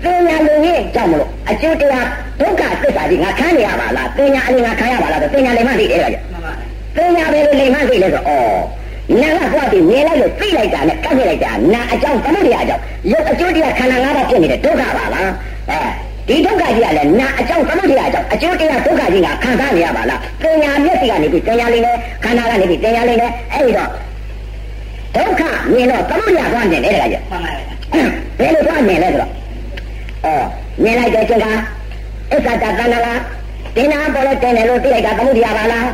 [0.02, 2.06] ပညာလူကြီးကြောင့်မလို့အကျိုးတရား
[2.40, 6.18] ဒုက္ခသစ္စာကြီးငါခံရပါလားပညာအလေးငါခံရပါလားဆိုပညာလေးမှသိတယ်ကြ
[6.96, 8.32] ပညာပဲလေးမှသိလဲဆိုဩ
[9.22, 15.30] နာကသွားပြီးမြင်လိုက်လို့သိလိုက်တာနဲ့ကပ်ပြလိုက်တာနာအကြောင်းသမုဒိယအကြောင်းရုပ်အကျိုးတရားခန္ဓာ၅ပါးဖြစ်နေတဲ့ဒုက္ခပါလား
[15.70, 15.78] အဲ
[16.28, 23.90] ဒီဒုက္ခကြီးကလည်းနာအကြောင်းသမုဒိယအကြောင်းအကျိုးတရားဒုက္ခကြီးကခံစားနေရပါလားပညာမျက်စိကနေပြီးပညာလေးနဲ့ခန္ဓာကနေပြီးပညာလေးနဲ့အဲ့ဒီတော့
[25.16, 25.42] ဒုက္ခ
[25.74, 27.22] မြင်တော့သမုဒိယသွားမြင်တယ်တကယ်
[28.38, 29.30] ဘယ်လိုသွားမြင်လဲဆိုတော့
[30.24, 30.46] အော်
[30.82, 31.46] မြင်လိုက်တဲ့ချိန်က
[32.32, 33.14] အစ္ဆတတဏ္ဍာ
[33.76, 35.88] တင်နာပေါ်လဲတင်တယ်လို့သိလိုက်တာသမုဒိယပါလား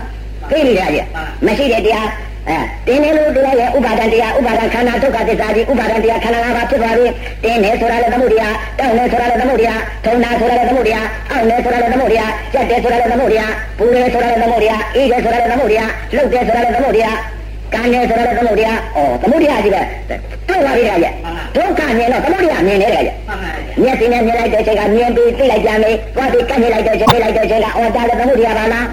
[0.50, 1.04] သိနေကြရဲ့
[1.46, 2.08] မရှိတဲ့တရား
[2.48, 7.06] အဲတင်းနေလို့တရားရဲ့ဥပါဒံတရားဥပါဒံခန္ဓာဒုက္ခသစ္စာကြီးဥပါဒံတရားခန္ဓာ၅ပါးဖြစ်သွားပြီ
[7.44, 8.44] တင်းနေဆိုတာလည်းသမုဒိယ
[8.78, 9.70] တောင်းနေဆိုတာလည်းသမုဒိယ
[10.04, 10.96] ထုံနာဆိုတာလည်းသမုဒိယ
[11.30, 12.22] အောက်နေဆိုတာလည်းသမုဒိယ
[12.52, 13.42] ကြက်တယ်ဆိုတာလည်းသမုဒိယ
[13.78, 15.80] ပူတယ်ဆိုတာလည်းသမုဒိယအေးတယ်ဆိုတာလည်းသမုဒိယ
[16.14, 17.06] လှုပ်တယ်ဆိုတာလည်းသမုဒိယ
[17.74, 18.72] ကံနေဆိုတာလည်းသမုဒိယဩ
[19.22, 19.82] သမုဒိယကြီးပဲ
[20.48, 21.12] တွေ့ပါပြီကရဲ့
[21.56, 23.14] ဒုက္ခမြင်တော့သမုဒိယမြင်နေတယ်ကရဲ့
[23.82, 28.86] မျက်စိနဲ့မြင်လိုက်တဲ့ချိန်ကမြင်ပြီးသိလိုက်ကြမယ်သွားပြီးကတ်နေလိုက်တဲ့ချိန်သိလိုက်တဲ့ချိန်ကအော်ဒါလည်းသမုဒိယပါလား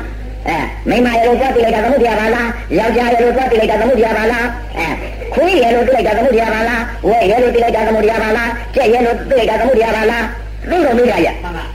[0.50, 0.58] အဲ
[0.90, 4.46] မိမရလို့သွားပြလိုက်တာသမုဒ္ဒရာပါလားယောက်ျားရလို့သွားပြလိုက်တာသမုဒ္ဒရာပါလား
[4.78, 4.88] အဲ
[5.34, 10.26] ခွေးရလို့ပြလိုက်တာသမုဒ္ဒရာပါလားဝဲရလို့ပြလိုက်တာသမုဒ္ဒရာပါလားကြက်ရလို့ပြလိုက်တာသမုဒ္ဒရာပါလား
[10.70, 11.28] သိလို့မရရ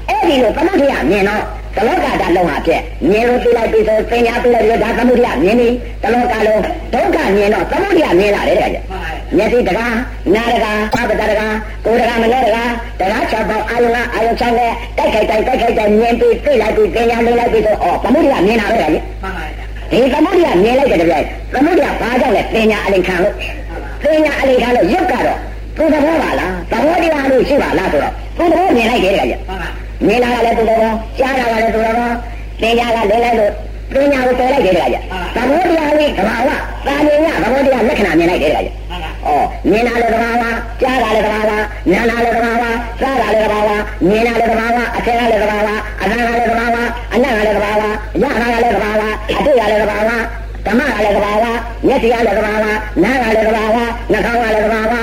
[0.08, 1.42] အဲ့ဒီလိုသမုဒ္ဒရာမြင်တော့
[1.76, 5.68] သလောကတာလုံးဟာပြက်မြင်လို့ပြလိုက်ပြီးဆိုသင်ညာပြလိုက်ပြီးဒါသမုဒ္ဒရာမြင်ပြီ
[6.02, 6.60] သလောကလုံး
[6.92, 8.70] ဒုက္ခမြင်တော့သမုဒ္ဒရာမြင်လာတယ်တဲ့
[9.36, 9.96] မျက်စိတကား
[10.34, 11.54] နားတကားအာပတတကား
[11.84, 12.70] ကိုယ်တကားမလဲတကား
[13.00, 23.34] တကား၆ပေါက်အာယုံကအာယုံ၆နဲ့တိုက်ခိုက်တိုက်တိုက်ခိုက်တိုက်မြင်ပြီးသိလိုက်ပြီးသင်ညာလေးလိုက်ပြီးဆိုဩသမုဒ္ဒရာမြင်လာတယ်တဲ့ဒီသမုဒ္ဒရာမြင်လိုက်တဲ့တပြိုင်သမုဒ္ဒရာဘာကြောင့်လဲသင်ညာအလိခံလို့
[24.02, 25.38] သင်ညာအလိခံလို့ရုပ်ကတော့
[25.76, 29.34] သူသဘောပါလားသဘောတရားလို့ရှိပါလားဆိုတော့သူသဘောမြင်လိုက်တယ်တဲ့မြ
[30.12, 32.10] င်လာတာလည်းသူသဘောကြားတာလည်းသူသဘော
[32.60, 33.52] သင်ညာကလဲလိုက်လို့
[33.92, 34.98] ပညာကိုပယ်လိုက်တယ်ကြ။
[35.34, 36.50] သဘောတရားလေးကဘာဝ
[36.86, 38.70] သာမြင်ရသဘောတရားလက္ခဏာမြင်လိုက်တယ်ကြ။
[39.26, 39.30] ဩ
[39.70, 40.44] မြင်တာလည်းကဘာဝ
[40.80, 41.52] ကြားတာလည်းကဘာဝ
[41.90, 42.64] နားတာလည်းကဘာဝ
[43.00, 43.70] စားတာလည်းကဘာဝ
[44.08, 45.68] မြင်တာလည်းကဘာဝအထက်ကလည်းကဘာဝ
[46.02, 46.76] အနာကလည်းကဘာဝ
[47.12, 47.82] အနက်ကလည်းကဘာဝ
[48.22, 50.10] ရတာလည်းကဘာဝအတွေ့ရလည်းကဘာဝ
[50.66, 51.44] ဓမ္မကလည်းကဘာဝ
[51.86, 52.66] မျက်စိကလည်းကဘာဝ
[53.04, 53.76] နားကလည်းကဘာဝ
[54.12, 54.94] နှာခေါင်းကလည်းကဘာဝ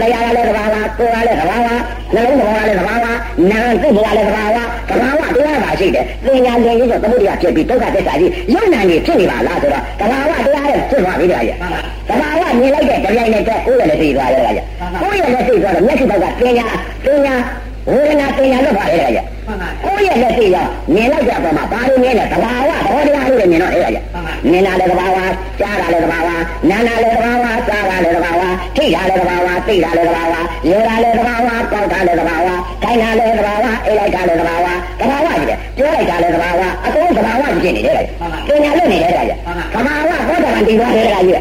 [0.00, 1.72] လျာကလည်းကဘာဝကိုယ်ကလည်းကဘာဝနှ
[2.14, 3.01] လုံးသဘောကလည်းကဘာဝ
[3.50, 4.58] နာမ်သိဘောကလည်းကဘာဝ
[4.90, 11.56] ကဘာဝတရားပါရှိတယ်သင်ညာလင်ကြီးဆိုသမုဒ္ဒရာဖြစ်ပြီးဒုက္ခသစ္စာကြီးယုံနာနေဖြစ်နေပါလားဆိုတော့ကဘာဝတရားရဲ့ဖြစ်သွားပြီတဲ့ရဲ့
[12.08, 14.64] ကဘာဝမြင်လိုက်တဲ့ကြိုင်နဲ့တော့ကိုယ်လည်းသိသွားတယ်ရဲ့
[15.00, 16.66] ကိုယ်ရဲ့လည်းသိသွားတော့မျက်စိဘက်ကသင်ညာ
[17.04, 17.34] သင်ညာ
[17.90, 19.12] ဝေဒနာသင်ညာလို့ပါလေရဲ့
[19.84, 23.98] ကိုယ့်ရဲ့လက်သိရောမြင်လိုက်ကြတော့မှဘာလို့မြင်လဲကဘာဝသဘောတရားလို့မြင်တော့အဲ့ရ
[24.50, 25.18] မြင်တာလည်းကဘာဝ
[25.60, 26.28] ကြားတာလည်းကဘာဝ
[26.70, 28.42] နားတာလည်းကဘာဝစားတာလည်းကဘာဝ
[28.76, 30.34] ထိတာလည်းကဘာဝသိတာလည်းကဘာဝ
[30.68, 32.48] ရေတာလည်းကဘာဝပေါက်တာလည်းကဘာဝ
[32.82, 34.66] ခိုင်းတာလည်းကဘာဝအိတ်လိုက်တာလည်းကဘာဝ
[35.00, 37.96] ကဘာဝကြီးတယ်ပြောလိုက်တာလည်းကဘာဝအကုန်ကဘာဝကြီးဖြစ်နေတယ်
[38.48, 39.20] ပညာလို့နေတယ်ကြ
[39.74, 41.34] ကဘာဝဘောဓဘာန်တည်သွားတယ်ကြကြီး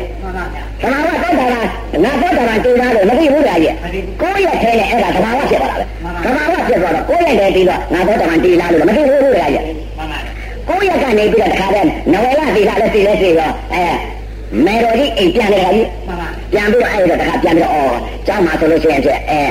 [0.82, 1.45] ကဘာဝသောတာ
[1.93, 3.76] ကငါသောတာကတည်သွားလို့မသိဘူးကြကြီး
[4.22, 5.86] ကိုယ့်ရဲ့ထဲနဲ့အဲ့ဒါကဘာဝဖြစ်သွားတာပဲ
[6.26, 9.90] ကဘာဝဖြစ်သွားတော့ကိုယ့်ရဲ့ထဲတည်တော့ငါသောတာကတည်လာလို့မသိဘူးကြကြီး
[10.70, 13.86] ကိုယ့်ရဲ့ကနေပြီးတော့တခါတည်းနဝေလသီလလည်းသိလဲသိရောအဲ
[14.66, 15.88] မေတော်ကြီးအိမ်ပြန်နေတာကြီး
[16.51, 17.95] ပြန်ပြီးတော့အဲ့ဒါတခါပြန်ပြီးတော့အော်
[18.28, 19.41] ကျောင်းမှာဆိုလို့ရှိရင်ကျအဲ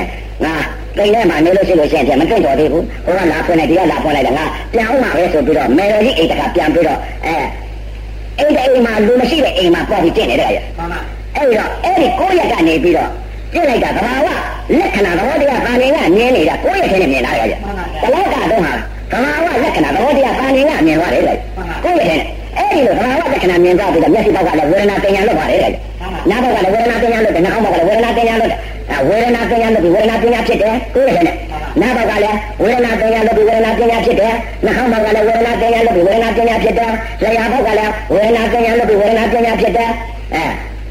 [0.45, 0.55] ငါ
[0.97, 7.35] တိတ်ထဲမှာနေလို့ရှိလို့ရှိရင်ကျမသိတော်သေးဘူးဟိုကလာဖွင့်လိုက်ဒီကလာဖွင့်လိုက်တယ်ငါပြန်အောင်ပါပဲဆိုပြီးတော့မေတော်ကြီးအိမ်တခါပြန်ပြီးတော့အဲ
[8.39, 10.61] အိမ်တဲ့အိမ်မှာလူမရှိတဲ့အိမ်မှာပေါ့ပြီးကျင့်နေတဲ့ရဲ့
[11.35, 13.09] အဲ့တော့အဲ့ဒီကိုယ့်ရက်ကနေပြီးတော့
[13.53, 14.27] ကျင့်လိုက်တာသဘာဝ
[14.79, 18.73] လက္ခဏာသဘောတရားပါနေကမြင်နေတာကိုယ့်ရက်ထဲနဲ့မြင်လာရရဲ့တလောကတော့ဟာ
[19.11, 21.33] သဘာဝလက္ခဏာသဘောတရားပါနေကမြင်သွားတယ်လေ
[21.83, 25.69] ကိုယ့်ရက်ထဲနဲ့အဲ့ဒီလိုသဘာဝလက္ခဏာမြင်သွားပြီးတော့မျက်စိဘောက်ကလည်းဝေဒနာတင်ညာလို့ပါတယ်လေ
[26.29, 28.59] နားဘောက်ကလည်းဝေဒနာတင်ညာလို့တယ်နှာခေါင်းဘောက်ကလည်းဝေဒနာတင်ညာလို့တယ်
[29.07, 31.35] ဝေဒနာတင်ညာလို့ဒီဝေဒနာတင်ညာဖြစ်တယ်ကိုယ့်ရက်ထဲနဲ့
[31.81, 34.33] နားဘောက်ကလည်းဝေဒနာတင်ညာလို့ဒီဝေဒနာတင်ညာဖြစ်တယ်
[34.65, 36.91] နှာခေါင်းဘောက်ကလည်းဝေဒနာတင်ညာလို့ဒီဝေဒနာတင်ညာဖြစ်တယ်
[37.21, 39.89] လျှာဘောက်ကလည်းဝေဒနာတင်ညာလို့ဒီဝေဒနာတင်ညာဖြစ်တယ်
[40.35, 40.43] အဲ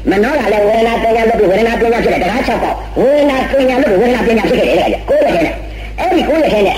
[0.09, 5.53] မနောကလည်းဝေဒနာပညာလို့ပြီးဝေဒနာပညာဖြစ်တယ်တကား၆ပေါက်ဝေဒနာပညာလို့ဝေဒနာပညာဖြစ်ခဲ့တယ်လေကိုယ်လည်းနဲ့
[6.01, 6.77] အဲ့ဒီကိုယ်လည်းနဲ့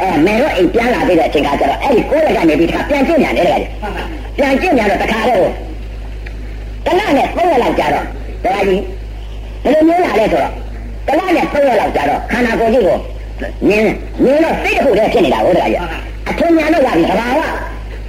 [0.00, 3.58] အဲမေတော့အိမ်ပြန်လာပြီးတဲ့အချိန်ကကျတော့အဲ့ဒီကိုယ်လည်းကနေပြီးတခါပြန်ကျင့်ပြန်တယ်လေ
[4.38, 5.50] ပြန်ကျင့်ပြန်တော့တခါတော့
[6.86, 8.04] တနနဲ့သုံးရလောက်ကြတော့
[8.44, 8.82] တရားကြီး
[9.64, 10.50] ဘယ်လိုမျိုးလာလဲဆိုတော့
[11.06, 12.98] တနနဲ့သုံးရလောက်ကြတော့ခန္ဓာကိုယ်ကြီးကို
[13.68, 13.84] နင်း
[14.24, 15.80] နင်းတော့စိတ်တစ်ခုတည်းဖြစ်နေတာဟုတ်တယ်ကြီး
[16.28, 17.40] အထင်ညာလို့ရပြီသဘာဝ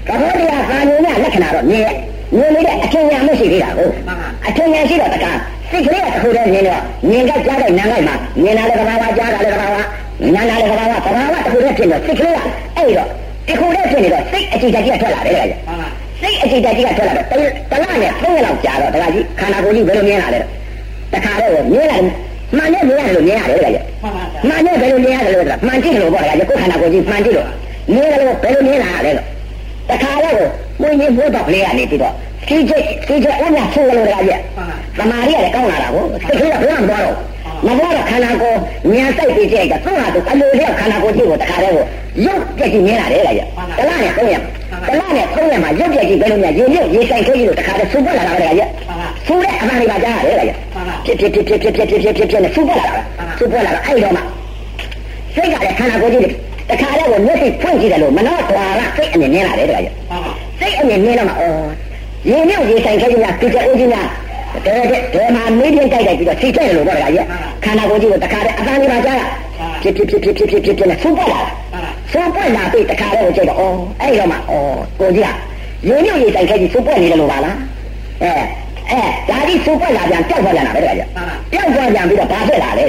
[0.08, 1.90] သဘောတရားကာယညာလက္ခဏာတော့မြင်
[2.38, 3.90] မြင်နေတဲ့အထင်ညာမရှိသေးတာကို
[4.48, 5.38] အထင်ညာရှိတော့တကား
[5.72, 9.76] စိတ်ကလေးကတစ်ခုတည်းမြင်တော့မြင်ကြကြားတဲ့နာငိုက်မှာမြင်တာလည်းသဘာဝကြားတာလည်းသဘာဝ
[10.36, 12.40] ညာတာလည်းသဘာဝသဘာဝတစ်ခုတည်းဖြစ်တော့စိတ်ကလေးက
[12.78, 13.08] အဲ့တော့
[13.48, 15.44] ဒီခုတည်းဖြစ်နေတော့စိတ်အကြည့်ကြည့်ထွက်လာတယ်လေ
[16.22, 17.28] စိတ်အကြည့်ကြည့်ကထွက်လာတော့
[17.72, 20.40] တလနဲ့သုံးရက်လောက်ကြာတော့တခါကြီးခန္ဓာကိုယ်ကြီးဘယ်လိုမြင်လာလဲ
[21.14, 21.98] တခါတော့မြင်လာ
[22.58, 23.82] မှန်နဲ့မြင်ရတယ်လို့မြင်ရတယ်လေ
[24.48, 27.48] မှန်နဲ့ဘယ်လိုမြင်ရတယ်လို့မှန်ကြည့်လို့ပေါ့လေကိုယ်ခန္ဓာကိုယ်ကြီးမှန်ကြည့်လို့
[27.94, 29.28] မြင်တယ်လို့ဘယ်လိုမြင်လာလဲလို့
[29.90, 30.38] တခါတော့
[30.82, 32.14] မင်းကြီးဘုဒ္ဓလေးကနေပြီးတော့
[32.48, 34.40] စီးချိတ်စီးချိတ်အများဆိုးလို့ရတယ်
[34.98, 37.16] သမာဓိရတယ်ကောင်းလာတာကိုစိတ်ကလေးကဘယ်မှမသွားတော့
[37.68, 38.58] မသွားတော့ခန္ဓာကိုယ်
[38.92, 41.86] ဉာဏ်စိတ်ပြီးကြည့်ကြသူ့ဟာသူအလိုလျောက်ခန္ဓာကိုယ်ကြီးကိုတခါတည်းကို
[42.26, 43.34] ရုပ်ပြည့်ကြီးမြင်လာတယ်လေ
[43.78, 44.36] တလားနဲ့သုံးရ
[44.88, 48.66] တလားနဲ့သုံးရမှာရုပ်ပြည့်ကြီးဘယ်လိုများရေမြုပ်ရေဆိုင်ခဲကြီးလို့တခါတည်းစူပတ်လာတာလေ
[49.28, 50.54] စူတဲ့အမှန်လေးပါကြားရတယ်လေ
[51.06, 53.02] ဖြစ်ဖြစ်ဖြစ်ဖြစ်ဖြစ်ဖြစ်ဖြစ်ဖြစ်ဖြစ်နဲ့စူပတ်လာတာ
[53.38, 54.22] စူပတ်လာတော့အဲ့တော့မှ
[55.36, 56.22] စိတ်ကလည်းခန္ဓာကိုယ်ကြီး
[56.70, 58.66] တခါတည်းကိုမျက်စိဖွင့်ကြည့်တယ်လို့မနောတွာ
[58.98, 59.94] ကစိတ်အနေနဲ့လာတယ်တခါကြီး
[60.60, 61.68] စိတ်အနေနဲ့တော့မှအော်
[62.30, 64.08] ရေမြုပ်ရေဆိုင်ခဲကြီးကဒီကျအိုးကြီးများ
[64.66, 64.76] တဲ
[65.14, 67.26] တဲမှာမေးပြကြိုက်တယ်ပြီးတော့စိတ်ကြိုက်တယ်လို့ပြောတာကြီး
[67.64, 69.22] ခန္ဓာကိုယ်ကြီးကိုတခါတည်းအပန်းလေးပါကြား
[69.82, 71.50] ဖြစ်ဖြစ်ဖြစ်ဖြစ်ဖြစ်ဖြစ်ဖြစ်ဖြစ်နဲ့စူပတ်လာတာ
[72.12, 75.30] စူပတ်လာပြီးတခါတည်းကိုကြိုက်တော့အော်အဲ့တော့မှအော်ကိုကြီးက
[75.88, 77.58] ရေမြုပ်ရေဆိုင်ခဲကြီးစူပတ်နေတယ်လို့ပါလား
[78.24, 78.32] အဲ
[78.92, 81.08] အဲဒါကြီးစူပတ်လာပြန်ကြောက်သွားပြန်တာပဲတခါကြီး
[81.54, 82.88] ကြောက်သွားပြန်ပြီးတော့ဘာဖြစ်လာလဲ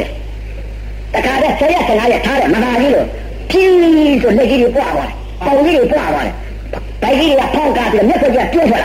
[1.14, 3.06] တခါတည်းဆယ်ရက်ဆယ်ငါးရက်ထားတယ်မဟာကြီးလို့
[3.50, 5.14] ဖြီးဆိုလက်ကြီးတွေပွားသွားတယ်
[5.46, 6.34] ပုံကြီးတွေပွားသွားတယ်
[7.05, 8.80] ဘိုက်ကြီးတွေကဖောက်ကားပြီးမျက်စိကပြည့်ထွက်လာ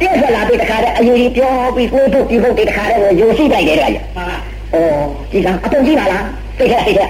[0.00, 4.02] ပြည့်ထွက်လာပြီးတခါတည်းအယူကြီးပြောပြီးကိုယ်တို့ဒီဘုတ်တွေတခါတည်းကိုယူရှိလိုက်တယ်တခါကြီး။
[4.74, 5.02] အော်
[5.32, 6.24] ဒီကအပုံကြီးပါလား
[6.58, 7.08] သိခဲ့သိခဲ့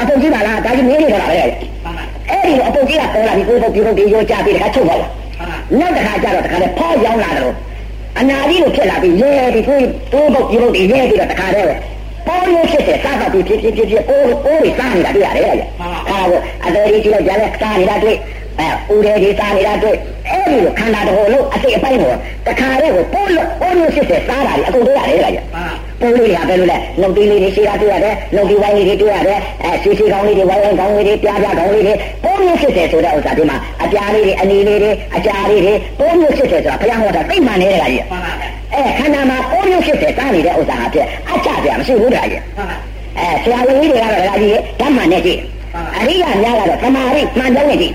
[0.00, 1.50] အပုံကြီးပါလားဒါကြီးမင်းနေတော့လားပဲ။အဲ့
[2.46, 5.08] ဒီအပုံကြီးကပေါ်လာပြီးကိုယ်တို့ဒီဘုတ်တွေယူကြပြီးတခါချုပ်သွားလာ။
[5.78, 7.52] နောက်တခါကျတော့တခါတည်းဖောက်ရောက်လာတယ်
[8.18, 11.66] အနာကြီးလိုဖြစ်လာပြီးရဲပြီးကိုယ်တို့ဘုတ်ဒီဘုတ်တွေရဲပြီးတော့တခါတည်း
[12.26, 16.18] ပေါ်လို့ဖြစ်တယ်စားတော့ဖြစ်ဖြစ်ဖြစ်ဖြစ်အိုးအိုးတွေစားနေတာတွေ့ရတယ်လေ။ဟာ
[16.64, 18.16] အတော်ကြီးကြည့်လို့ကြားလဲစားနေတာတွေ့
[18.60, 19.96] အဲဦးရဲဒီစားနေတာတွေ့
[20.28, 22.12] အဲ့ဒီလိုခန္ဓာတော်လို့အစိတ်အပိုင်းကို
[22.46, 25.30] တခါတည်းကိုပို့လို့ပို့လို့ဖြစ်တယ်စားတာဒီအကုန်တွေ့ရတယ်လေ။
[26.00, 31.94] ပို့လို့ရပဲလို့လဲလုံတီးလေးတွေရှိတာတွေ့ရတယ်လုံတီးဝိုင်းလေးတွေတွေ့ရတယ်အဲစီစီကောင်းလေးတွေဝိုင်းဝိုင်းကောင်းလေးတွေပြားပြားကောင်းလေးတွေ
[32.24, 38.02] ပို့လို့ဖြစ်တယ်ဆိုတဲ့ဥစ္စာဒီမှာအပြားလေးတွေအနေလေးတွေအကြာလေးတွေပို့လို့ဖြစ်တယ်ဆိုတာဘုရားဟောတာသိမှန်နေတဲ့ကကြီး
[38.74, 42.42] အဲခန္ဓာမှာပို့လို့ဖြစ်တယ်စားနေတဲ့ဥစ္စာအဖြစ်အချပြမရှိဘူးတခါကြီး
[43.18, 45.40] အဲဆရာကြီးတွေကတော့တခါကြီးဓမ္မနဲ့ကြည့်
[45.98, 47.94] အရိယာများကတော့သမာဓိမှန်ကြောင်းနဲ့ကြည့်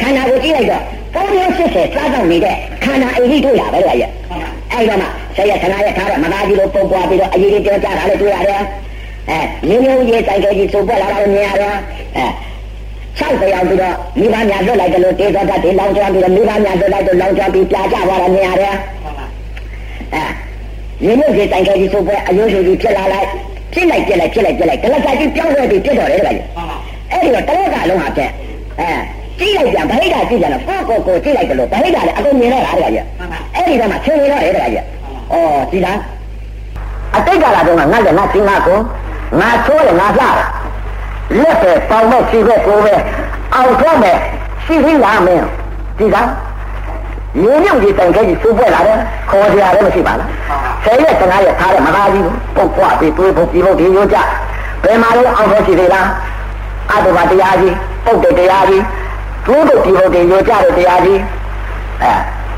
[0.00, 0.82] ခန္ဓာကိုကြည့်လိုက်တော့
[1.14, 4.10] ပုံရဖြစ်စေစားတော့နေတဲ့ခန္ဓာအိမ်ကြီးတွေ့ရပဲလေရဲ့
[4.72, 8.62] အဲ့တော့မှဆရာဆနာရဲ့ထားတော့မသားကြီးလိုပုံပွားပြီးတော့အရေးကြီးပြောကြတာလည်းတွေ့ရတယ်
[9.30, 9.38] အဲ
[9.68, 11.74] ရင်းနှီးရေးဆိုင်ကကြီးစုပ်ပွက်လာတာလည်းမြင်ရတယ်
[12.16, 12.24] အဲ
[13.18, 18.74] ၆တရားပြီးတော့မိဘများလွတ်လိုက်တယ်လို့တေသောတတ်ဒီလောင်ကျွမ်းပြီးတော့မိဘများလွတ်လိုက်တော့လောင်ကျွမ်းပြီးပြာကြသွားတာမြင်ရတယ်
[20.14, 20.22] အဲ
[21.04, 23.28] ရင်းနှီးရေးဆိုင်ကကြီးစုပ်ပွက်အယိုးစုကြီးဖြစ်လာလိုက်
[23.72, 26.32] ဖြစ်လိုက်ပြက်လိုက်ဖြစ်လိုက်ပြက်လိုက်တလက်ကကြီးပြောင်းလဲပြီးဖြစ်တော့တယ်လေ
[27.12, 28.30] အဲ့ဒီတော့တလက်ကလုံးဟာပြက်
[28.80, 28.90] အဲ
[29.40, 33.04] ကြည့်လိုက်ပြန်ဗဟိတကြည့်ကြတော့ကိုကိုကိုကြည့်လိုက်တယ်လို့ဗဟိတလည်းအကုန်မြင်တော့တာတကကြီး
[33.54, 34.84] အဲ့ဒီတော့မှဆင်းနေတော့တယ်တကကြီး
[35.32, 35.36] ဩ
[35.70, 35.98] ကြည်လား
[37.16, 38.78] အတိတ်ကလာတော့ငါလည်းငါစီငါကို
[39.40, 40.30] ငါဆိုးတယ်ငါလှတာ
[41.42, 42.94] လက်ပဲပေါင်မဲ့ရှိပဲကိုပဲ
[43.54, 44.16] အောင်ထွက်မယ်
[44.64, 45.44] ရှိရှိလာမင်း
[45.98, 46.28] ကြည်လား
[47.42, 48.98] ရေမြုပ်ကြီးတိုင်ခဲကြီးစူးပွဲလာတယ်
[49.30, 50.28] ခေါ်ကြရတယ်မရှိပါလား
[50.84, 52.24] ဆယ်ရက်15ရက်ထားတယ်မသားကြီး
[52.56, 54.18] ပုတ်ပွားပြီးတွေးဖို့ပြီးဖို့ဒီရိုးကြ
[54.84, 56.06] ဘယ်မှာလဲအောင်ထွက်ရှိသေးလား
[56.92, 57.74] အတုပါတရားကြီး
[58.04, 58.82] ပုတ်တဲ့တရားကြီး
[59.48, 61.20] ကျိုးတို့ဒီဘုတ်တွေရောကြတဲ့တရားကြီး
[62.02, 62.12] အဲ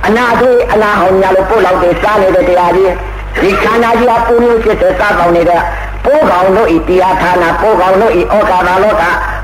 [0.07, 2.93] အနာသေးအနာဟောင်းညာလို့ပို့လောက်တဲ့စားနေတဲ့တရားကြီး
[3.41, 5.61] ဒီခန္ဓာကြီးအပူမျိုးဖြစ်တဲ့စားပေါင်းနေတဲ့
[6.05, 9.03] ပိုးကောင်တို့ဤတရားဌာနပိုးကောင်တို့ဤဩကာသလောက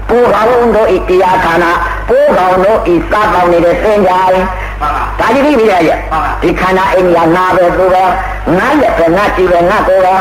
[0.09, 1.64] ပိုးကောင်တို့ဤတရားဌာန
[2.09, 4.34] ပိုးကောင်တို့ဤစားပေါင်းနေတဲ့သင်္ကြန်
[5.20, 5.82] ဒါကြီးပြီးပြီရဲ့
[6.42, 8.04] ဒီခန္ဓာအိမ်ကငါပဲသူပဲ
[8.59, 10.14] ငါလက်ပဲငါကြည့်ပဲငါကိုယ်ပဲ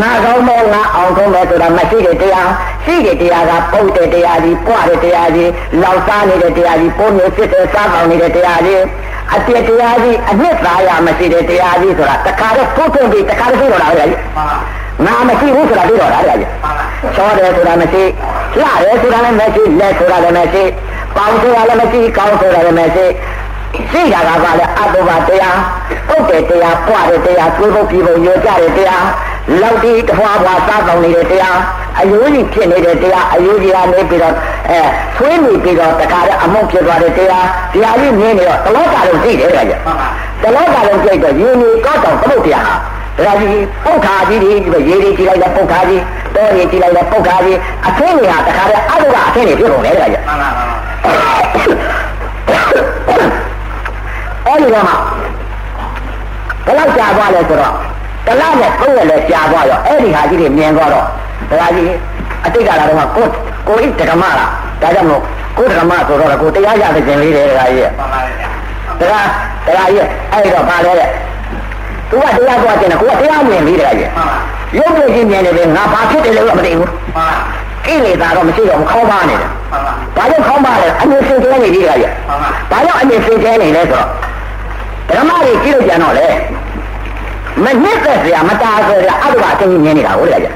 [0.00, 2.48] ငါကောင်းပဲငါအောင်ဆုံးပဲဆိုတာမရှိတဲ့တရား
[2.84, 5.50] ရှိတဲ့တရားကပုတ်တဲ့တရားကြီးပွားတဲ့တရားကြီး
[5.82, 8.82] လောက်စားနေတဲ့တရားကြီးပုံမျိုးဖြစ်တဲ့စားပေါင်းနေတဲ့တရားကြီး
[9.34, 14.08] အပြည့်တရားကြီးအနှစ်သာရမရှိတဲ့တရားကြီးဆိုတာတခါတော့ထုတ်ထွင်းပြီးတခါတော့ပြီးတော့လာရဲ့
[15.02, 16.38] ငါမရှိဘူးဆိုတာပြီးတော့လာရဲ့
[17.14, 18.04] ချောတယ်ဆိုတာမရှိ
[18.58, 20.64] လှတယ်ဆိုတာလည်းမရှိလက်ဆိုတာလည်းမရှိ
[21.16, 23.06] ပေါင်းဆိုတာလည်းမရှိကောင်းဆိုတာလည်းမရှိ
[23.90, 25.58] ရှိတာကပါလေအတုပါတရား
[26.08, 29.04] ပုတ်တဲ့တရားပွားတဲ့တရားကိုယ်ပုတ်ပြီးပုံရောကြတဲ့တရား
[29.62, 31.58] လောက်ဒီတဖွာဖွာစားပေါင်းနေတဲ့တရား
[32.00, 34.34] အယိုးကြီးဖြစ်နေတဲ့တရားအယိုးကြီးကနေပြီးတော့
[34.70, 34.80] အဲ
[35.16, 39.60] ဆွေးနေပြီးတော့တခါတော့အမုတ်ဖြစ်သွားတဲ့တရားတရားကြီးမြင်နေတော့တလောကလုံးသိတယ်ကြ
[40.42, 42.74] တလောကလုံးကြိတ်တော့ယူနေကောက်တော့သမုတ်တရားဟာ
[43.16, 46.02] ဒါကြီးပုတ်ခါကြီးတွေရေတွေကြည့်လိုက်လဲပုတ်ခါကြီး
[46.34, 50.64] တောတွေကြည့်လိုက်လဲပုတ်ခါကြီးအထင်းတွေဟာတခါတည်းအတုကအထင်းတွေဖြစ်ကုန်တယ်တခါကြီးမှန်ပါပါ
[54.46, 54.92] အဲ့ဒီကမှ
[56.66, 57.74] ဘယ်လောက်ကြာသွားလဲဆိုတော့
[58.26, 61.06] တလားနဲ့သုံးရက်လဲကြာသွားရောအဲ့ဒီဟာကြီးတွေမြင်သွားတော့
[61.60, 61.90] ဒါကြီး
[62.44, 63.26] အတိတ်ကလာတော့ကို
[63.68, 64.50] ကိုဣတကမလား
[64.82, 65.22] ဒါကြောင့်မို့
[65.58, 68.20] ကိုဓမ္မဆိုတော့ကိုတရားရတဲ့ကျင်လေးတွေဒါကြီးမှန်ပါပါ
[69.00, 69.28] တရား
[69.66, 71.08] တရားကြီးအဲ့တော့ပါလဲတဲ့
[72.14, 74.10] သူကတရားပွားကျင်တယ်ကိုကတရားမြင်ပြီးတရားကြီး
[74.76, 76.90] ရုပ်ကိုကြည့်မြင်နေတယ်ငါဘာဖြစ်တယ်လို့မသိဘူး
[77.86, 79.50] ကိလေသာတော့မရှိတော့ဘူးခေါင်းပါနေတယ်
[80.16, 82.12] ဘာကြောင့်ခေါင်းပါလဲအမြင်စင်ကြဲနေပြီတရားကြီး
[82.70, 84.08] ဘာကြောင့်အမြင်စင်ကြဲနေလဲဆိုတော့
[85.18, 86.26] ဓမ္မတွေကြည့်လို့ကြံတော့လေ
[87.62, 90.48] မနစ်သက်စရာမတားဆိုရအတုကအချင်းမြင်နေတာဟုတ်တယ်ကြ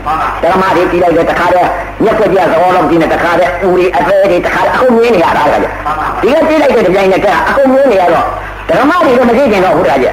[0.53, 1.68] ဓမ္မတွေကြည့်လိုက်တဲ့တခါတည်း
[2.05, 8.26] ညက်ကြပြသဘောလုံးကြည့်နေတခါတည်းဦးရီအသေးတွေတခါအခုမြင်နေရတာကြဒီကကြည့်လိုက်တဲ့ကြိုင်နဲ့ကအခုမြင်နေရတော့
[8.68, 10.09] ဓမ္မတွေကိုမကြည့်ကြတော့ဟုတ်တယ်ကြ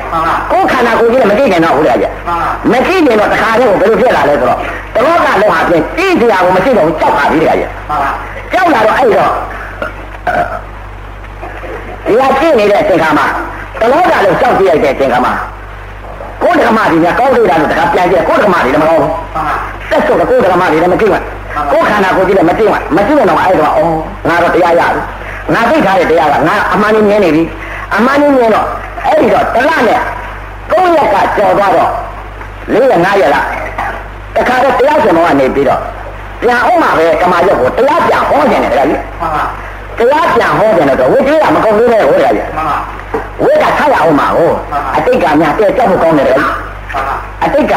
[0.52, 2.08] ကိုယ်ခန္ဓာကိုယ်ကြီးလည်းမကြည့်ကြတော့ဟုတ်တယ်ကြ
[2.72, 4.60] မကြည့်ကြတော့တခါတည်းကိုဘယ်လိုဖြစ်လာလဲဆိုတော့
[4.96, 7.66] တဘောကလုံးဟာဖြင့်ကြည့်စရာကိုမကြည့်တော့ကြောက်ပါပြီတဲ့ကြ
[8.54, 9.32] ကြောက်လာတော့အဲ့တော့
[12.08, 13.28] ဒီကကြည့်နေတဲ့အချိန်ခါမှာ
[13.80, 15.55] တဘောကလုံးကြောက်ကြည့်ရတဲ့အချိန်ခါမှာကို
[16.56, 19.12] ယ်ဓမ္မတွေများကောင်းသေးတာလို့တခါပြန်ကြည့်ကိုယ်ဓမ္မတွေလည်းမကောင်းဘူး
[19.90, 21.24] ဆက်စုပ်ကိုယ်ဓမ္မတွေလည်းမကြည့်ဘူး
[21.72, 23.94] ကိုယ်ခန္ဓာကိုယ်ကြီးလည်းမကြည့်ဘူးမကြည့်တော့အဲ့တော့အော်
[24.30, 25.02] ငါတော့တရားရပြီ
[25.54, 27.44] ငါသိထားတဲ့တရားကငါအမှန်ကြီးမြင်နေပြီ
[27.96, 28.68] အမှန်ကြီးမြင်တော့
[29.06, 30.00] အဲ့ဒီတော့တလနဲ့
[30.72, 31.92] ကိုယ်ရက်ကကြော်သွားတော့
[32.74, 33.46] လေးရငါးရလား
[34.36, 35.82] တခါတော့တရားရှင်မောကနေပြီးတော့
[36.42, 39.02] ပြန်အောင်မှာပဲကမာရက်ကိုတရားပြန်ဟောနေတယ်တရားကြီး
[40.00, 42.46] တရားပြန်ဟောတယ်တော့ဝိသေကမကုန်သေးတဲ့ဟောတရားကြီး
[43.44, 44.54] ဝိကထားရအောင်မှာဟော
[44.96, 46.28] အတိတ်ကများတဲ့ကြောက်ဖို့ကောင်းတယ်
[47.44, 47.74] အတိတ်က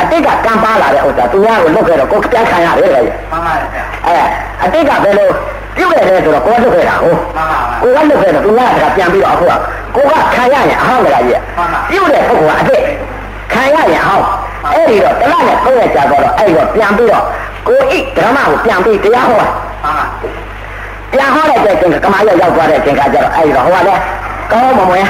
[0.00, 3.14] အတိတ်ကကံပါလာတဲ့ဥစ္စာသူများကိုလွတ်ခဲ့တော့ကိုယ်ပြန်ခံရတယ်တရားကြီး
[4.06, 4.16] အဲ
[4.62, 5.28] အတိတ်ကဘယ်လို
[5.76, 7.18] ပြုတ်တယ်လဲဆိုတော့ကိုယ်လွတ်ခဲ့တာဟုတ်
[7.82, 9.52] ကိုယ်ကလွတ်ခဲ့တော့သူများကပြန်ပြီးတော့အခုက
[9.94, 11.40] ကိုကခံရရင်အဟောင်းလာကြီး
[11.90, 12.84] ပြုတ်တဲ့ပုဂ္ဂိုလ်ကအတိတ်
[13.52, 14.26] ခံရရင်အဟောင်း
[14.72, 17.24] အဲ့ဒီတော့တလားနဲ့သုံးရကြတော့အဲ့တော့ပြန်ပြီးတော့
[17.68, 19.48] ကိုဣဓမ္မကိုပြန်ပြီးတရားဟောတာ
[21.12, 23.98] ပြန်ဟောတဲ့ကျင်ကမာရရောက်သွားတဲ့ကျင်ကကြတော့အဲ့ဒီတော့ဟောတယ်
[24.52, 25.06] ကောင်းမမွင်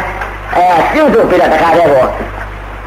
[0.55, 2.05] အဲပြုတ်ထုတ်ပြီးတော့တခါတည်းကို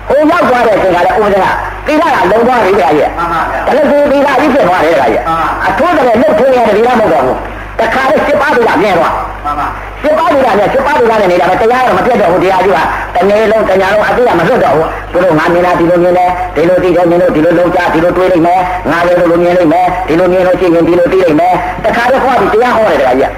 [0.09, 1.45] ဟိုရောက်သွားတဲ့ကျင်ကလည်းဥပဒေက
[1.85, 5.21] သီလကလုံးသွားပြီကြာကြီးမှန်ပါဗျာဒါလည်းဒီသီလကြီးဖြစ်သွားတယ်ကြာကြီး
[5.65, 7.37] အထိုးတယ်လှုပ်ထိုးရတယ်ဒီလားမဟုတ်တော့ဘူး
[7.79, 9.36] တခါလေးစစ်ပါးသူကမြဲသွားမှန်ပါ
[10.03, 12.79] စစ်ပါးသူကမြဲစစ်ပါးသူကလည်းနေတာပဲတရားတော့မပြတ်တော့ဘူးတရားကြီးက
[13.15, 23.31] တနေ့လုံးတညာလုံးအသိကမလွတ်တော့ဘူးသူတို့ငါမြင်တာဒီလိုမြင်တယ်ဒီလိုသိတယ်မြင်လို့ဒီလိုလုံးကြဒီလိုတွေးလိုက်မယ်ငါလည်းဒီလိုမြင်လိုက်မယ်ဒီလိုမြင်လို့ရှိရင်ဒီလိုသိလိုက်မယ်တခါတော့ဟောဒီတရားဟောတယ်တရားကြီး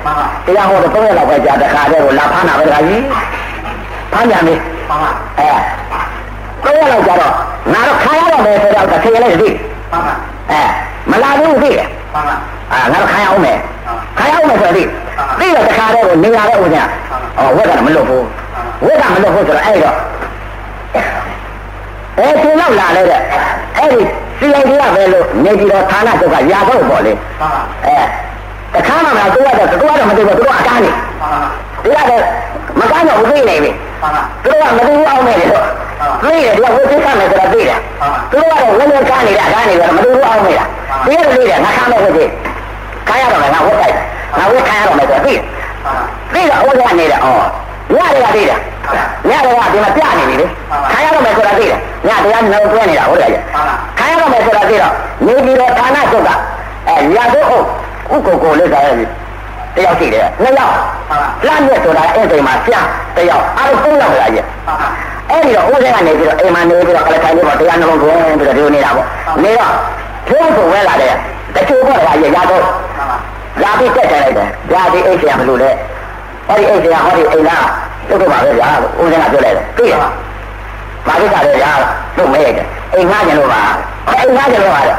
[0.45, 3.01] တရားဟောတော့သုံးရက်လောက်ပဲကြာတခါတည်းကိုလာဖမ်းတာပဲတရားကြီး
[4.11, 4.55] ဖမ်းပြန်ပြီ
[4.89, 5.49] မှန်ပါအဲ
[6.63, 7.33] သုံးရက်လောက်ကြာတော့
[7.73, 9.49] ငါတော့ခါရတော့မယ်ဆိုတော့တစ်ခေတ်လည်းသိ
[9.91, 10.13] မှန်ပါ
[10.51, 10.61] အဲ
[11.11, 12.35] မလာဘူးသိတယ်မှန်ပါ
[12.73, 13.57] အာငါတို့ခိုင်းအောင်မယ်
[14.17, 14.83] ခိုင်းအောင်မယ်ဆိုတော့သိ
[15.55, 16.83] တော့တခါတည်းကိုနေရာတဲ့ဦးညာ
[17.35, 18.25] ဟောဝက်ကမလွတ်ဘူး
[18.85, 19.95] ဝက်ကမလွတ်ဘူးဆိုတော့အဲ့တော့
[22.17, 23.21] အဲသူလောက်လာလဲတဲ့
[23.77, 24.01] အဲ့ဒီ
[24.39, 27.13] စီအိုင်ဒီကပဲလို့နေပြည်တော်ဌာနချုပ်ကရာတော့ပေါ့လေ
[27.85, 30.91] အဲတခါမှမသူကတော့သူကတော့မသိဘူးသူကအကားနေ
[31.83, 32.23] ဒီကတော့
[32.79, 33.71] မကန်းတော့ဘူးသိနေပြီ
[34.43, 35.65] သူကမသိဘူးအောင်မယ်လေတော့
[36.23, 37.79] သိတယ်ဒီကဘုသိကမယ်ဆိုတော့သိတယ်
[38.31, 40.69] သူကတော့ဝင်းဝင်းကားနေတာကားနေတော့မသိဘူးအောင်မယ်လား
[41.05, 42.29] သိရတယ်သိတယ်ငါခါမဲ့ဟုတ်သေး
[43.07, 43.95] ခါရတော့ငါဝတ်တိုက်
[44.37, 45.43] ငါဝတ်ခါရတော့မယ်ဆိုတော့သိတယ်
[46.33, 47.43] သိတော့ဟိုကနေတယ်အော်
[47.95, 48.59] ညတွေကသိတယ်
[49.29, 50.45] ညတွေကဒီမှာပြနေပြီလေ
[50.91, 53.31] ခါရတော့မယ်ဆိုတာသိတယ်ညတရားနှုတ်တွဲနေတာဟုတ်တယ်
[53.99, 54.93] ခါရတော့မယ်ဆိုတာသိတော့
[55.25, 56.29] နေပြီးတော့ဌာနချုပ်က
[56.87, 57.45] အဲရာဇုပ်
[58.13, 59.05] ဥကိုကိုလေးစားရပြီ
[59.79, 60.75] တယောက်ရှိတယ်နှစ်ယောက်
[61.47, 62.73] လမ်းမြတ်ဆိုတာအဲ့ဒီမှာပြ
[63.17, 64.45] တယောက်အားလုံးသုံးယောက်လာရဲ့
[65.29, 69.07] အဲ့ဒီတော့ဦးစင်းကနေပြီးတော့အိမ်မှာနေပြီးတော့ကလထိုင်ပြီးတော့တရားနှလုံးသွင်းပြီးတော့ဒီလိုနေတာပေါ့
[69.43, 69.73] နေတော့
[70.27, 71.15] ကျိုးကိုဝဲလာတယ်
[71.55, 72.63] တချို့ကတော့ရရတော့
[73.63, 75.69] လာပြီးတက်တယ်လိုက်တယ်ရာဒီအိတ်ဆရာမလို့လေ
[76.47, 77.65] ဟောဒီအိတ်ဆရာဟောဒီအိမ်လား
[78.09, 78.69] တို့တော့ပါပဲဗျာ
[78.99, 80.09] ဦးစင်းကပြောလိုက်တယ်သိရပါ
[81.07, 81.71] ဘာလို့ကလဲဗျာ
[82.17, 83.61] တို့မဲရတယ်အိမ်ငှားကြလို့ပါ
[84.19, 84.89] အိမ်ငှားကြလို့ပါအဲ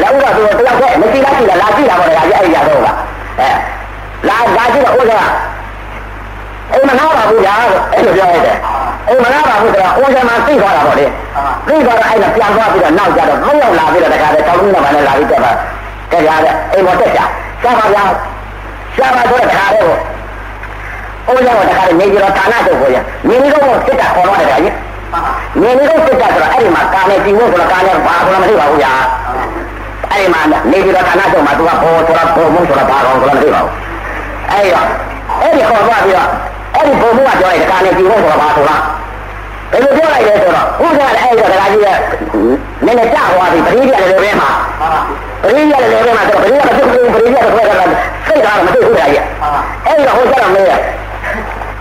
[0.00, 2.88] လောက်တော့သူတယောက်တည်းမသိလားသိလားလာကြည့်တာပေါ့လေဒါကြီးအဲ့ဒီရတော့က
[3.40, 3.50] အဲ
[4.28, 5.24] လာလာကြည့်တော့ဦးစင်းက
[6.72, 7.54] အိမ်မနာပါဘူးဗျာ
[7.92, 8.56] အဲ့လိုပြောလိုက်တယ်
[9.08, 11.06] အိမ်မနာပါဘူးဆိုတော့ဦးစင်းမှာသိသွားတာပေါ့လေ
[11.68, 15.52] သိသွားတော့အဲ့ဒါပြန်သွားပြီးတော့နောက်ကြတော့သုံးယောက်လာပြီးတော့တခါတည်းတောင်းလို့မှလည်းလာပြီးတက်ပါ
[16.10, 17.20] တက်ကြတယ်အိမ်ပေါ်တက်ကြ
[17.62, 18.04] ရှားပါဗျာ
[18.96, 19.80] ရှားပါတော့တခါတည်း
[21.26, 22.96] ကိုဦးစင်းကတခါတည်းနေပြီးတော့ဌာနချုပ်ကိုရ
[23.28, 24.58] မြင်းတော့စစ်တာခေါ်တော့တယ်ဗျာ
[25.60, 28.92] မြင်းတော့စစ်တာဆိုတော့အဲ့ဒီမှာကာနဲ့ဒီဝတ်ဆိုတော့ကာနဲ့ဘာဆိုတော့မသိပါဘူးဗျာ
[30.10, 30.40] အဲ့ဒီမှာ
[30.70, 33.72] နေပြီးတော့ဌာနချုပ်မှာသူကဘောဆိုတာဘောမှုဆိုတာဘာကောင်ဆိုတာမသိပါဘူး
[34.50, 34.86] အဲ့တော့
[35.40, 36.28] အဲ့ဒီခေါ်သွားပြီးတော့
[36.74, 38.76] အဲ့ဒီဘုံမှုကပြောလိုက်ကာနဲ့ဒီဝတ်ဆိုတာဘာဆိုတာ
[39.72, 41.88] ဘယ်လိုပြောလိုက်လဲဆိုတော့ဥစ္စာလည်းအဲ့ဒီတော့ဒကာကြီးက
[42.84, 44.50] နည်းနည်းကြာသွားပြီပရိသေလည်းလည်းပဲမှာ
[45.42, 47.86] ပရိသေလည်းလည်းပဲမှာဆိုတော့ပရိသေကပြုတ်ပြုတ်ပရိသေကဆွဲတာ
[48.26, 49.24] စိတ်သားမသိဘူးကြာကြီး
[49.86, 50.72] အဲ့ဒီတော့ဟိုကျတော့မေးရ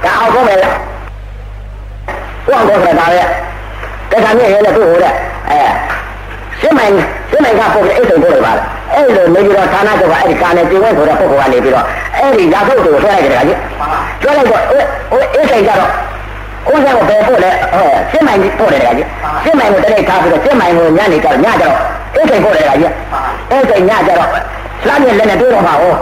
[0.03, 0.69] ဒါအောင်ဆုံးမယ်ဘု
[2.53, 3.21] ရားတော်ဆိုတာဒါပဲ
[4.11, 5.13] တခါမြင့်ရဲလည်းသူ့ဟိုတဲ့
[5.49, 5.59] အဲ
[6.61, 6.93] ရှင်းမိုင်
[7.29, 11.85] ရှင်းမိုင်ကပုတ်အိတ်ဆုံးပို့လိုက်ပါလားအဲ့လိုနေပြီးတော့ဌာနချုပ်ကအဲ့ဒီကာနေကျင်းဝဲဆိုတဲ့ပုဂ္ဂိုလ်ကနေပြီးတော့
[12.17, 13.57] အဲ့ဒီရာဇုတ်ကိုဆွဲလိုက်တယ်ကကြီး
[14.21, 15.89] ဆွဲလိုက်တော့ဟိုအိတ်ဆိုင်ကြတော့
[16.71, 19.07] ဦးစားကိုဘယ်ပို့လဲဟောရှင်းမိုင်ပို့တယ်ကကြီး
[19.43, 21.75] ရှင်းမိုင်ကိုတနေ့ထားပြီးတော့ရှင်းမိုင်ကိုညနေကြညကြတော့
[22.15, 22.93] အိတ်ဆိုင်ပို့တယ်ကကြီး
[23.51, 24.29] အိတ်ဆိုင်ညကြတော့
[24.87, 25.93] လှမ်းမြလက်နဲ့တွေ့တော့မှာဟော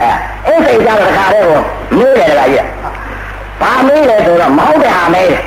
[0.00, 0.08] အဲ
[0.46, 1.58] အိတ်ဆိုင်ကြတော့တခါတည်းကို
[1.98, 2.66] မေးတယ်ကကြီး
[3.60, 5.42] ဘာမေးလဲဆိုတော့မဟုတ်တဲ့ဟာမေးတယ်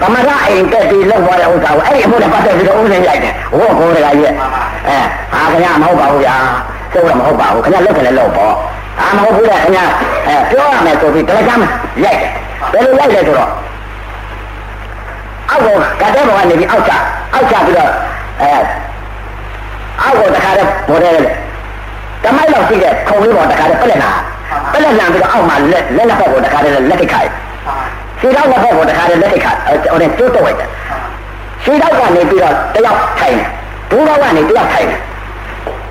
[0.00, 4.26] သမထအိမ်တက်ပြီးလောက်သွားတဲ့ဥစ္စာကိုအဲ့ဒီအမှုနဲ့ပတ်သက်ပြီးတော့ဥစဉ်ရိုက်တယ်ဟောကိုယ်တကကြီး
[4.88, 4.98] အဲ
[5.32, 6.36] ဟာခင်ဗျာမဟုတ်ပါဘူးဗျာ
[6.92, 8.54] ကျုပ်ကမဟုတ်ပါဘူးခင်ဗျာလောက်တယ်လောက်ပေါ့
[9.00, 9.84] အာမဟုတ်ဘူးလေခင်ဗျာ
[10.26, 11.60] အဲပြောရမယ်ဆိုပြီးတလက်ချမ်း
[12.04, 12.30] ရိုက်တယ်
[12.72, 13.50] ဘယ်လိုရိုက်လဲဆိုတော့
[15.50, 15.66] အောက်က
[16.00, 16.92] ကတဲ့ဘောကနေပြီးအောက်ချ
[17.34, 17.90] အောက်ချပြီးတော့
[18.40, 18.50] အဲ
[20.02, 21.12] အောက်ကတခါတည်းပေါ်တယ်
[22.24, 24.12] တမိုက်လောက်ရှိတဲ့ခုံလေးပေါ်တခါတည်းပလက်လာ
[24.72, 27.30] ပလက်လာပြီးတော့အောက်မှာလက်လက်လက်ဘက်ကိုတခါတည်းလက်ထိခိုက်
[28.22, 30.68] ခြေထောက်လက်ဘက်ကိုတခါတည်းလက်ထိခိုက်ဟိုတဲ့ကျိုးတော့လိုက်တယ်
[31.64, 33.48] ခြေထောက်ကနေပြီးတော့တယောက်ထိုင်တယ်
[33.90, 35.00] ဘိုးတော်ကနေတယောက်ထိုင်တယ်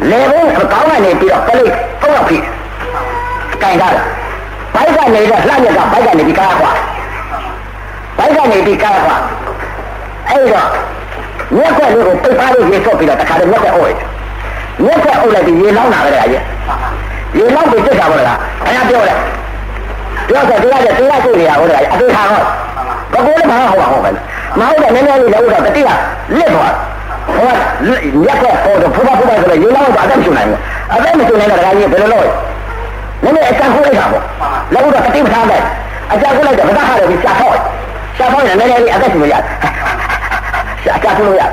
[0.09, 2.37] လေဘုံကောင်းကနေပြီးတော့ပလိတ်ဖုံးရောက်ပြီ
[3.61, 3.87] ကင်တာ
[4.75, 6.71] ဘိုက်ကနေတော့လှမြက်ကဘိုက်ကနေပြီးကားခွာ
[8.17, 9.15] ဘိုက်ကနေပြီးကားခွာ
[10.29, 10.69] အဲ့တော့
[11.57, 13.97] မြက်ခွက်လေးကိုပိတ်ထားလို့ရေဆော့ပြီးတော့တခါတည်းမြက်ခွက်အုပ်လိုက်
[14.83, 16.43] မြက်ခွက်အုပ်လိုက်ပြီးရေလောင်းလာကြတယ်ကြီး
[17.37, 19.17] ရေလောင်းပြီးတက်တာပေါ့လားအဲ့ဒါပြောတယ်
[20.29, 22.41] ပြောဆိုတရားကျတရားကျနေရဟောတယ်အသေးခါဟော
[23.13, 24.11] ဘကိုလည်းမဟုတ်ပါဘူးပဲ
[24.59, 25.89] မဟုတ်တယ်နည်းနည်းလေးလည်းဥတော့တတိယ
[26.37, 26.73] လစ်သွား
[27.35, 27.51] ဟော
[28.27, 30.59] ရက်ခွက်ဟောတော့ဖူဖဖူဖဆိုတော့ရေလောင်းတော့အသက်မရှင်နိုင်ဘူး
[30.93, 32.27] အသက်မရှင်နိုင်တော့တခါကြီးဘယ်လိုလုပ်
[33.23, 34.23] နည်းနည်းအချမ်းခိုးလိုက်တာပေါ့
[34.73, 35.61] လည်းဥတော့တတိမထားတယ်
[36.11, 37.57] အချမ်းခိုးလိုက်တော့ဗဒဟာတယ်ပြီးရှာဖောက်
[38.17, 39.35] ရှာဖောက်ရင်နည်းနည်းလေးအသက်ရှင်ရ
[40.83, 41.43] ရှာရှာခိုးလို့ရ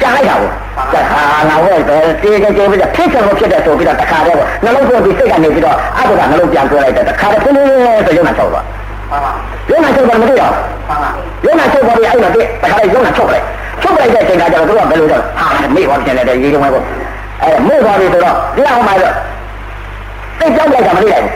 [0.00, 0.52] ကြားလိုက်တာပေါ့
[0.94, 8.64] တခါလာဝဲပဲတေးကြဲကြဲပြီးတော့ဖြစ်ချင်လို့ဖြစ်တယ်ဆိုပြီးတော့တခါတည်းပေါ့နှလုံးသွင်းပြီးစိတ်ကနေပြီးတော့အတုကနှလုံးပြန်သွင်းလိုက်တယ်တခါတည်းပြင်းပြင်းဆိုရုံနဲ့ချုပ်သွား
[9.70, 10.52] ရုံနဲ့ချုပ်တော့မသိတော့
[11.44, 13.44] ရုံနဲ့ချုပ်သွားပြီးအဲ့မှာပြတခါတည်းရုံနဲ့ချုပ်လိုက်
[13.82, 16.84] ချုပ်လိုက်တဲ့အချိန်ကကျတော့သူကဘယ်လိုတော့ဟာမေ့သွားပြန်တယ်ရေတုံးပဲပေါ့
[17.42, 19.14] အဲမေ့သွားပြီဆိုတော့ဒီလောက်မှတော့
[20.38, 21.34] စိတ်ကြောက်လိုက်တာမသိလိုက်ဘူး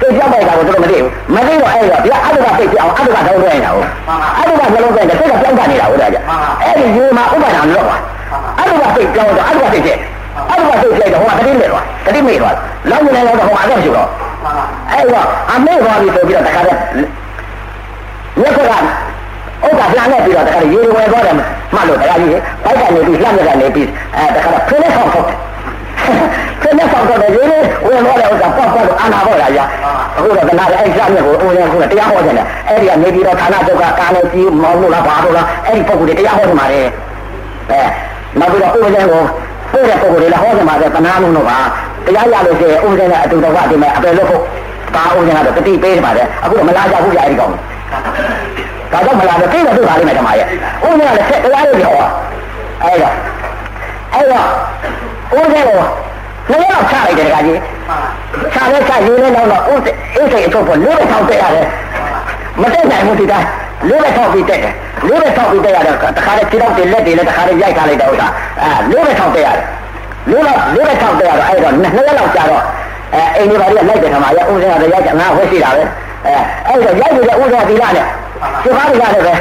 [0.00, 3.88] စိတ်ကြောက်လိုက်တာကိုသူတို့မသိဘူးမသိတော့အဲ့တော့ဒီကအတုကစိတ်ပြောင်းအတုကတောင်းသွင်းနေတာဟုတ်
[4.38, 6.18] အတုကနှလုံးသွင်းတယ်စိတ်ကပြောင်းတာနေတာဟုတ်တယ်ကြ
[6.62, 8.00] အဲ့ဒီရေမှာဥပါဒံလော့သွား
[8.58, 9.90] အဲ့ဒီကစိတ်ကြောင်းတော့အဲ့ဒီကစိတ်ကျ
[10.48, 12.54] အဲ့ဒီကစိတ်ကျတော့ဟိုကတတိမေ့သွားတတိမေ့သွား
[12.90, 14.08] လောင်းနေတော့ဟိုအတော့ရှိတော့
[14.90, 16.78] အဲ့တော့အမေ့သွားပြီဆိုပြီးတော့တခါတည်း
[18.40, 21.42] မြတ်ကဥက္ကလှမ်းနေပြီးတော့တခါတည်းရေဝယ်သွားတယ်မှ
[21.80, 25.26] တ်လို့တခါကြီးဘိုက်ကနေပြီးလှမ်းနေပြီးအဲတခါတော့ဖိနေဆောင်ဖို့
[26.62, 27.42] ဖိနေဆောင်တော့ရေ
[27.86, 29.64] ဝင်သွားတဲ့ဥစ္စာပေါ့ပေါ့လို့အာနာပေါ့လားညာ
[30.16, 32.34] အခုတော့ကနာအဲ့လှမ်းနေကိုအိုးရခုတရားဟောတယ်
[32.68, 36.80] အဲ့ဒီကနေပြီးတော့ဌာနချုပ်ကကာနေကြီးမောင်းလို့လားဘာလို့လားအဲ့ဒီပုဂ္ဂိုလ်တွေတရားဟောနေမှာလေ
[37.70, 37.80] အဲ
[38.38, 39.22] နောက်ပြီးတော့ဥပဒေကို
[39.72, 41.58] ပို့တဲ့ပုဂ္ဂိုလ်တွေလည်းဟောကြမှာတဲ့တနာလုံးတော့ပါ
[42.06, 44.42] တရားရလို့ရှိရင်ဥပဒေနဲ့အတူတော်ကဒီမဲ့အပယ်လို့ဖို့
[44.94, 47.52] ဒါဥပဒေကတော့တတိပေးနေပါတယ်အခုတော့မလာကြဘူးကြာဒီကောင်
[48.92, 50.48] ဒါတော့မလာတော့သိတော့သိပါလိမ့်မယ်ဓမ္မရဲ့ဥ
[50.82, 51.92] ပဒေကလည်းဆက်တရားလို့ပြော
[52.82, 53.14] အဲ့တော့
[54.14, 54.46] အဲ့တော့
[55.38, 55.80] ဥပဒေကို
[56.50, 57.58] လည်းတော့ချလိုက်တယ်တခါကြီး
[58.54, 59.54] ချလဲချရေးလဲတော့ဥပ
[59.86, 61.66] ဒေဥပဒေအထုတ်ဖို့လို့ထောက်တဲ့ရတယ်
[62.60, 63.48] မတက်နိုင်ဘူးဒီတိုင်း
[63.88, 64.74] လေးပဲထောက်ပြီးတက်တယ်
[65.06, 68.28] လေးပဲထောက်ပြီးတက်ရတော့တခါတည်းခြေထောက်တွေလက်တွေလည်းတခါတည်းရိုက်ထားလိုက်တဲ့ဥစ္စာ
[68.62, 69.64] အဲလေးပဲထောက်တက်ရတယ်
[70.30, 72.62] လေးတော့လေးပဲထောက်တက်ရတော့အဲ့တော့နှစ်ရက်လောက်ကြာတော့
[73.14, 75.82] အဲအိမ်တွေပါလိလိုက်တယ်ခါမှာရဥစ္စာတွေရိုက်ကြငါဝှက်ရှိတာပဲ
[76.26, 76.34] အဲ
[76.66, 78.06] အဲ့တော့ရိုက်နေတဲ့ဥစ္စာဒီလားနဲ့
[78.62, 79.34] ဒီပါးတွေကလည်းပဲ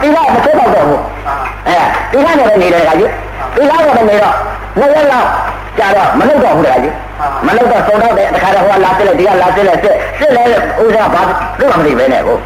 [0.00, 1.02] ဒီလားမသိတော့တော့ဘူး
[1.66, 1.76] အဲ
[2.12, 3.10] ဒီလားနဲ့နေတယ်ခါကြီး
[3.56, 4.34] ဒီလားတော့နေတော့
[4.78, 5.28] နှစ်ရက်လောက်
[5.78, 6.94] ကြာတော့မလုပ်တော့ဘူးတခါကြီး
[7.46, 10.42] မလုပ်တော့သုံးတော့တဲ့တခါတော့ဟိုလာပြလိုက်ဒီကလာပြလိုက်စစ်စစ်လဲ
[10.82, 11.22] ဥစ္စာဘာ
[11.60, 12.36] လို့မသိပဲနဲ့ကို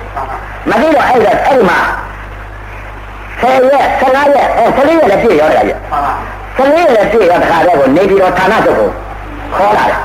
[0.70, 1.78] မသိတော့အဲ့ဒါအဲ့ဒီမှာ
[3.40, 5.72] ဆယ်ရက်ဆယ်ငါးရက်အဲဆယ်လေးရက်လည်းပြည့်ရောတယ်ကြ
[6.56, 8.88] ဆယ်လေးရက်လည်းပြည့်ရောတခါတော့ကိုနေပြီးတော့ဌာနချုပ်ကို
[9.56, 9.98] ခေါ်လာတယ်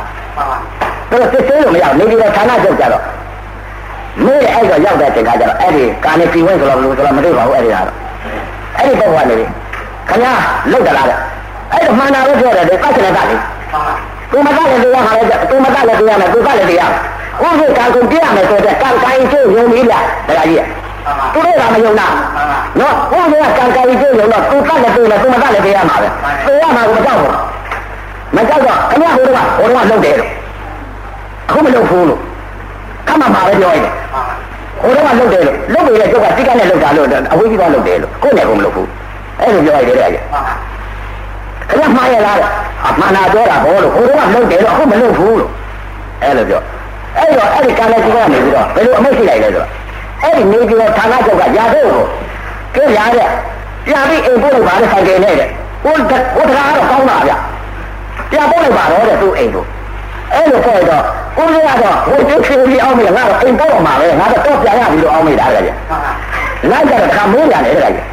[1.10, 3.04] သူစစ်သေးလို့မရနေပြီးတော့ဌာနချုပ်ကြတော့
[4.26, 7.88] မင်းအဲ့တော့ရောက်တဲ့ချိန်ကကျတော့အဲ့ဒီကာနေပြည်ဝင်ဆိုတော့ဘယ်လိုဆိုတော့မသိပါဘူးအဲ့ဒီကတော့
[8.78, 9.36] အဲ့ဒီပုဂ္ဂိုလ်ကနေ
[10.10, 10.34] ခင်ဗျာ
[10.72, 11.18] လောက်ကြလားတဲ့
[11.72, 13.36] အဲ့တော့မှန်တာပဲပြောတယ်ဒီကောက်ချင်တဲ့ကလေ
[14.32, 16.92] သူမကလည်းတရားမှာလေသူမကလည်းတရားမယ်သူကလည်းတရား
[17.44, 20.66] ဥပ္ပေကံကုန်ပြရမယ်ဆိုတဲ့ကံကိုင်းကျိုးယုံပြီးလားဒါကြီး
[21.34, 22.08] သူတို့ကမယုံတာ
[22.80, 26.08] နော်ဘုရားကံကိုင်းကျိုးယုံတော့သူကလည်းသူလည်းသူမကလည်းတရားမှာပဲ
[26.46, 27.34] သူရမှာကိုမကြောက်ဘူး
[28.36, 30.30] မကြောက်တော့ခင်ဗျာဟိုတော့ဟိုတော့လုံတယ်လို့
[31.48, 32.20] အခုမလုံဘူးလို့
[33.10, 33.94] ခမမှာပဲပြောရတယ်
[34.82, 38.88] ဟိုတော့လုံတယ်လို့လုံပြီးတဲ့ကျုပ်ကတိကနဲ့လုံတာလို့အဝေးကြီးတော့လုံတယ်လို့ကိုယ်နဲ့ကိုမလုံဘူး
[39.42, 40.24] အဲ့လိုပြောရတယ်တဲ့ခင်
[41.80, 42.38] ဗျာမှားရလား
[42.88, 45.52] အမှန်တာပြောတာဘောလို့ဟိုတော့လုံတယ်လို့အခုမလုံဘူးလို့
[46.24, 46.62] အဲ့လိုပြော
[47.18, 49.68] အဲ့တော့အဲ့ဒီကာလကြီးကနေပြီးတော့ဘယ်လိုအမိတ်ရှိလိုက်လဲဆိုတော့
[50.24, 51.90] အဲ့ဒီနေပြီးတော့ဌာနချုပ်ကရာဖို့
[52.76, 53.28] ကိုကျင်းရတဲ့
[53.88, 55.50] ပြန်ပြီးအိမ်ပို့လိုက်ပါလေဆိုင်ကယ်နဲ့တဲ့
[55.84, 55.94] ဟို
[56.36, 57.34] ဟိုတရားကတော့ကောင်းတာဗျ
[58.32, 59.66] ပြန်ပို့လိုက်ပါတော့တဲ့သူ့အိမ်ကို
[60.34, 61.06] အဲ့လိုပြောတော့
[61.40, 65.60] ဦးလေးကတော့ဟိုကျင်းချင်ပြီးအောင်မလားငါတော့အိမ်ပို့တော့မှာပဲငါတော့တော့ပြန်ရပြီလို့အောင်မိတာလေ
[66.72, 68.06] လိုက်ကြတော့တခါမေးရတယ်တခါကြီး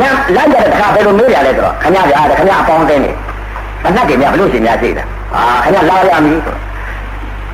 [0.00, 3.10] လမ်းလိုက်ကြတော့တခါဘယ်လိုမေးရလဲဆိုတော့ခင်ဗျားဗျာခင်ဗျားအပေါင်းတင်းနေ
[3.86, 5.04] အနတ်တွေများဘလို့ရှင်များသိတာ
[5.34, 6.38] အာခင်ဗျားလာရမည်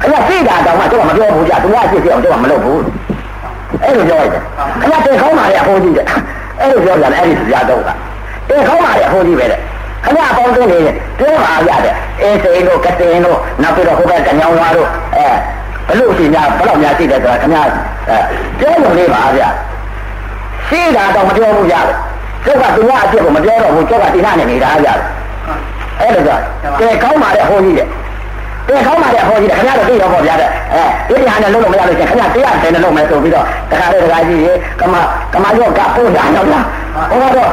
[0.01, 2.81] ခင်ဗျားသိတာတော့မှကျွန်တော်မပြောဘူးကြသူကသိသိအောင်ကျွန်တော်မလုပ်ဘူး
[3.83, 4.43] အဲ့လိုပြောလိုက်တယ်
[4.81, 6.07] ခင်ဗျားတင်ခေါင်းပါလေအဖိုးကြီးတဲ့
[6.61, 7.91] အဲ့လိုပြောကြတယ်အဲ့ဒီစကားတော့က
[8.49, 9.61] တင်ခေါင်းပါလေအဖိုးကြီးပဲတဲ့
[10.05, 15.27] ခင်ဗျားအပေါင်းတင်းနေတယ်ပြောပါရတဲ့အေးစိန်တို့ကတင်တို့နောက်ပြီးတော့ဟိုဘက်ကညောင်းသွားတို့အဲ
[15.89, 17.67] ဘလို့ရှင်များဘလို့များသိတယ်ဆိုတာခင်ဗျား
[18.09, 18.19] အဲ
[18.59, 19.49] ပြောလို့လေးပါဗျာ
[20.69, 21.97] ရှိတာတော့မပြောဘူးရတယ်
[22.45, 24.99] ကျုပ်ကသူကအဖြစ်ကိုမပြောတော့ဘူးကျုပ်ကတိနာနဲ့နေတာရတယ်
[26.01, 26.39] အဲ့လိုကြော
[26.81, 27.87] ကဲကောင်းပါတဲ့ဟိုကြီးတဲ့
[28.69, 34.95] ကဲကောင်းပါတဲ့ဟိုကြီးတဲ့ခင်ဗျားတို့သိတော့ပေါ့ဗျာတဲ့အဲဒီတရားနဲ့လုံးလို့မရလို့ရှင်ခင်ဗျားတရားတယ်နဲ့လုံးမယ်ဆိုပြီးတော့တခါလေတခါကြီးရေကမ
[35.33, 36.65] ကမရောကပို့တာတော့လား
[37.11, 37.51] ဟောတော့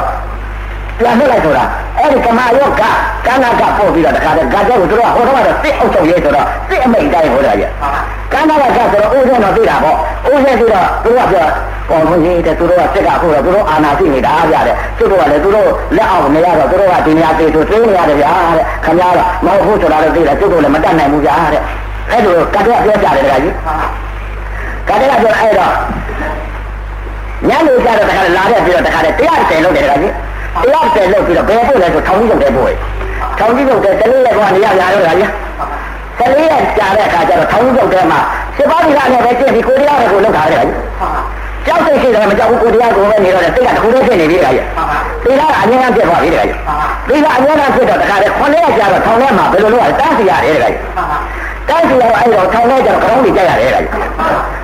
[1.01, 1.63] ပြန်လွှတ်လိုက်ဆိုတာ
[1.97, 2.81] အဲ့ဒီကမာယောက
[3.25, 7.69] ကန္နာကပို့ပြီးတော့တခါတည်းဂါတဲ့ကိုတို့ကဟိုတော့ကတော့စစ်အုပ်ချုပ်ရေးဆိုတော့စစ်အမိတ်တိုင်းဟိုတာကြီး
[8.33, 9.95] ကန္နာကကဆိုတော့ဦးဇင်းတော့သိတာပေါ့
[10.31, 11.47] ဦးဇင်းသိတော့သူကပြော
[11.89, 21.61] ပေါ်လို့ရေးတဲ့သူတို့ကစစ်ကခုတော့သူတို့အာနာရှိနေတာဗျာတဲ့သူတို့ကလည်းသူတို့လက်အောက်မရတော့သူတို့ကဒီနေရာသေးဆိုသိနေရတယ်ဗျာတဲ့ခင်ဗျားကမဟုတ်ဘူးဆိုတာလည်းသိတယ်သူတို့လည်းမတတ်နိုင်ဘူးဗျာတဲ့
[22.11, 23.53] အဲ့လိုကတဲ့ပြောကြတယ်တခါကြီး
[24.89, 25.73] ကတဲ့ကပြောအဲ့တော့
[27.49, 30.13] ညနေကြတော့တခါလာတဲ့ပြီးတော့တခါတည်းတရားတယ်လို့တယ်တခါကြီး
[30.63, 32.73] တရားတယ်လို့ပြီးတော့ဘယ်ပို့လဲဆိုထောင်ကြီးရုပ်တယ်ပို့ရ
[33.39, 35.29] ထောင်ကြီးရုပ်တယ်တလေးလက်ကနေရရတော့တခါကြီး
[36.19, 38.19] တလေးရက်ကြာတဲ့အခါကျတော့ထောင်ကြီးရုပ်တယ်မှာ
[38.57, 40.77] စစ်ပါးဒီကနဲ့ပဲကျင့်ပြီးကိုတရားတွေကိုလုပ်ထားတယ်ခါကြီး
[41.65, 44.65] ကြောက်စိတ်ရှိတယ်မကြောက်ဘူးကိုတရားကိုပဲနေတော့စိတ်ကတခုလေးဖြစ်နေပြီခါကြီး
[45.23, 46.57] ဒီကအငြင်းအဖြစ်သွားပြီခါကြီး
[47.07, 50.77] ဒီကအငြင်းအဖြစ်တော့တခါလေခွန်လေးရက်ကြာတော့ထောင်ထဲမှာဘယ်လိုလုပ်ရတန်းစီရတယ်ခါကြီး
[51.69, 53.91] တန်းစီရအဲ့တော့ထောင်ထဲကျတော့ခေါင်းလေးကြက်ရတယ်ခါကြီး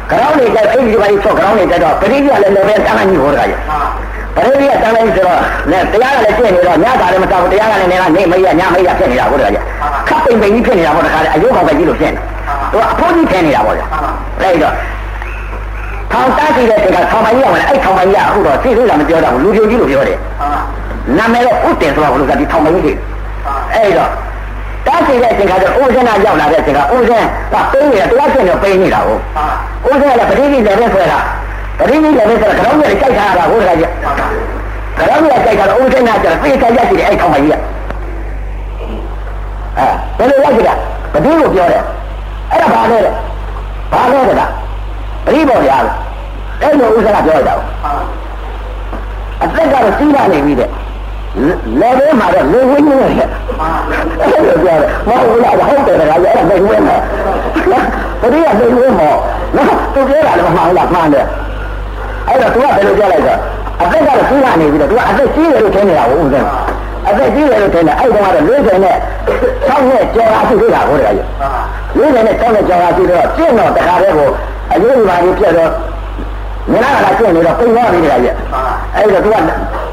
[0.10, 3.60] ခေါင်းလေးကြက်အဲ့ဒီဒီပါကြီးဆော့ခေါင်းလေးကြက်တော့ပရိသတ်လည်းလည်းပဲတန်းကြီးဟောတယ်ခါကြီး
[4.38, 5.40] ပရိသတ်တန်းလိုက်ဆိုတော့
[5.72, 9.64] လည်းတရားကလည်းကျင့်နေတော့ညတာလည်းမတောက်တရားကလည်းနေကနေမရညမရဖြစ်နေတာဟုတ်တယ်ခါကြီး
[10.08, 12.20] ခပ်ပိန်ပိန်ကြီးဖြစ်နေတာပေါ့တခါလေအယုတ်ကောင်ပဲကြီးလို့ဖြစ်နေ
[12.72, 13.86] သူကအဖိုးကြီးထင်နေတာပေါ့ဗျာ
[14.42, 14.74] အဲ့တော့
[16.12, 20.18] ထောင်တားကြည့်တဲ့တကထောင်မကြီးအောင်လည်းအဲ့ထောင်မကြီးကအခုတော့သိသေးလားမပြောတော့ဘူးလူပြိုကြီးလို့ပြောတယ်
[21.18, 22.98] နာမည်တော့ဥတင်ဆိုတာဘလို့ကဒီထောင်မကြီးကြီး
[23.74, 24.10] အဲ့တော့
[24.88, 29.20] တားကြည့်တဲ့အချိန်ကကျဥဇနာရောက်လာတဲ့အချိန်ကဥဇန်ကပိန်းနေတာတရားကျင့်တော့ပိန်းနေတာဟုတ်
[29.90, 31.20] ဥဇန်ကပဋိကြီးလည်းပဲဆွဲတာ
[31.78, 33.86] ပဋိကြီးလည်းပဲဆိုတော့ခေါင်းကြီးကြိုက်ထားတာဟုတ်တယ်ကြ
[34.98, 37.56] ခေါင်းကြီးကြိုက်ထားတော့ဥဇနာကျတော့ပြေးချရကြည့်တယ်အဲ့ထောင်မကြီးက
[40.20, 40.74] အဲဘယ်လိုလိုက်ကြတာ
[41.14, 41.82] ပဋိကိုပြောတယ်
[42.52, 43.00] အဲ့ဒါဘာလဲ
[43.92, 44.52] ဘာလဲတဲ့လား
[45.26, 45.96] ပရိပေါ်ရလို့
[46.62, 47.56] အဲ့လိုဥစ္စာကပြောရတာ
[49.42, 50.70] အသက်ကတော့စီးလာနေပြီတဲ့
[51.80, 56.98] လေဘဲမှာတော့လေဝင်းနေတယ်အဲ့လိုပြောတယ်မဟုတ်ဘူးလားဟုတ်တယ်ကအဲ့ဒါဘယ်ဝင်းလဲ
[58.22, 59.14] ပရိယဘယ်ဝင်းမော
[59.56, 61.26] နော်သူပြောတာလည်းမမှန်ဘူးလားမှန်တယ်
[62.28, 63.40] အဲ့တော့သူကဘယ်လိုပြောလိုက်တော့
[63.82, 66.48] အသက်ကတော့သူကနေပြီးတော့သူကအသက်ကြီးတယ်လို့ထင်နေတာကိုဦးစင်း
[67.10, 68.96] အသက်ကြီးတယ်လို့ထင်တယ်အဲ့တော့ကတော့၄၀နဲ့
[69.68, 71.28] ၆နဲ့ကျော်လာသူ့ဆိုတာဟုတ်တယ်ကြီး
[71.98, 74.30] ၄၀နဲ့၆နဲ့ကျော်လာသူ့တော့ပြင့်တော့တခါတည်းကို
[74.74, 75.72] အရေးကြီးပါကြီးပြတ်တော့
[76.72, 78.34] မနာလာကျင့်နေတော့ပိန်သွားပြီတခါကြီး
[78.96, 79.38] အဲ့တော့သူက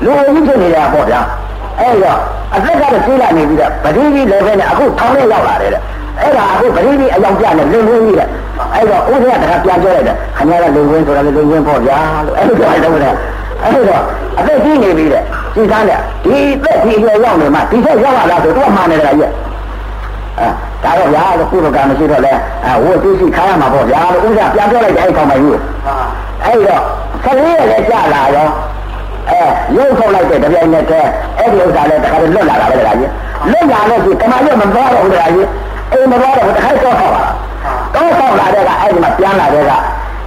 [0.05, 1.21] လူအကြီးဖြစ်နေတာပေါ့ဗျာ
[1.81, 2.19] အဲ့တော့
[2.55, 5.83] အသက်ကတော့ကြီးလာနေပြီးတော့ပတိကြီးလည်းပဲနဲ့အခုထောင်နဲ့ရောက်လာတယ်တဲ့
[6.21, 8.29] အဲ့ဒါအခုပတိကြီးအယောင်ပြနဲ့လင်းလင်းကြီးတဲ့
[8.75, 13.13] အဲ့တော့ဦးဇင်းကတခါပြန်ပြောလိုက်တယ်ခင်ဗျားကလုံဝင်းဆိုတာလည်းလုံဝင်းပေါ့ဗျာလို့အဲ့လိုပြောလိုက်တော့တဲ့
[13.63, 14.03] အဲ့တော့
[14.39, 15.23] အသက်ကြီးနေပြီတဲ့
[15.55, 19.31] ကြည်စားတဲ့ဒီသက်ဒီအရောက်နေမှဒီဆက်ရောက်လာဆိုတော့မှန်တယ်တခါကြီး
[20.39, 20.49] အဲ
[20.85, 22.33] ဒါတော့ဗျာလို့ကုသကမရှိတော့လဲ
[22.65, 25.59] အဲဝတ်သိရှိခါရမှာပေါ့ဗျာလို့ဦးဇင်းပြန်ပြောလိုက်တယ်အဲ့ကောင်မကြီး
[26.45, 26.83] အဲ့တော့
[27.25, 28.49] ခလေးရလည်းကြာလာရော
[29.31, 29.41] အဲ
[29.77, 33.11] ရုပ်ထုတ်လိုက်တဲ့တပြိုင်နက်တည်းအဲ့ဒီဥစ္စာလည်းတခါတည်းလွတ်လာတာပဲတခါကြီး
[33.53, 35.49] လွတ်လာလို့ဒီကမာရုပ်မသွားတော့ဘူးတခါကြီး
[35.93, 37.25] အိမ်မသွားတော့ဘူးတခါတော့ဆောက်လာ
[37.95, 39.73] တော့ဆောက်လာတဲ့ကအဲ့ဒီမှာပြန်လာတဲ့က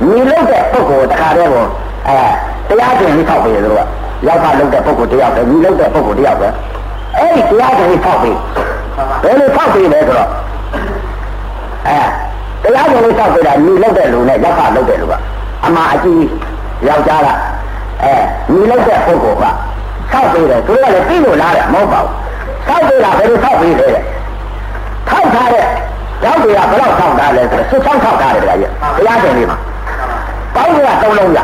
[0.07, 1.65] ညီလို့တဲ့ပုဂ္ဂိုလ်တခါတည်းကို
[2.07, 3.79] အဲတရားကျင့်ပြီးဆောက်ပေးတယ်သူက
[4.27, 6.47] ရောက်ပါလို့တဲ့ပုဂ္ဂိုလ်တယောက်ပဲညီလို့တဲ့ပုဂ္ဂိုလ်တယောက်ပဲ
[7.17, 8.37] အဲ့ဒီတရားကျင့်ပြီးဆောက်ပေး
[9.23, 10.29] ဘယ်လိုဆောက်ပေးလဲဆိုတော့
[11.87, 11.97] အဲ
[12.63, 15.13] တရားကျင့်ပြီးဆောက်ပေးတာညီလို့တဲ့လူနဲ့ရောက်ပါလို့တဲ့လူက
[15.65, 16.23] အမှားအကြီး
[16.87, 17.29] ယောက်ျားက
[18.03, 18.13] အဲ
[18.51, 19.45] ညီလိုက်တဲ့ပုဂ္ဂိုလ်က
[20.11, 22.11] ဆောက်ပေးတယ်သူတို့ကလည်းပြီးလို့လားတယ်မဟုတ်ပါဘူး
[22.67, 24.03] ဆောက်ပေးတာဘယ်လိုဆောက်ပေးလဲတဲ့
[25.09, 25.65] ထောက်ထားတဲ့
[26.23, 29.57] ရောက်တွေကဘယ်လောက်ဆောက်ထားလဲဆိုတော့စစ်ဆောက်ထောက်ထားတယ်ဗျာကြီးတရားတင်လေးမှာ
[30.55, 31.39] ပေါင်းကသုံးလုံးရ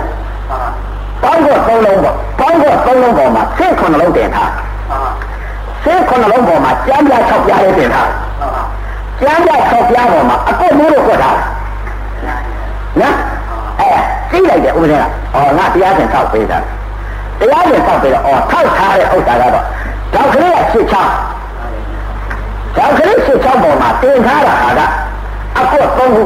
[1.23, 4.51] ပေါင်းကသုံးလုံးပေါ့ပေါင်းကသုံးလုံးပေါ်မှာစိတ်ခုနှလုံးတင်ထား
[5.83, 8.09] စိတ်ခုနှလုံးပေါ်မှာကျမ်းပြ၆ပြားလေးတင်ထား
[9.21, 11.37] ကျမ်းပြ၆ပြားပေါ်မှာအကုတ်မိုးလို့ကွက်ထား
[13.01, 13.15] နော်
[13.79, 13.89] အဲ
[14.31, 16.57] သိလိုက်တယ်ဥပဒေကဩငါတရားရှင်ဆောက်ပေးတာ
[17.39, 19.51] တရားရှင်ဆောက်ပေးတော့ဩထောက်ထားတဲ့ဥစ္စာကတော့
[20.13, 21.13] တော့ကလေးကစစ်ချောင်း
[22.77, 24.62] တော့ကလေးစစ်ချောင်းပေါ်မှာတင်ထားတာကအကွက်
[26.03, 26.23] သုံးခု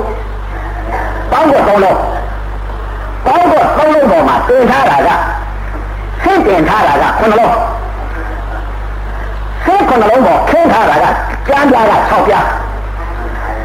[1.32, 1.98] ပေါင်းကွက်သုံးလုံး
[3.26, 5.10] ပေါင်းကွက်သုံးလုံးပေါ်မှာတင်ထားတာက
[6.24, 7.56] ဆင့်တင်ထားတာကခုနှလုံး
[9.66, 11.06] ဆင့်ခုနှလုံးပေါ်ခင်းထားတာက
[11.48, 12.46] ကျမ်းပြားက6ပြား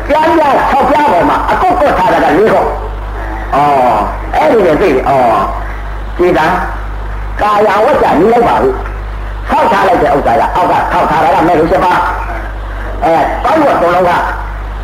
[0.08, 2.64] ကျမ်းပြား6ပြားပေါ်မှာအကုတ်ကွက်ထားတာက4ခုဩ
[4.36, 4.92] အဲ့ဒီလေသိဩ
[6.18, 6.40] ဒီက
[7.40, 8.70] ကာယဝတ္တနီးလိုက်ပါပြီ
[9.48, 11.92] ထောက်ထားလိုက်တဲ့ဥစ္စာကအောက်ကထောက်ထားတာကမဲ့လို့ရှိပါ
[13.04, 13.14] အဲ
[13.44, 14.12] တောင်းဝတ်သုံးလုံးက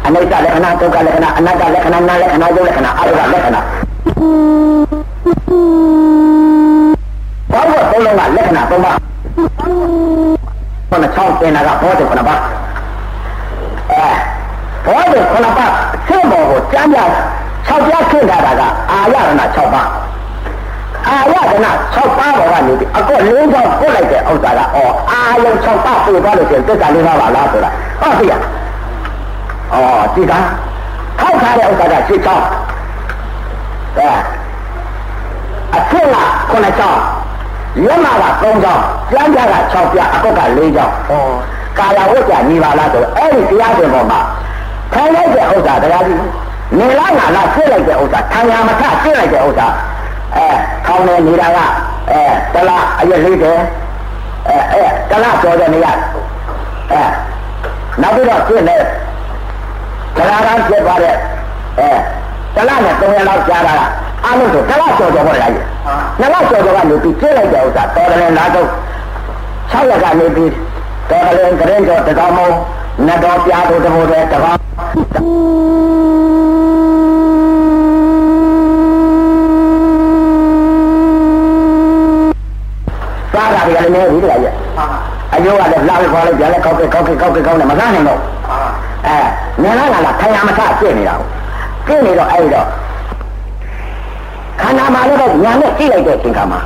[0.08, 3.60] အနိစ္စလက္ခဏာဒုက္ခလက္ခဏာအနတ္တလက္ခဏာနာလက္ခဏာယုတ်လက္ခဏာအရုပလက္ခဏာ
[7.52, 8.92] ဘောဝသုံးလုံးကလက္ခဏာသုံးပါ
[10.90, 12.34] ခုနချောင်းတင်တာကဘောဓခုနပါ
[13.90, 14.02] အဲ
[14.84, 15.66] ဘောဓခုနပါ
[16.08, 19.88] ဆင့်ဘောကိုကျမ်းပြ၆ပြခင့်ထားတာကအာရဏ6ပါး
[21.08, 21.52] အာရဏ
[21.94, 27.70] 6ပါးပေါ်ကနေပြီးအကော၄ချောင်းပို့လိုက်တဲ့ဥစ္စာကအော်အာယုံ6ပါးပို့သွားလို့ရှိရင်သစ္စာ၄ပါးပါလားဆိုတာ
[28.00, 28.28] ဟုတ်ပြီ။
[29.72, 30.32] အော်ဒီက
[31.20, 32.46] ခောက်ထားတဲ့ဥစ္စာကရှင်းချောင်း
[33.98, 34.10] အဲ
[35.76, 36.16] အထက်က
[36.52, 37.00] 9ချောင်း
[37.86, 38.82] ရမက3ချောင်း
[39.12, 41.12] ကျမ်းပြက6ပြအကုတ်က4ချောင်းဩ
[41.78, 44.20] ကာလဝတ်ကြညီပါလားဆိုတော့အဲ့ဒီတရားရှင်ပေါ်မှာ
[44.92, 46.18] ထိုင်လိုက်တဲ့ဥစ္စာတရားကြီး
[46.78, 49.68] နေလားငါလားဖြစ်လိုက်တဲ့ဥစ္စာခံရမထဖြစ်လိုက်တဲ့ဥစ္စာ
[50.36, 50.46] အဲ
[50.86, 51.58] ခေါင်းနေနေတာက
[52.10, 52.20] အဲ
[52.54, 53.58] တလားအရက်လေးတယ်
[54.48, 55.86] အဲအဲတလားကြောတဲ့နေရ
[56.92, 57.02] အဲ
[58.02, 58.76] နောက်ပြီးတော့ဖြစ်နေ
[60.16, 61.14] တရားကဖြစ်သွားတဲ့
[61.78, 61.90] အဲ
[62.54, 63.74] တလားနဲ့၃ရက်လောက်ကြာတာ
[64.24, 65.58] အားလုံးဆိုတလားကြော်ကြော်ဟောလိုက်ရ
[66.20, 68.68] နှစ်လကြော်ကြော်ကနေပြီးကျင်းလိုက်တဲ့ဥစ္စာတော်တယ်လားတော့
[69.72, 70.52] 6ရက်ကနေပြီး
[71.10, 72.40] တော်တယ်ကရင်ကြော်တကောင်မ
[73.06, 74.58] နတ်တော်ပြားတို့တဘောတဲ့တကောင်
[83.32, 84.54] စားတာတွေကလည်းနေပြီတခါကြီး
[85.34, 88.20] အယိုးကလည်းလာပြီးခေါ်လိုက်ပြန်လဲကောက်ကဲကောက်ကဲကောက်ကဲကောက်နေမစားနိုင်တော့
[89.06, 89.16] အဲ
[89.62, 91.26] နင်လာလာထိုင်ရမထပြည့်နေတာကို
[91.86, 92.66] ပြည့်နေတော့အဲ့တော့
[94.60, 96.60] ခန္ဓာမှာလည်းတော့ညာနဲ့ကြည့်လိုက်တဲ့အချိန်ခါမှာ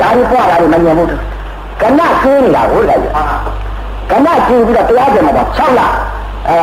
[0.00, 1.14] ဒါကြီးပွားလာတယ်မမြင်ဘူးကဏ
[1.80, 5.80] ကျင်းနေတာဟုတ်တယ်ကဏကျင်းပြီးတော့တရားကျင်မှာတော့6လ
[6.48, 6.60] အဲ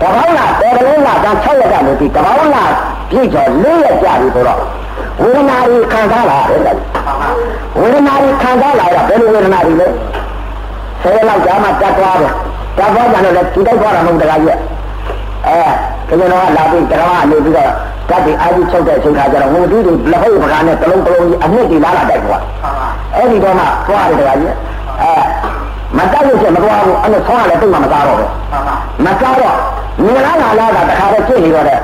[0.00, 2.72] တပေါင်းလားတော်တယ်လားဒါ6ရက်ကနေပြီးတပေါင်းလား
[3.10, 4.60] ပြည့်ကျော်4ရက်ကြာပြီဆိုတော့
[5.20, 6.60] ဝေဒနာတွေခံစားလာတယ်
[7.78, 9.86] ဝေဒနာတွေခံစားလာရဘယ်လိုဝေဒနာတွေလဲ
[11.02, 12.34] ဆယ်လောက်ကြာမှတတ်သွားတယ်
[12.76, 14.58] တတ်သွားကြတော့လည်းဒီတိုက်သွားတာမဟုတ်တကားကြီး
[15.46, 15.60] အဲ
[16.08, 17.70] ကျွန်တော်ကလာပြီးတရားအနေပြီးတော့
[18.08, 22.42] ဓာတ်တွေအာကြီးချုပ်တဲ့အချိန်ခါကျတော့ဟိုတူတူလက်ဟုတ်ပကားနဲ့တလုံးတလုံးကြီးအနှစ်တွေလာလာတိုက်သွား
[23.16, 24.52] အဲ့ဒီတော့မှသွားတယ်တကားကြီး
[25.00, 25.12] အဲ
[25.96, 28.30] မတိုက်လို့ချက်မသွားဘူးအဲ့လိုဆောင်းရလည်းသိမှမသားတော့ဘူး
[29.04, 29.56] မသားတော့
[30.04, 31.78] မြင်လာလာလာတာတခါတော့ပြည့်နေတော့တဲ့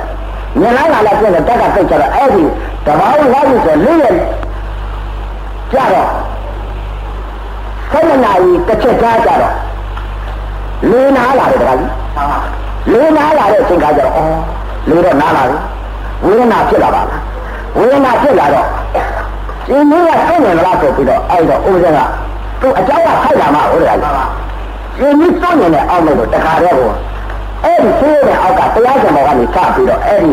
[0.61, 2.43] မြင်လာလာလာပြည့်တော့တက်ကပိတ်ကြတော့အဲ့ဒီ
[2.87, 4.05] တဘာဝလာပြီဆိုလေးရ
[5.73, 6.09] ကြတော့
[7.93, 9.53] ဆယ်နာရီတစ်ချက်ကြားကြတော့
[10.91, 11.91] လေးနာလာတယ်တခါကြီး
[12.93, 14.39] လေးနာလာတဲ့အချိန်ခါကျတော့အော်
[14.89, 15.57] လေးတော့နားလာပြီ
[16.25, 17.21] ဝေဒနာဖြစ်လာပါလား
[17.79, 18.67] ဝေဒနာဖြစ်လာတော့
[19.67, 22.01] ရှင်မင်းကသိနေလားဆိုပြီးတော့အဲ့တော့ဥပဇက်က
[22.61, 24.29] သူအကြောင်းကဖိုက်လာမှာဟုတ်တယ်လား
[24.99, 26.91] ရှင်မင်းသိနေတယ်အောက်လို့တခါတည်းကို
[27.65, 30.33] အဲ့ဒီသိတဲ့အောက်ကတရားစံပေါ်ကနေစပြီးတော့အဲ့ဒီ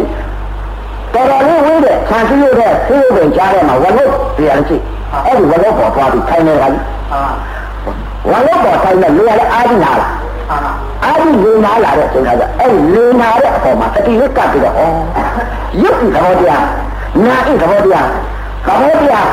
[1.14, 4.78] တော်တော်လေးဝေးတဲ့ခြံစည်းရိုးတဲ့ဆေးရုံပင်ကြားထဲမှာဝလုတ်တရားရှိ
[5.26, 6.84] အဲ့ဒီဝလုတ်ပေါ်သွားပြီးထိုင်နေတာကြီး
[8.30, 10.12] ဝလုတ်ပေါ်ထိုင်နေလူရလည်းအာဒီနာလား
[11.03, 12.30] အာဒီလူနာလာတဲ့အချိန်က
[12.60, 14.82] အဲ့ဒီလူနာတဲ့အပေါ်မှာတတိယကပ်ပြီးတော့ဩ
[15.84, 16.65] ရုပ်ဒီသဘောတရား
[17.26, 18.07] နာဤသဘောတရား
[18.65, 19.30] သဘောတရား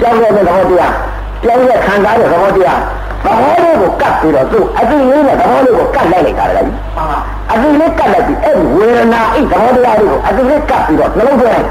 [0.00, 0.92] ကြောင်းတဲ့သဘောတရား
[1.44, 2.80] ကြောင်းတဲ့ခံစားတဲ့သဘောတရား
[3.24, 6.62] သဘောလေးကိုကပ်ပြီးတော့သူ့အတိလေးနဲ့သဘောလေးကိုကပ်လိုက်လိုက်တာလေ
[7.52, 11.62] အတိလေးကပ်လိုက်ပြီးအဲ့ဒီဝေဒနာဤသဘောတရားလေးကိုအတိလေးကပ်ပြီးတော့နှလုံးသွင်း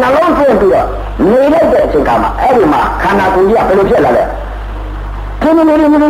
[0.00, 0.86] နှလုံးသွင်းပြီးတော့
[1.30, 4.24] နေလိုက်တဲ့အချိန်ကမှအဲ့ဒီမှာခန္ဓာကိုယ်ကြီးကဘယ်လိုဖြစ်လာလဲ
[5.40, 6.08] ပြင်းနေနေနေနေ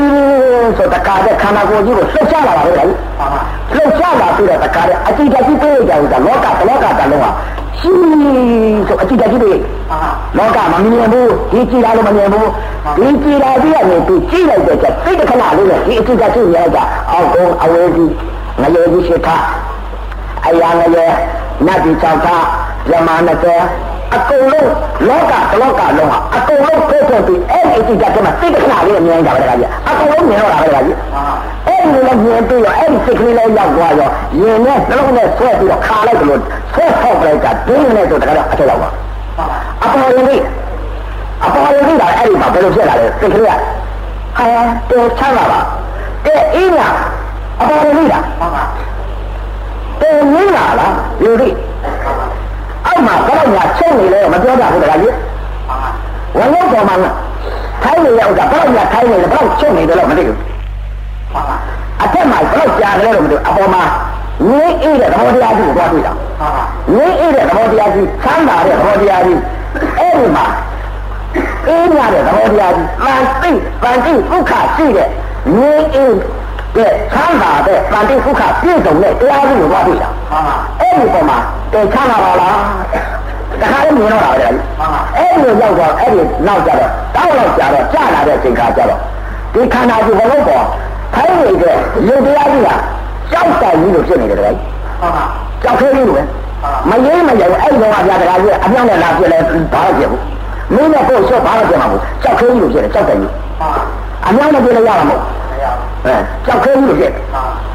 [0.78, 2.84] ဆိုတကားတဲ့ခန္ဓာကိုယ်ကြီးကိုလှုပ်ရှားလာတာပဲလေ
[3.74, 7.30] လှုပ်ရှားလာပြီးတော့တကားတဲ့အတိတ်ကြီးပြေးကြဘူးကလောကဘလောကတလုံးဟာ
[7.78, 7.90] ရှိ
[8.88, 9.60] ဆိုအတိတ်ကြီးပြေး
[10.38, 12.48] လောကမမြင်ဘူးဒီကြည်လာလို့မမြင်ဘူး
[12.96, 16.78] ဒီကြည်လာပြီးရနေပြီးကြည့်လိုက်တဲ့ချက်စိတ်တစ်ခဏလေးနဲ့ဒီအတိတ်ကြီးမြင်ကြ
[17.10, 18.12] အောက်ကုန်းအဝေးကြီး
[18.60, 19.28] ငရေကြီးရှိခ
[20.46, 21.06] အရာငရေ
[21.66, 22.26] နတ်ဒီ၆ခ
[22.90, 24.70] ဇမာ20 အကုန်လုံး
[25.08, 30.96] လောကတလောကလုံးဟာအကုန်လုံးကိုယ်ကိုယ်ပြီးအဲ့ဒီအကြည့်ကြတဲ့မှာစိတ်တစ်ခဏလေးမြင်ကြပါလေကြာကြီးအကုန်လုံးမြင်တော့တာပဲကြာကြီး
[31.66, 34.10] အဲ့ဒီလိုမြင်ပြီးတော့အဲ့ဒီစိတ်ကလေးလေးရောက်သွားရော
[34.40, 36.40] ရင်နဲ့နှလုံးနဲ့ဆွဲပြီးတော့ခါလိုက်လို့
[36.74, 38.88] ဆွဲဖောက်လိုက်တာဒင်းနဲ့ဆိုတခါတော့အထက်ရောက်ပါ
[39.82, 40.42] အပေါ်ရင်လေး
[41.44, 44.44] အပေါ်ရင်လေးကအဲ့ဒီမှာဘယ်လိုဖြစ်လာလဲစိတ်ကလေးကဟာ
[44.90, 45.60] တေချမ်းပါပါ
[46.24, 46.94] တဲ့အေးလား
[47.60, 48.24] အပေါ်ရင်လေးလား
[50.00, 51.48] တေငင်းလာလားယူရိ
[52.86, 55.14] အောက်မှာဘယ်တော့မှချက်နေလဲမပြောကြဘူးတခါကြီး
[56.36, 56.96] ဝလုံးပေါ်မှာ
[57.82, 60.38] ထိုင်းနေရဥစ္စာဘယ်တော့မှထိုင်းနေလဲဘယ်တော့ချက်နေတယ်လို့မသိဘူး
[62.02, 63.82] အထက်မှာဘယ်တော့ကြာတယ်လို့မသိဘူးအပေါ်မှာ
[64.48, 66.12] ငင်းအေးတဲ့သဘောတရားကြီးကိုသွားတွေ့တာ
[66.94, 69.40] ငင်းအေးတဲ့သဘောတရားကြီးချမ်းသာတဲ့သဘောတရားကြီး
[69.98, 70.44] အဲ့ဒီမှာ
[71.68, 73.50] အေးရတဲ့သဘောတရားကြီးပန်တိ
[73.82, 75.08] ပန်တိဒုက္ခရှိတဲ့
[75.56, 76.16] ငင်းအေး
[76.76, 80.08] တဲ့ချမ်းသာတဲ့ပန်တိဒုက္ခပြည့်စုံတဲ့တရားကြီးကိုသွားတွေ့တာ
[80.80, 81.38] အဲ့ဒီပေါ်မှာ
[81.72, 82.56] တေချမ်းသာပါလား
[83.60, 89.00] တခါလည်းမြင်တော့တာပဲအဲ့ဒီလိုရောက်တော့အဲ့ဒီနောက်ကြတော့တောက်တော့ကြတော့ကြာလာတဲ့အချိန်ခါကျတော့
[89.54, 90.64] ဒီခန္ဓာကိုယ်ဘလုံးပေါ်
[91.14, 91.76] ခိုင်းနေတဲ့
[92.08, 92.68] ရုပ်တရားကြီးက
[93.32, 95.24] ကြောက်တိုင်ကြီးလို့ဖြစ်နေတယ်လေဟုတ်ပါ
[95.62, 96.22] ကြောက်ခဲကြီးလို့ပဲ
[96.90, 99.38] မရေးမရဘူးအဲ့ဒီတော့ဗျာတရားကြီးအပြောင်းနဲ့လာပြလဲ
[99.72, 100.22] ဘာလို့ပြဘူး
[100.74, 103.32] မင်းနဲ့ကိုယ်ရှော့ဘာလို့ပြမှာမဟုတ်ကြောက်ခဲကြီးလို့ဖြစ်တယ်ကြောက်တိုင်ကြီး
[104.26, 105.22] အပြောင်းနဲ့ပြလဲရမှာမဟုတ်
[106.08, 107.12] အဲကြောက်ခဲကြီးလို့ဖြစ်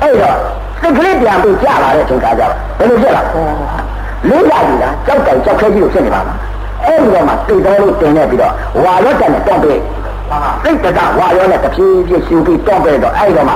[0.02, 0.38] အဲ့တော့
[0.82, 3.24] စိတ်ကလေးပြန်ပြီးကြာလာတဲ့အချိန်ခါကျတော့ဘယ်လိုဖြစ်လာ
[4.30, 6.38] လေးလာပြီလားကြောက်တိုင်ကြောက်ခဲကြီးလို့ဖြစ်နေပါလား
[6.86, 8.54] အဲ့ဒီတော့မှစိတ်တော်လေးတင်နေပြီးတော့
[8.84, 9.82] ဝါရော့တန်နဲ့တောက်ပြီး
[10.64, 13.56] စိတ်တကဝါရောနဲ့တဖြည်းဖြည်းရှူပြီးတောက်ပြီးတော့အဲ့ဒီတော့မှ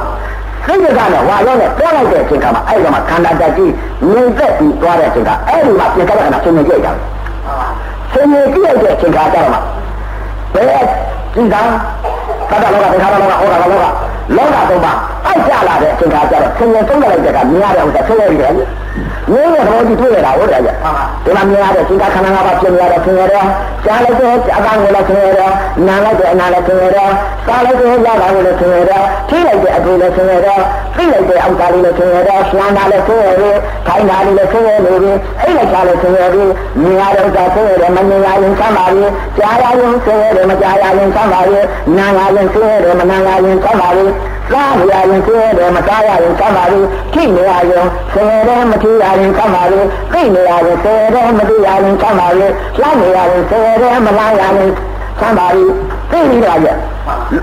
[0.66, 3.72] စိတ်ကနဲ့ဝါရောနဲ့တွန်းလိုက်တဲ့အချိန်ကမှအဲ့ဒီမှာခန္ဓာတက်ကြီး
[4.12, 6.92] ငြိမ်သက်ပြီးသွားတဲ့အချိန်ကအဲ့ဒီမှာပြင်ကတဲ့ခဏဆင်းနေကြတာ
[8.12, 9.58] ဆင်းနေကြတဲ့အချိန်ကကြတော့မှ
[10.54, 10.84] ဘယ်
[11.34, 11.62] ကြည့်တာ
[12.50, 13.86] သတ္တလောကဒေခါလောကဟောတာလောက
[14.36, 14.94] လောကတော့ပါ
[15.26, 18.54] အိုက်ကြလာတဲ့အချိန်ကကြတော့ဆင်းနေသုံးလိုက်တဲ့ကမြင်ရတဲ့ဥစ္စာဆင်းရဲတယ်
[19.32, 20.70] ငင်းရတော့ဒီတွေ့ရတာဟုတ်တယ်ကြ
[21.26, 23.46] ဒီမှာမြင်ရတဲ့သင်္ခါခန္ဓာငါးပါးဖြစ်နေရတဲ့ဆင်းရဲတယ်
[23.86, 25.52] ကြားလိုက်တဲ့အပန်းကိုလည်းဆင်းရဲတယ်
[25.88, 27.12] နားလိုက်တဲ့အနာလည်းဆင်းရဲတယ်
[27.46, 30.62] စားလိုက်တဲ့ရတာကိုလည်းဆင်းရဲတယ်ထိလိုက်တဲ့အပူလည်းဆင်းရဲတယ်
[30.96, 33.56] သိလိုက်တဲ့အောက်သားလေးလည်းဆင်းရဲတယ်ရှမ်းတာလည်းဆင်းရဲတယ်
[33.88, 36.46] ခိုင်းတာလေးလည်းဆင်းရဲနေပြီအဲ့လိုက်ချလည်းဆင်းရဲပြီ
[36.82, 39.06] မြင်ရတဲ့ဥစ္စာဆင်းရဲတယ်မမြင်ရရင်ဆမ်းပါပြီ
[39.38, 41.60] ကြားရရင်ဆင်းရဲတယ်မကြားရရင်ဆမ်းပါပြီ
[41.98, 44.06] နားရရင်ဆင်းရဲတယ်မနားရရင်ဆမ်းပါပြီ
[44.52, 46.80] စားရရင်ဆင်းရဲတယ်မစားရရင်ဆမ်းပါပြီ
[47.14, 49.80] ထိနေရရင်ဆင်းရဲတယ်မထိရရင်ဆမ်းပါပြီ
[50.14, 52.48] သိနေရရင်ဆင်းရဲတယ်မသိရရင်ဆမ်းပါပြီ
[52.82, 54.72] လှမ်းနေရရင်ဆင်းရဲတယ်မလားရရင်
[55.20, 55.64] ဆမ်းပါပြီ
[56.12, 56.76] သိနေတာရဲ့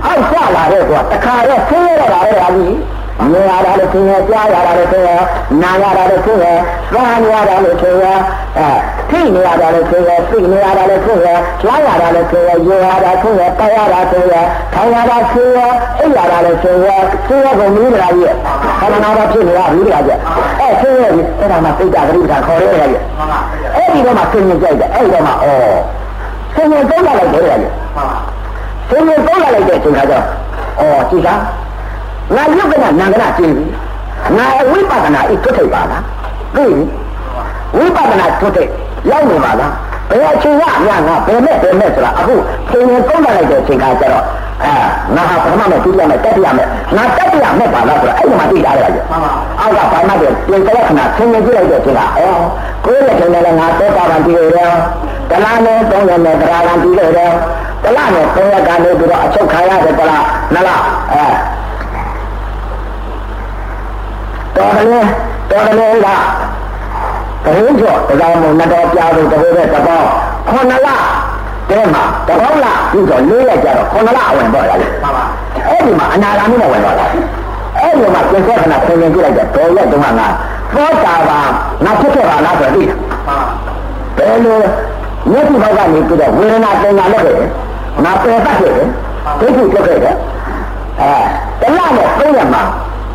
[0.06, 2.74] အောက်ကျလာတဲ့ကွာတခါတော့ဆင်းရဲတော့တာလေဟာကြီး
[3.20, 5.16] မြင်ရတာလည်းဆင်းရဲကြားရတာလည်းဆင်းရဲ
[5.62, 6.52] နားရတာလည်းဆင်းရဲ
[6.92, 8.12] စားရတာလည်းဆင်းရဲ
[8.58, 8.68] အဲ
[9.10, 11.34] ထိနေရတာလည်းဆင်းရဲသိနေရတာလည်းဆင်းရဲ
[11.64, 14.40] လှမ်းရတာလည်းဆင်းရဲရေရတာဆင်းရဲတောက်ရတာဆင်းရဲ
[14.74, 15.66] ထိုင်ရတာဆင်းရဲ
[15.98, 16.96] အိပ်ရတာလည်းဆင်းရဲ
[17.26, 18.34] ဆင်းရဲကိုမြင်နေတာကြီးရဲ့
[18.80, 20.18] ခန္ဓာနာတော့ဖြစ်နေတာမြင်နေတာကြီး
[20.60, 21.06] အဲဆင်းရဲ
[21.40, 22.88] အဲ့ဒါမှသိတာဂရိတာခေါ်ရဲရဲ့
[23.74, 25.34] အဲ့ဒီတော့မှဆင်းရဲကြိုက်တယ်အဲ့ဒီတော့မှဩ
[26.54, 27.58] ဆင်းရဲသုံးရလိုက်တယ်ရဲ့
[28.88, 31.40] ဆင်းရဲသုံးရလိုက်တဲ့အချိန်ခါကျတော့ဩကြည့်လား
[32.34, 33.64] ငါယုတ်ကနာနာကနာကျင်းပြီ
[34.36, 36.02] ငါဝိပဿနာဤတွတ်ထိပ်ပါလား
[36.56, 36.64] သိ
[37.76, 38.70] ဝိပဿနာတွတ်ထိပ်
[39.10, 39.72] ရောက်နေပါလား
[40.10, 42.34] ဘယ်အချိန်ကညငါဘယ်နဲ့ဘယ်နဲ့ဆိုတာအခု
[42.70, 44.24] သင်ရင်သုံးလိုက်တဲ့အချိန်ကကျတော့
[44.64, 44.72] အဲ
[45.14, 52.42] ငါဟာပထမနဲ့ဒုတိယနဲ့တတိယနဲ့ငါတတိယနဲ့ပါလားဆိုတော့အဲ့ဒီမှာသိကြရတယ်မှန်ပါအောက်ကဘာမှတည်းပြင်တဲ့ခဏသင်ရင်ကြည့်လိုက်တဲ့အချိန်ကအော်
[52.84, 54.72] ကိုယ်ရဲ့ထင်တယ်လည်းငါသောတာပန်တည်ရတယ်
[55.30, 57.32] တလားနဲ့သုံးရနဲ့တရားကံတည်ရတယ်
[57.84, 60.24] တလားနဲ့သုံးရကနေပြီးတော့အချုပ်ခံရတယ်တလား
[60.54, 60.82] နလား
[61.12, 61.26] အဲ
[64.56, 64.86] တော်တယ်
[65.50, 65.94] တော်တယ်
[67.44, 70.08] ကဘုန်းကျော်တရားမုံနှစ်တော်ပြားလို့တဘိုးတဲ့တပေါင်း
[70.48, 70.88] ခုနှစ်လ
[71.70, 75.24] တဲမှာတပေါင်းလပြီးတော့လေးရက်ကြတော့ခုနှစ်လအဝင်တော့ရတယ်မှန်ပါ
[75.68, 80.28] အဲ့ဒီမှာအနာဂါမိနဲ့ဝင်တော့တာအဲ့ဒီမှာပြင်ဆက်ခဏဆင်ရင်ကြည့်လိုက်တဲ့ဘယ်ရက်တုန်းကငါ
[80.74, 81.46] သောတာပန်
[81.84, 82.96] ငါဖြစ်ခဲ့ပါလားဆိုတော့သိတယ်
[84.16, 84.58] ဘယ်လို
[85.30, 87.48] မျက်စိဘောက်ကနေပြီးတော့ဝေဒနာပင်ညာလက်ခဲ့တယ်
[88.04, 88.88] ငါပယ်တတ်ခဲ့တယ်
[89.40, 90.16] ဒိဋ္ဌိဖြစ်ခဲ့တယ်
[91.00, 92.62] အဲတလနဲ့သုံးရက်မှာ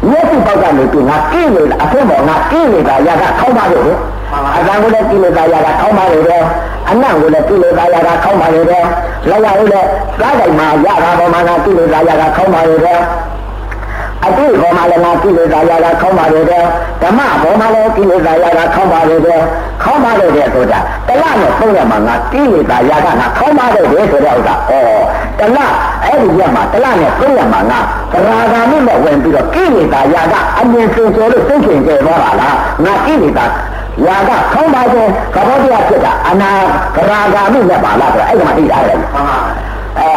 [0.07, 3.95] မျက်စိပေါက်ကနေပြီးငါကိလေသာအဖို့ပေါ်ငါကိလေသာရတာခေါင်းပါလို့
[4.57, 6.43] အတန်ကိုလည်းကိလေသာရတာခေါင်းပါလို့တယ်
[6.89, 8.85] အနံ့ကိုလည်းကိလေသာရတာခေါင်းပါလို့တယ်
[9.29, 9.87] လောက်ရလို့လည်း
[10.19, 12.99] စားတိုင်မှာရတာပေါ်မှာငါကိလေသာရတာခေါင်းပါလို့တယ်
[14.25, 16.65] အတိဘောမှာလည်းငါကိလေသာရတာခေါင်းပါလို့တယ်
[17.01, 19.41] ဓမ္မဘောမှာလည်းကိလေသာရတာခေါင်းပါလို့တယ်
[19.83, 24.71] ခေါင်းပါလို့တဲ့ဆိုတာတလနဲ့သုံးရမှာငါကိလေသာရတာငါခေါင်းပါလို့တယ်ဆိုတဲ့ဥစ္စာဩ
[25.39, 25.57] တလ
[26.03, 27.79] အဲ့ဒီရက်မှာတလနဲ့သုံးရမှာငါ
[28.13, 33.45] သရာဂာမိနဲ့ဝင်ပြီးတော့ကိလေသာရတာအမြင်စင်ကြလို့သိချင်ကြသွားတာလားငါကိလေသာ
[34.05, 36.49] ရာကခေါင်းပါခြင်းသဘောတရားဖြစ်တာအနာ
[36.95, 40.11] ဂရာဂာမိနဲ့ပါလားဆိုတော့အဲ့ဒီမှာသိရတယ်အဲ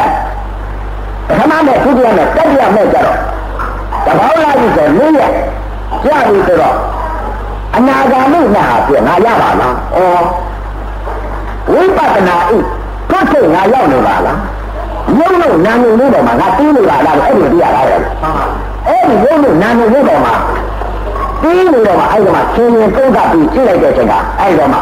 [1.28, 3.18] ပထမနဲ့ဒုတိယနဲ့တတိယနဲ့ကြတော့
[4.06, 5.20] တဘောလာပြီဆိုလေးရ
[6.04, 6.76] ကြပြီဆိုတော့
[7.76, 9.98] အနာဂါမိနဲ့ဟာပြငါရပါလားဩ
[11.72, 12.58] ဝိပဿနာဤ
[13.10, 14.38] တွတ်ထုတ်ငါရောက်နေပါလား
[15.18, 17.94] ရုပ်လို့နာမည်လေးပေါ်မှာငါတီးနေပါလားအဲ့ဒီပြရတာလေ
[18.88, 20.34] အဲ့ဒီရုပ်လို့နာမည်လေးပေါ်မှာ
[21.42, 24.80] တီးနေတော့မှအဲ့ဒီမှာရှင်ရင်သုံးကပြီးကြည့်လိုက်တဲ့အချိန်ကအဲ့ဒီတော့မှဩ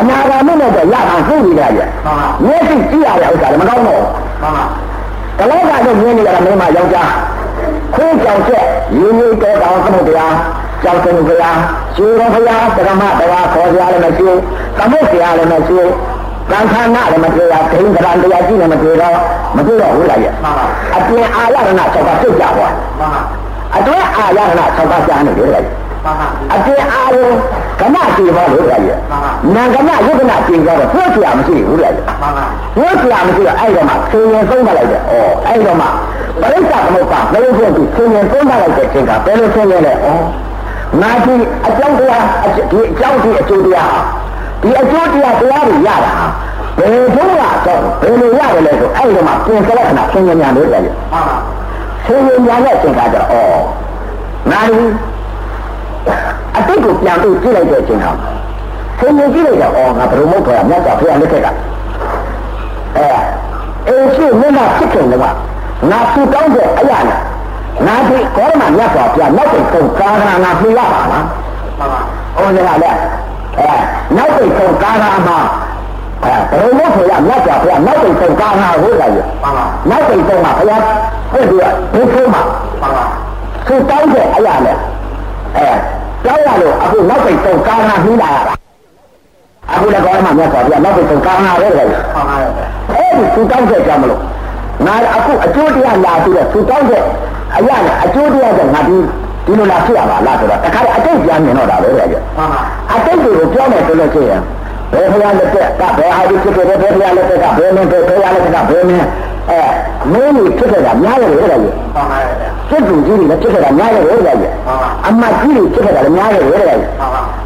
[0.00, 1.88] အနာဂါမိနဲ့တော့ရအောင်သိနေကြရဲ့
[2.44, 4.10] မျက်စိကြည့်ရတဲ့ဥစ္စာလည်းမကောင်းတော့ဘူး
[5.40, 7.10] တလောကတော့မြင်နေရတာမင်းမယောက်ျား
[7.94, 8.64] ခိုးကြောင်ချက်
[8.96, 10.26] ရင်းရင်းတဲတောင်သမုဒ္ဒရာ
[10.82, 11.58] ကြောက်တယ်ဘုရား
[11.94, 14.28] ရှင်တော်ဘုရားပရမတရားခေါ်ကြရလည်းမရှိ
[14.78, 15.78] သမုဒ္ဒရာလည်းမရှိ
[16.50, 19.16] ကံခန္ဓာလည်းမတွေ့ရဒိဋ္ဌံတရားကြည့်လည်းမတွေ့တော့
[19.56, 20.32] မတွေ့တော့ဘူးလားရဲ့
[20.96, 22.68] အပြင်အာရဏ၆ပါးသိကြပါ
[23.76, 25.60] အတွင်းအာရဏ၆ပါးကြားနေတယ်လေ
[26.52, 27.30] အပြင်အာရုံ
[27.80, 28.98] ကမကြည့်ပါလို့ကြာရဲ့
[29.54, 31.88] နာကမယုဒနာကြည့်ကြတော့ဘုရားမရှိဘူးလေ
[32.76, 35.86] ဘုရားမရှိတော့အဲ့တော့မှဆင်းရဲသုံးပါလိုက်တယ်ဩအဲ့တော့မှ
[36.40, 40.06] ပရိစ္ဆသမုပ္ပါဘယ်လိုဖြစ်ပြီးဆင်းရဲသုံးပါလိုက်တဲ့အချိန်ကဘယ်လိုဆင်းရဲလဲဩ
[41.00, 41.34] ငါဒီ
[41.66, 42.24] အကြောင်းတရား
[42.72, 43.92] ဒီအကြောင်းဒီအကျိုးတရား
[44.62, 46.14] ဒီအကျိုးတရားတရားတွေရတာ
[46.78, 51.36] ဘယ်ဘုရားတော့ဘယ်လိုရတယ်လဲဆိုအဲ့ဒီမှာပြင်ကလက္ခဏာဆင်းရဲများလို့ကြည့်။ဟုတ်ပါ
[52.06, 54.80] ဆင်းရဲများတဲ့အချိန်ကကြတော့ဩငါဒီ
[56.56, 58.10] အတိတ်ကိုပြန်ပြီးကြည့်လိုက်တဲ့အချိန်ဟာ
[58.98, 61.46] ဆင်းရဲကြည့်လိုက်တော့ဩငါဘယ်လိုမဟုတ်ခေါ်ရမြတ်စွာဘုရားလက်ထက်က
[62.96, 63.06] အဲ
[63.88, 65.20] အေးရှိမင်းကဖြစ်ခင်တော့
[65.90, 67.20] ငါဆူတောင်းတဲ့အရာနဲ့
[67.86, 71.24] ငါဒီကောရမမြတ်စွာဘုရားနောက်တဲ့ကုံကာရဏငါပြရပါလားမှန်
[71.78, 71.86] ပါ
[72.36, 72.98] ဩနေကလည်း
[73.58, 73.72] အဲ
[74.16, 75.38] နောက်တဲ့ကုံကာရဏမှာ
[76.24, 79.52] အဲဘယ်လိုဆိုရမြတ်စွာဘုရားနောက်တဲ့ကုံကာရဏဟုတ်တယ်မှန်ပါ
[79.90, 82.42] နောက်တဲ့ကုံမှာဘုရားပြည့်ပြီးဒီကုံမှာ
[82.80, 83.04] မှန်ပါ
[83.66, 84.76] ဆူတောင်းတဲ့အရာနဲ့
[85.56, 85.68] အဲ
[86.24, 88.54] ကြောက်ရလို့အခုနောက်တဲ့ကုံကာရဏပြီးလာရတာ
[89.72, 94.20] အခုလည်းကောရမမြတ်စွာဘုရားနောက်တဲ့ကုံကာရဏဟုတ်တယ်မှန်ပါအဲ့ဒီဆူတောင်းတဲ့ကြောင့်မလို့
[94.86, 97.02] ငါအခုအကျိုးတရားလာပြီးတော့ဆူတောင်းတဲ့
[97.56, 98.96] အရာနဲ့အကျိုးတရားကငါဒီ
[99.46, 102.60] ဒီလိုလာဖြစ်ရပါလားဆိုတော့တခါအတိတ်ပြန်မြင်တော့တာပဲကြည့်မှန်ပါ
[102.92, 104.42] အတိတ်ကိုပြောမယ်ဆိုလို့ရှိရင်
[104.92, 109.06] ဘယ်ဖရားလက်ထက်ကဘယ်ဟာဒီဖြစ်တယ်ဘယ်ဖရားလက်ထက်ကဘယ်နည်းဘယ်ဖရားလက်ကဘယ်နည်း
[109.50, 109.60] အဲ
[110.12, 112.18] မင်းကြီးဖြစ်တဲ့ကများတယ်လေကြည့်မှန်ပါ
[112.70, 114.52] စစ်သူကြီးတွေလည်းဖြစ်တဲ့ကများတယ်လေကြည့်
[115.06, 116.88] အမတ်ကြီးတွေဖြစ်တဲ့ကလည်းများတယ်လေကြည့်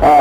[0.04, 0.14] အဲ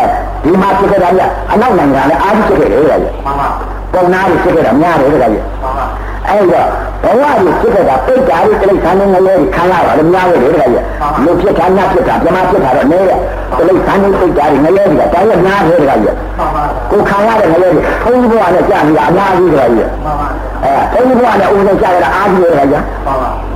[0.44, 1.06] ဒီမှာဖြစ်တဲ့က
[1.52, 3.48] အနောက်နိုင်ငံလည်းအားကြီးဖြစ်တယ်လေကြည့်မှန်ပါ
[3.94, 5.86] ပုံနာတွေဖြစ်တဲ့ကများတယ်လေကြည့်မှန်ပါ
[6.30, 6.68] အဲ့တော့
[7.04, 10.84] ဘဝကြီးဖြစ်တဲ့ကပိတ်တာတွေတိရစ္ဆာန်တွေငရဲတွေခံရတာလည်းများတယ်လေတကယ်ကြီး
[11.24, 13.20] လူဖြစ်တာညဖြစ်တာပြမဖြစ်တာတော့နည်းတယ်
[13.58, 16.16] တိရစ္ဆာန်တွေပိတ်တာတွေငရဲတွေကတိုင်းရများတယ်တကယ်ကြီး
[16.92, 19.88] ကိုခံရတဲ့ငရဲတွေဘုန်းကြီးဘဝနဲ့ကြာနေတာအများကြီးတကယ်ကြီး
[20.64, 22.84] အဲဘုန်းကြီးဘဝနဲ့ဦးဆုံးကြာရတာအားကြီးတယ်တကယ်ကြီး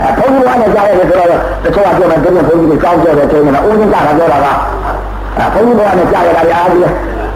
[0.02, 1.30] အဲဘုန်းကြီးဘဝနဲ့ကြာရတယ်ဆိုတော့
[1.64, 4.48] တချို့ကပြောတယ်ဒီဘုန်းကြီးတွေကောင်းကြတယ်ဆိုရင်ဦးဆုံးကြာတာပြောတာက
[5.38, 6.84] အဲဘုန်းကြီးဘဝနဲ့ကြာရတာအားကြီး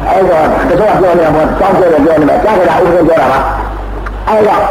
[0.10, 3.36] အဲ့တော့တချို့ကပြောနေတာပေါ့ကောင်းကြတယ်ပြောနေတယ်ကြာကြတာဦးဆုံးပြောတာက
[4.28, 4.62] အဲ့တော့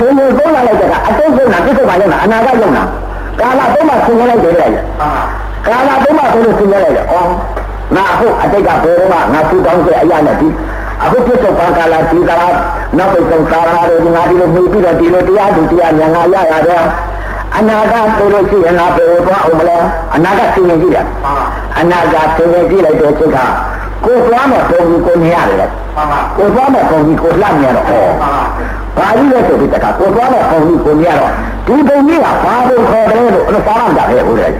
[0.00, 2.84] ဆင်းရဲသုံးလာလိုက်တဲ့ကအတိတ်ဆုံးတာပြစ္ဆုတ်ပါရောက်တာအနာဂတ်ရောက်တာ
[3.40, 4.68] ကာလသုံးပါဆင်းရဲလိုက်တယ်လေ
[5.66, 7.14] ကာလသုံးပါဆိုလို့ဆင်းရဲလိုက်တယ်ဩ
[7.96, 10.48] ငါအခုအတိတ်ကဘယ်တော့မှငါသူတောင်းတဲ့အရာနဲ့ဒီ
[11.02, 12.44] အခုပြစ္ဆုတ်ပါကာလဒီကာလ
[12.98, 16.84] နောက်ပိတ်ဆုံးကာလတွေငါဒီလိုမှုပြီးတော့ဒီလိုတရားသူတရားညာငါရရတယ်
[17.56, 19.76] အနာဂတ်ဆိုလို့ရှိရင်ငါဘယ်လိုသွားအောင်မလဲ
[20.14, 21.06] အနာဂတ်သိရင်ကြည့်တယ်
[21.78, 23.38] အနာဂတ်သိရင်ကြည့်လိုက်တဲ့အချိန်က
[24.04, 25.70] ကိုသွားမဲ့ပုံကြီးကိုမြင်ရတယ်
[26.36, 27.92] ကိုသွားမဲ့ပုံကြီးကိုလှမ်းမြင်တော့ဩ
[28.96, 31.32] ဘာကြီးလဲဆိုပြီးတခါကိုသွားတဲ့ပုံကြီးကိုမြင်တော့
[31.66, 34.50] ဒီပုံကြီးကဘာပုံခေါ်တယ်လို့အဲ့ဒါစားမှကြတယ်ဟုတ်တယ်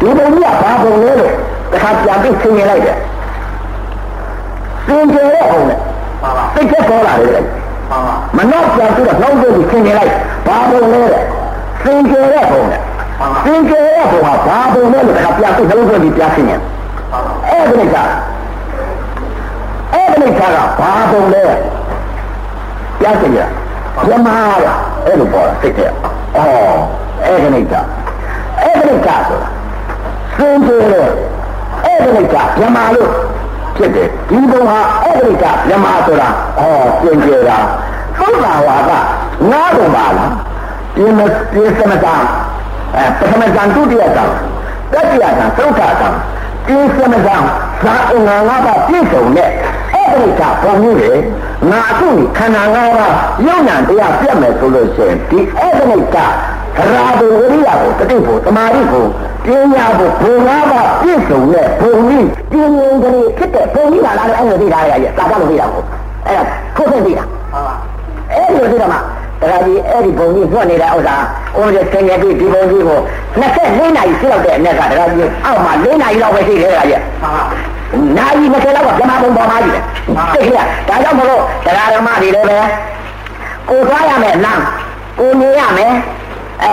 [0.00, 1.32] ဒီပုံကြီးကဘာပုံလဲလို့
[1.72, 2.96] တခါပြန်ပြီးဆင်ရင်လိုက်တယ်
[4.86, 5.78] ဆင်ကြတဲ့ပုံနဲ့
[6.54, 7.44] သိချက်ပေါ်လာတယ်
[8.36, 10.12] မနောက်ပြန်ပြီးတော့နှောင်းပြီးဆင်ရင်လိုက်
[10.46, 11.22] ဘာပုံလဲတဲ့
[11.82, 12.80] ဆင်ကြတဲ့ပုံနဲ့
[13.44, 16.60] ဆင်ကြတဲ့ပုံကဘာပုံလဲလို့တခါပြန်ပြီးနှောင်းပြီးပြန်ဆင်ရင်
[17.48, 17.96] အဲ့ဒီက
[20.10, 20.42] အဲ့ဒီက
[20.80, 21.44] ဘာပုံလဲ
[23.00, 23.40] ပြစင်ရ
[24.06, 24.28] ပြမ
[24.64, 24.66] ရ
[25.04, 25.92] အဲ့လိုပေါ်စိတ်တဲ့ဩ
[27.24, 27.74] အဲ့ဒီနိစ္စ
[28.60, 29.48] အဲ့ဒီနိစ္စဆိုတာ
[30.36, 30.84] စင်ကြယ်
[31.84, 33.10] အဲ့ဒီနိစ္စပြမလို့
[33.76, 36.28] ဖြစ်တယ်ဒီဘုံဟာအဲ့ဒီနိစ္စပြမဆိုတာ
[36.58, 36.62] ဩ
[37.00, 37.58] ပြင်ကြယ်တာ
[38.18, 38.92] သုဒ္ဓဝါဒ
[39.50, 40.32] ငါးဘုံပါလား
[40.94, 41.20] ပြင်းမ
[41.52, 42.14] ပြင်းစမတာ
[42.96, 44.30] အဲပထမဇန်ဒုတိယဇန်
[44.92, 46.14] တတိယဇန်သုဒ္ဓဇန်
[46.66, 47.36] ပြင်းစမတာ
[47.82, 49.50] ဇာအင်္ဂါငါးပါးပြည့်စုံတဲ့
[50.08, 51.12] အဲ့ဒီကပုံမှုလေ
[51.70, 53.14] ငါအခုခန္ဓာငါးပါး
[53.46, 56.16] ယုံနာတရားပြတ်မယ်ဆိုလို့ရှိရင်ဒီအဲ့ဒီက
[56.94, 59.04] ရာဘဝရိယကိုတတိဖို့တမာရိကို
[59.44, 65.84] ပညာဖို့ဘုံငါးပါးပြည့်စုံတဲ့ဘုံကြီးပြင်းပြင်းကလေးဖြစ်တဲ့ဘုံကြီးလာလာအဲ့လိုသိတာရဲ့သာကြလို့သိတာကို
[66.26, 66.44] အဲ့ဒါ
[66.76, 67.74] ခုတ်သိတာဟုတ်ပါ
[68.32, 71.16] အဲ့လိုသိတော့မှဒါကြီးအဲ့ဒီဘုံကြီးညွှတ်နေတဲ့ဥစ္စာ
[71.56, 72.98] ကိုယ်ရဲ့သင်ရပြီးဒီဘုံကြီးကို
[73.40, 77.00] 24နာရီရှိတော့တဲ့အနက်ကဒါကြီးအောက်မှာ4နာရီလောက်ပဲရှိတယ်ဒါကြီး
[78.16, 79.84] နာရီ20လောက်ကပြမဘုံပေါ်မှာကြီးတယ်
[80.34, 80.58] သိရ
[80.88, 82.58] ဒါကြောင့်မလို့တရားဓမ္မတွေလည်းပဲ
[83.70, 84.62] ကိုသွားရမယ်လမ်း
[85.18, 85.92] ကိုနေရမယ်
[86.62, 86.72] အဲ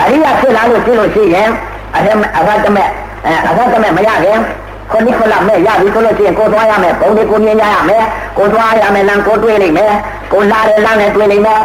[0.00, 1.48] အရိယာဖြစ်လာလို့ဖြစ်လို့ရှိရင်
[1.96, 2.88] အထက်အဖတ်တမဲ့
[3.24, 4.38] အဲအဖတ်တမဲ့မရခင်
[4.90, 8.04] ခုနိခုလမဲ့ရပြီဆိုလို့ရှိရင်ကိုသွားရမယ်ဘုံတွေကိုမြင်ကြရမယ်
[8.38, 9.92] ကိုသွားရမယ်လမ်းကိုတွေးလိုက်မယ်
[10.32, 11.60] ကိုလာတဲ့လမ်းနဲ့တွေးလိုက်မယ်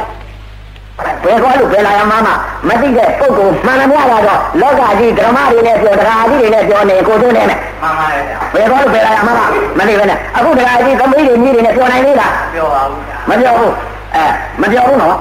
[1.24, 2.30] ဘယ်ကောလို့ဘယ်လာရမှာမ
[2.68, 4.24] မသိတဲ့ပုဂ္ဂိုလ်မှန်မှန်ကတော့
[4.62, 9.34] လောကကြီးဓမ္မတွေနဲ့ပြောတရားကြီးတွေနဲ့ပြောနေကိုသွင်းနေမယ်မှန်ပါရဲ့ဘယ်ကောလို့ဘယ်လာရမှာ
[9.78, 13.74] မသိပဲနဲ့အခုတရားကြီးသမီးတွေမြည်တွေနဲ့ပြောနိုင်သေးလားပြောပါဘူးမပြောဘူး
[14.18, 14.28] အဲ
[14.62, 15.16] မပြောဘူးနော်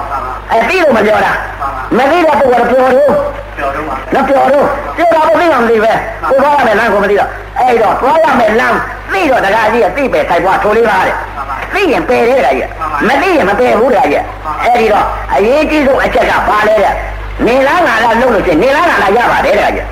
[0.51, 1.33] အဲသိလို့မပြောတာ
[1.97, 3.11] မသိတဲ့ပုဂ္ဂိုလ်ပြောလို့
[3.57, 4.67] ပြောတော့မပြောတော့
[4.97, 5.93] ပြောတာမသိမှမသိပဲ
[6.29, 7.29] ကိုသွားရမယ်လမ်းကိုမသိတော့
[7.59, 8.77] အဲ့တော့သွားရမယ်လမ်း
[9.13, 11.15] သိတော့တရားကြီးကသိပဲထိုက်ပွားထိုးလေးပါတဲ့
[11.73, 12.69] သိရင်ပယ်တယ်တရားကြီး
[13.07, 14.23] မသိရင်မပယ်ဘူးတရားကြီး
[14.63, 16.93] အဲ့ဒီတော့အရေးကြီးဆုံးအချက်ကဘာလဲတဲ့
[17.45, 19.85] နေလားငါလားလုပ်လို့ချင်းနေလားငါလားရပါတယ်တရားကြီး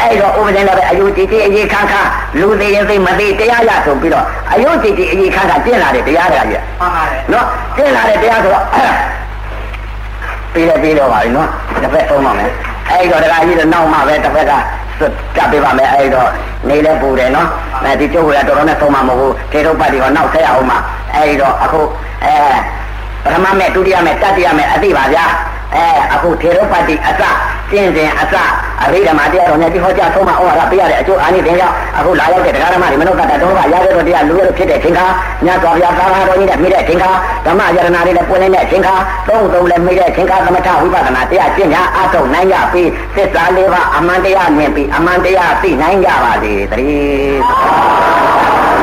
[0.00, 6.62] အဲ့တော့ဥပဒေလည်းပဲအယုကြည်ကြည်အရေးခန်းခန်းလူသေးရင်သိမသိတရားရဆိုပြီးတော့အယုကြည်ကြည်အရေးခန်းခန်းကျင့်လာတဲ့တရားတရားကြီး
[7.32, 7.46] နော်
[7.76, 8.64] ကျင့်လာတဲ့တရားဆိုတော့
[10.52, 11.48] ပြီးလည်းပြီးတော့ပါပြီနော်
[11.82, 12.50] တစ်ဖက်သုံးပါမယ်
[12.90, 14.52] အဲ့တော့တရားကြီးတော့နောက်မှပဲတစ်ဖက်က
[15.36, 16.28] တက်ပေးပါမယ်အဲ့တော့
[16.68, 17.48] နေလဲပူတယ်နော်
[17.84, 20.78] အဲဒီကျုပ်ကတော်တော်နဲ့ဆုံးမမဟုတ်ဘူးထေထုတ်ပတ်ဒီကနောက်ဆက်အောင်မှာ
[21.14, 21.80] အဲ့တော့အခု
[22.24, 22.36] အဲ
[23.24, 25.26] ပထမမဲ့ဒုတိယမဲ့တတိယမဲ့အသိပါဗျာ
[25.76, 27.22] အဲအခုထေရပတိအစ
[27.70, 28.34] ကျင့်စဉ်အစ
[28.82, 35.06] အရိဓမ္မတရားတော်နဲ့ဒီဟောကြားဆုံးမဩဝါဒပေးရတဲ့အကျိုးအာနိသင်ကြောင့်အခုလာရောက်တဲ့တရားဓမ္မတွေမနုဿတတော်ကရတဲ့တော်တရားလူရဖြစ်တဲ့သင်္ခါ
[35.46, 37.10] ညတော်ဗျာသာသာတော်ကြီးနဲ့မိတဲ့သင်္ခါ
[37.46, 38.94] ဓမ္မယရနာတွေနဲ့ပွင့်နေတဲ့သင်္ခါ
[39.28, 48.73] သုံးသုံးလည်းမိတဲ့သင်္ခါသမထဝိပဿနာတရားကျင့်ကြအထုတ်နိုင်ကြပြီးသစ္စာလေးပါးအမှန်တရားမြင်ပြီးအမှန်တရားသိနိုင်ကြပါစေတည်း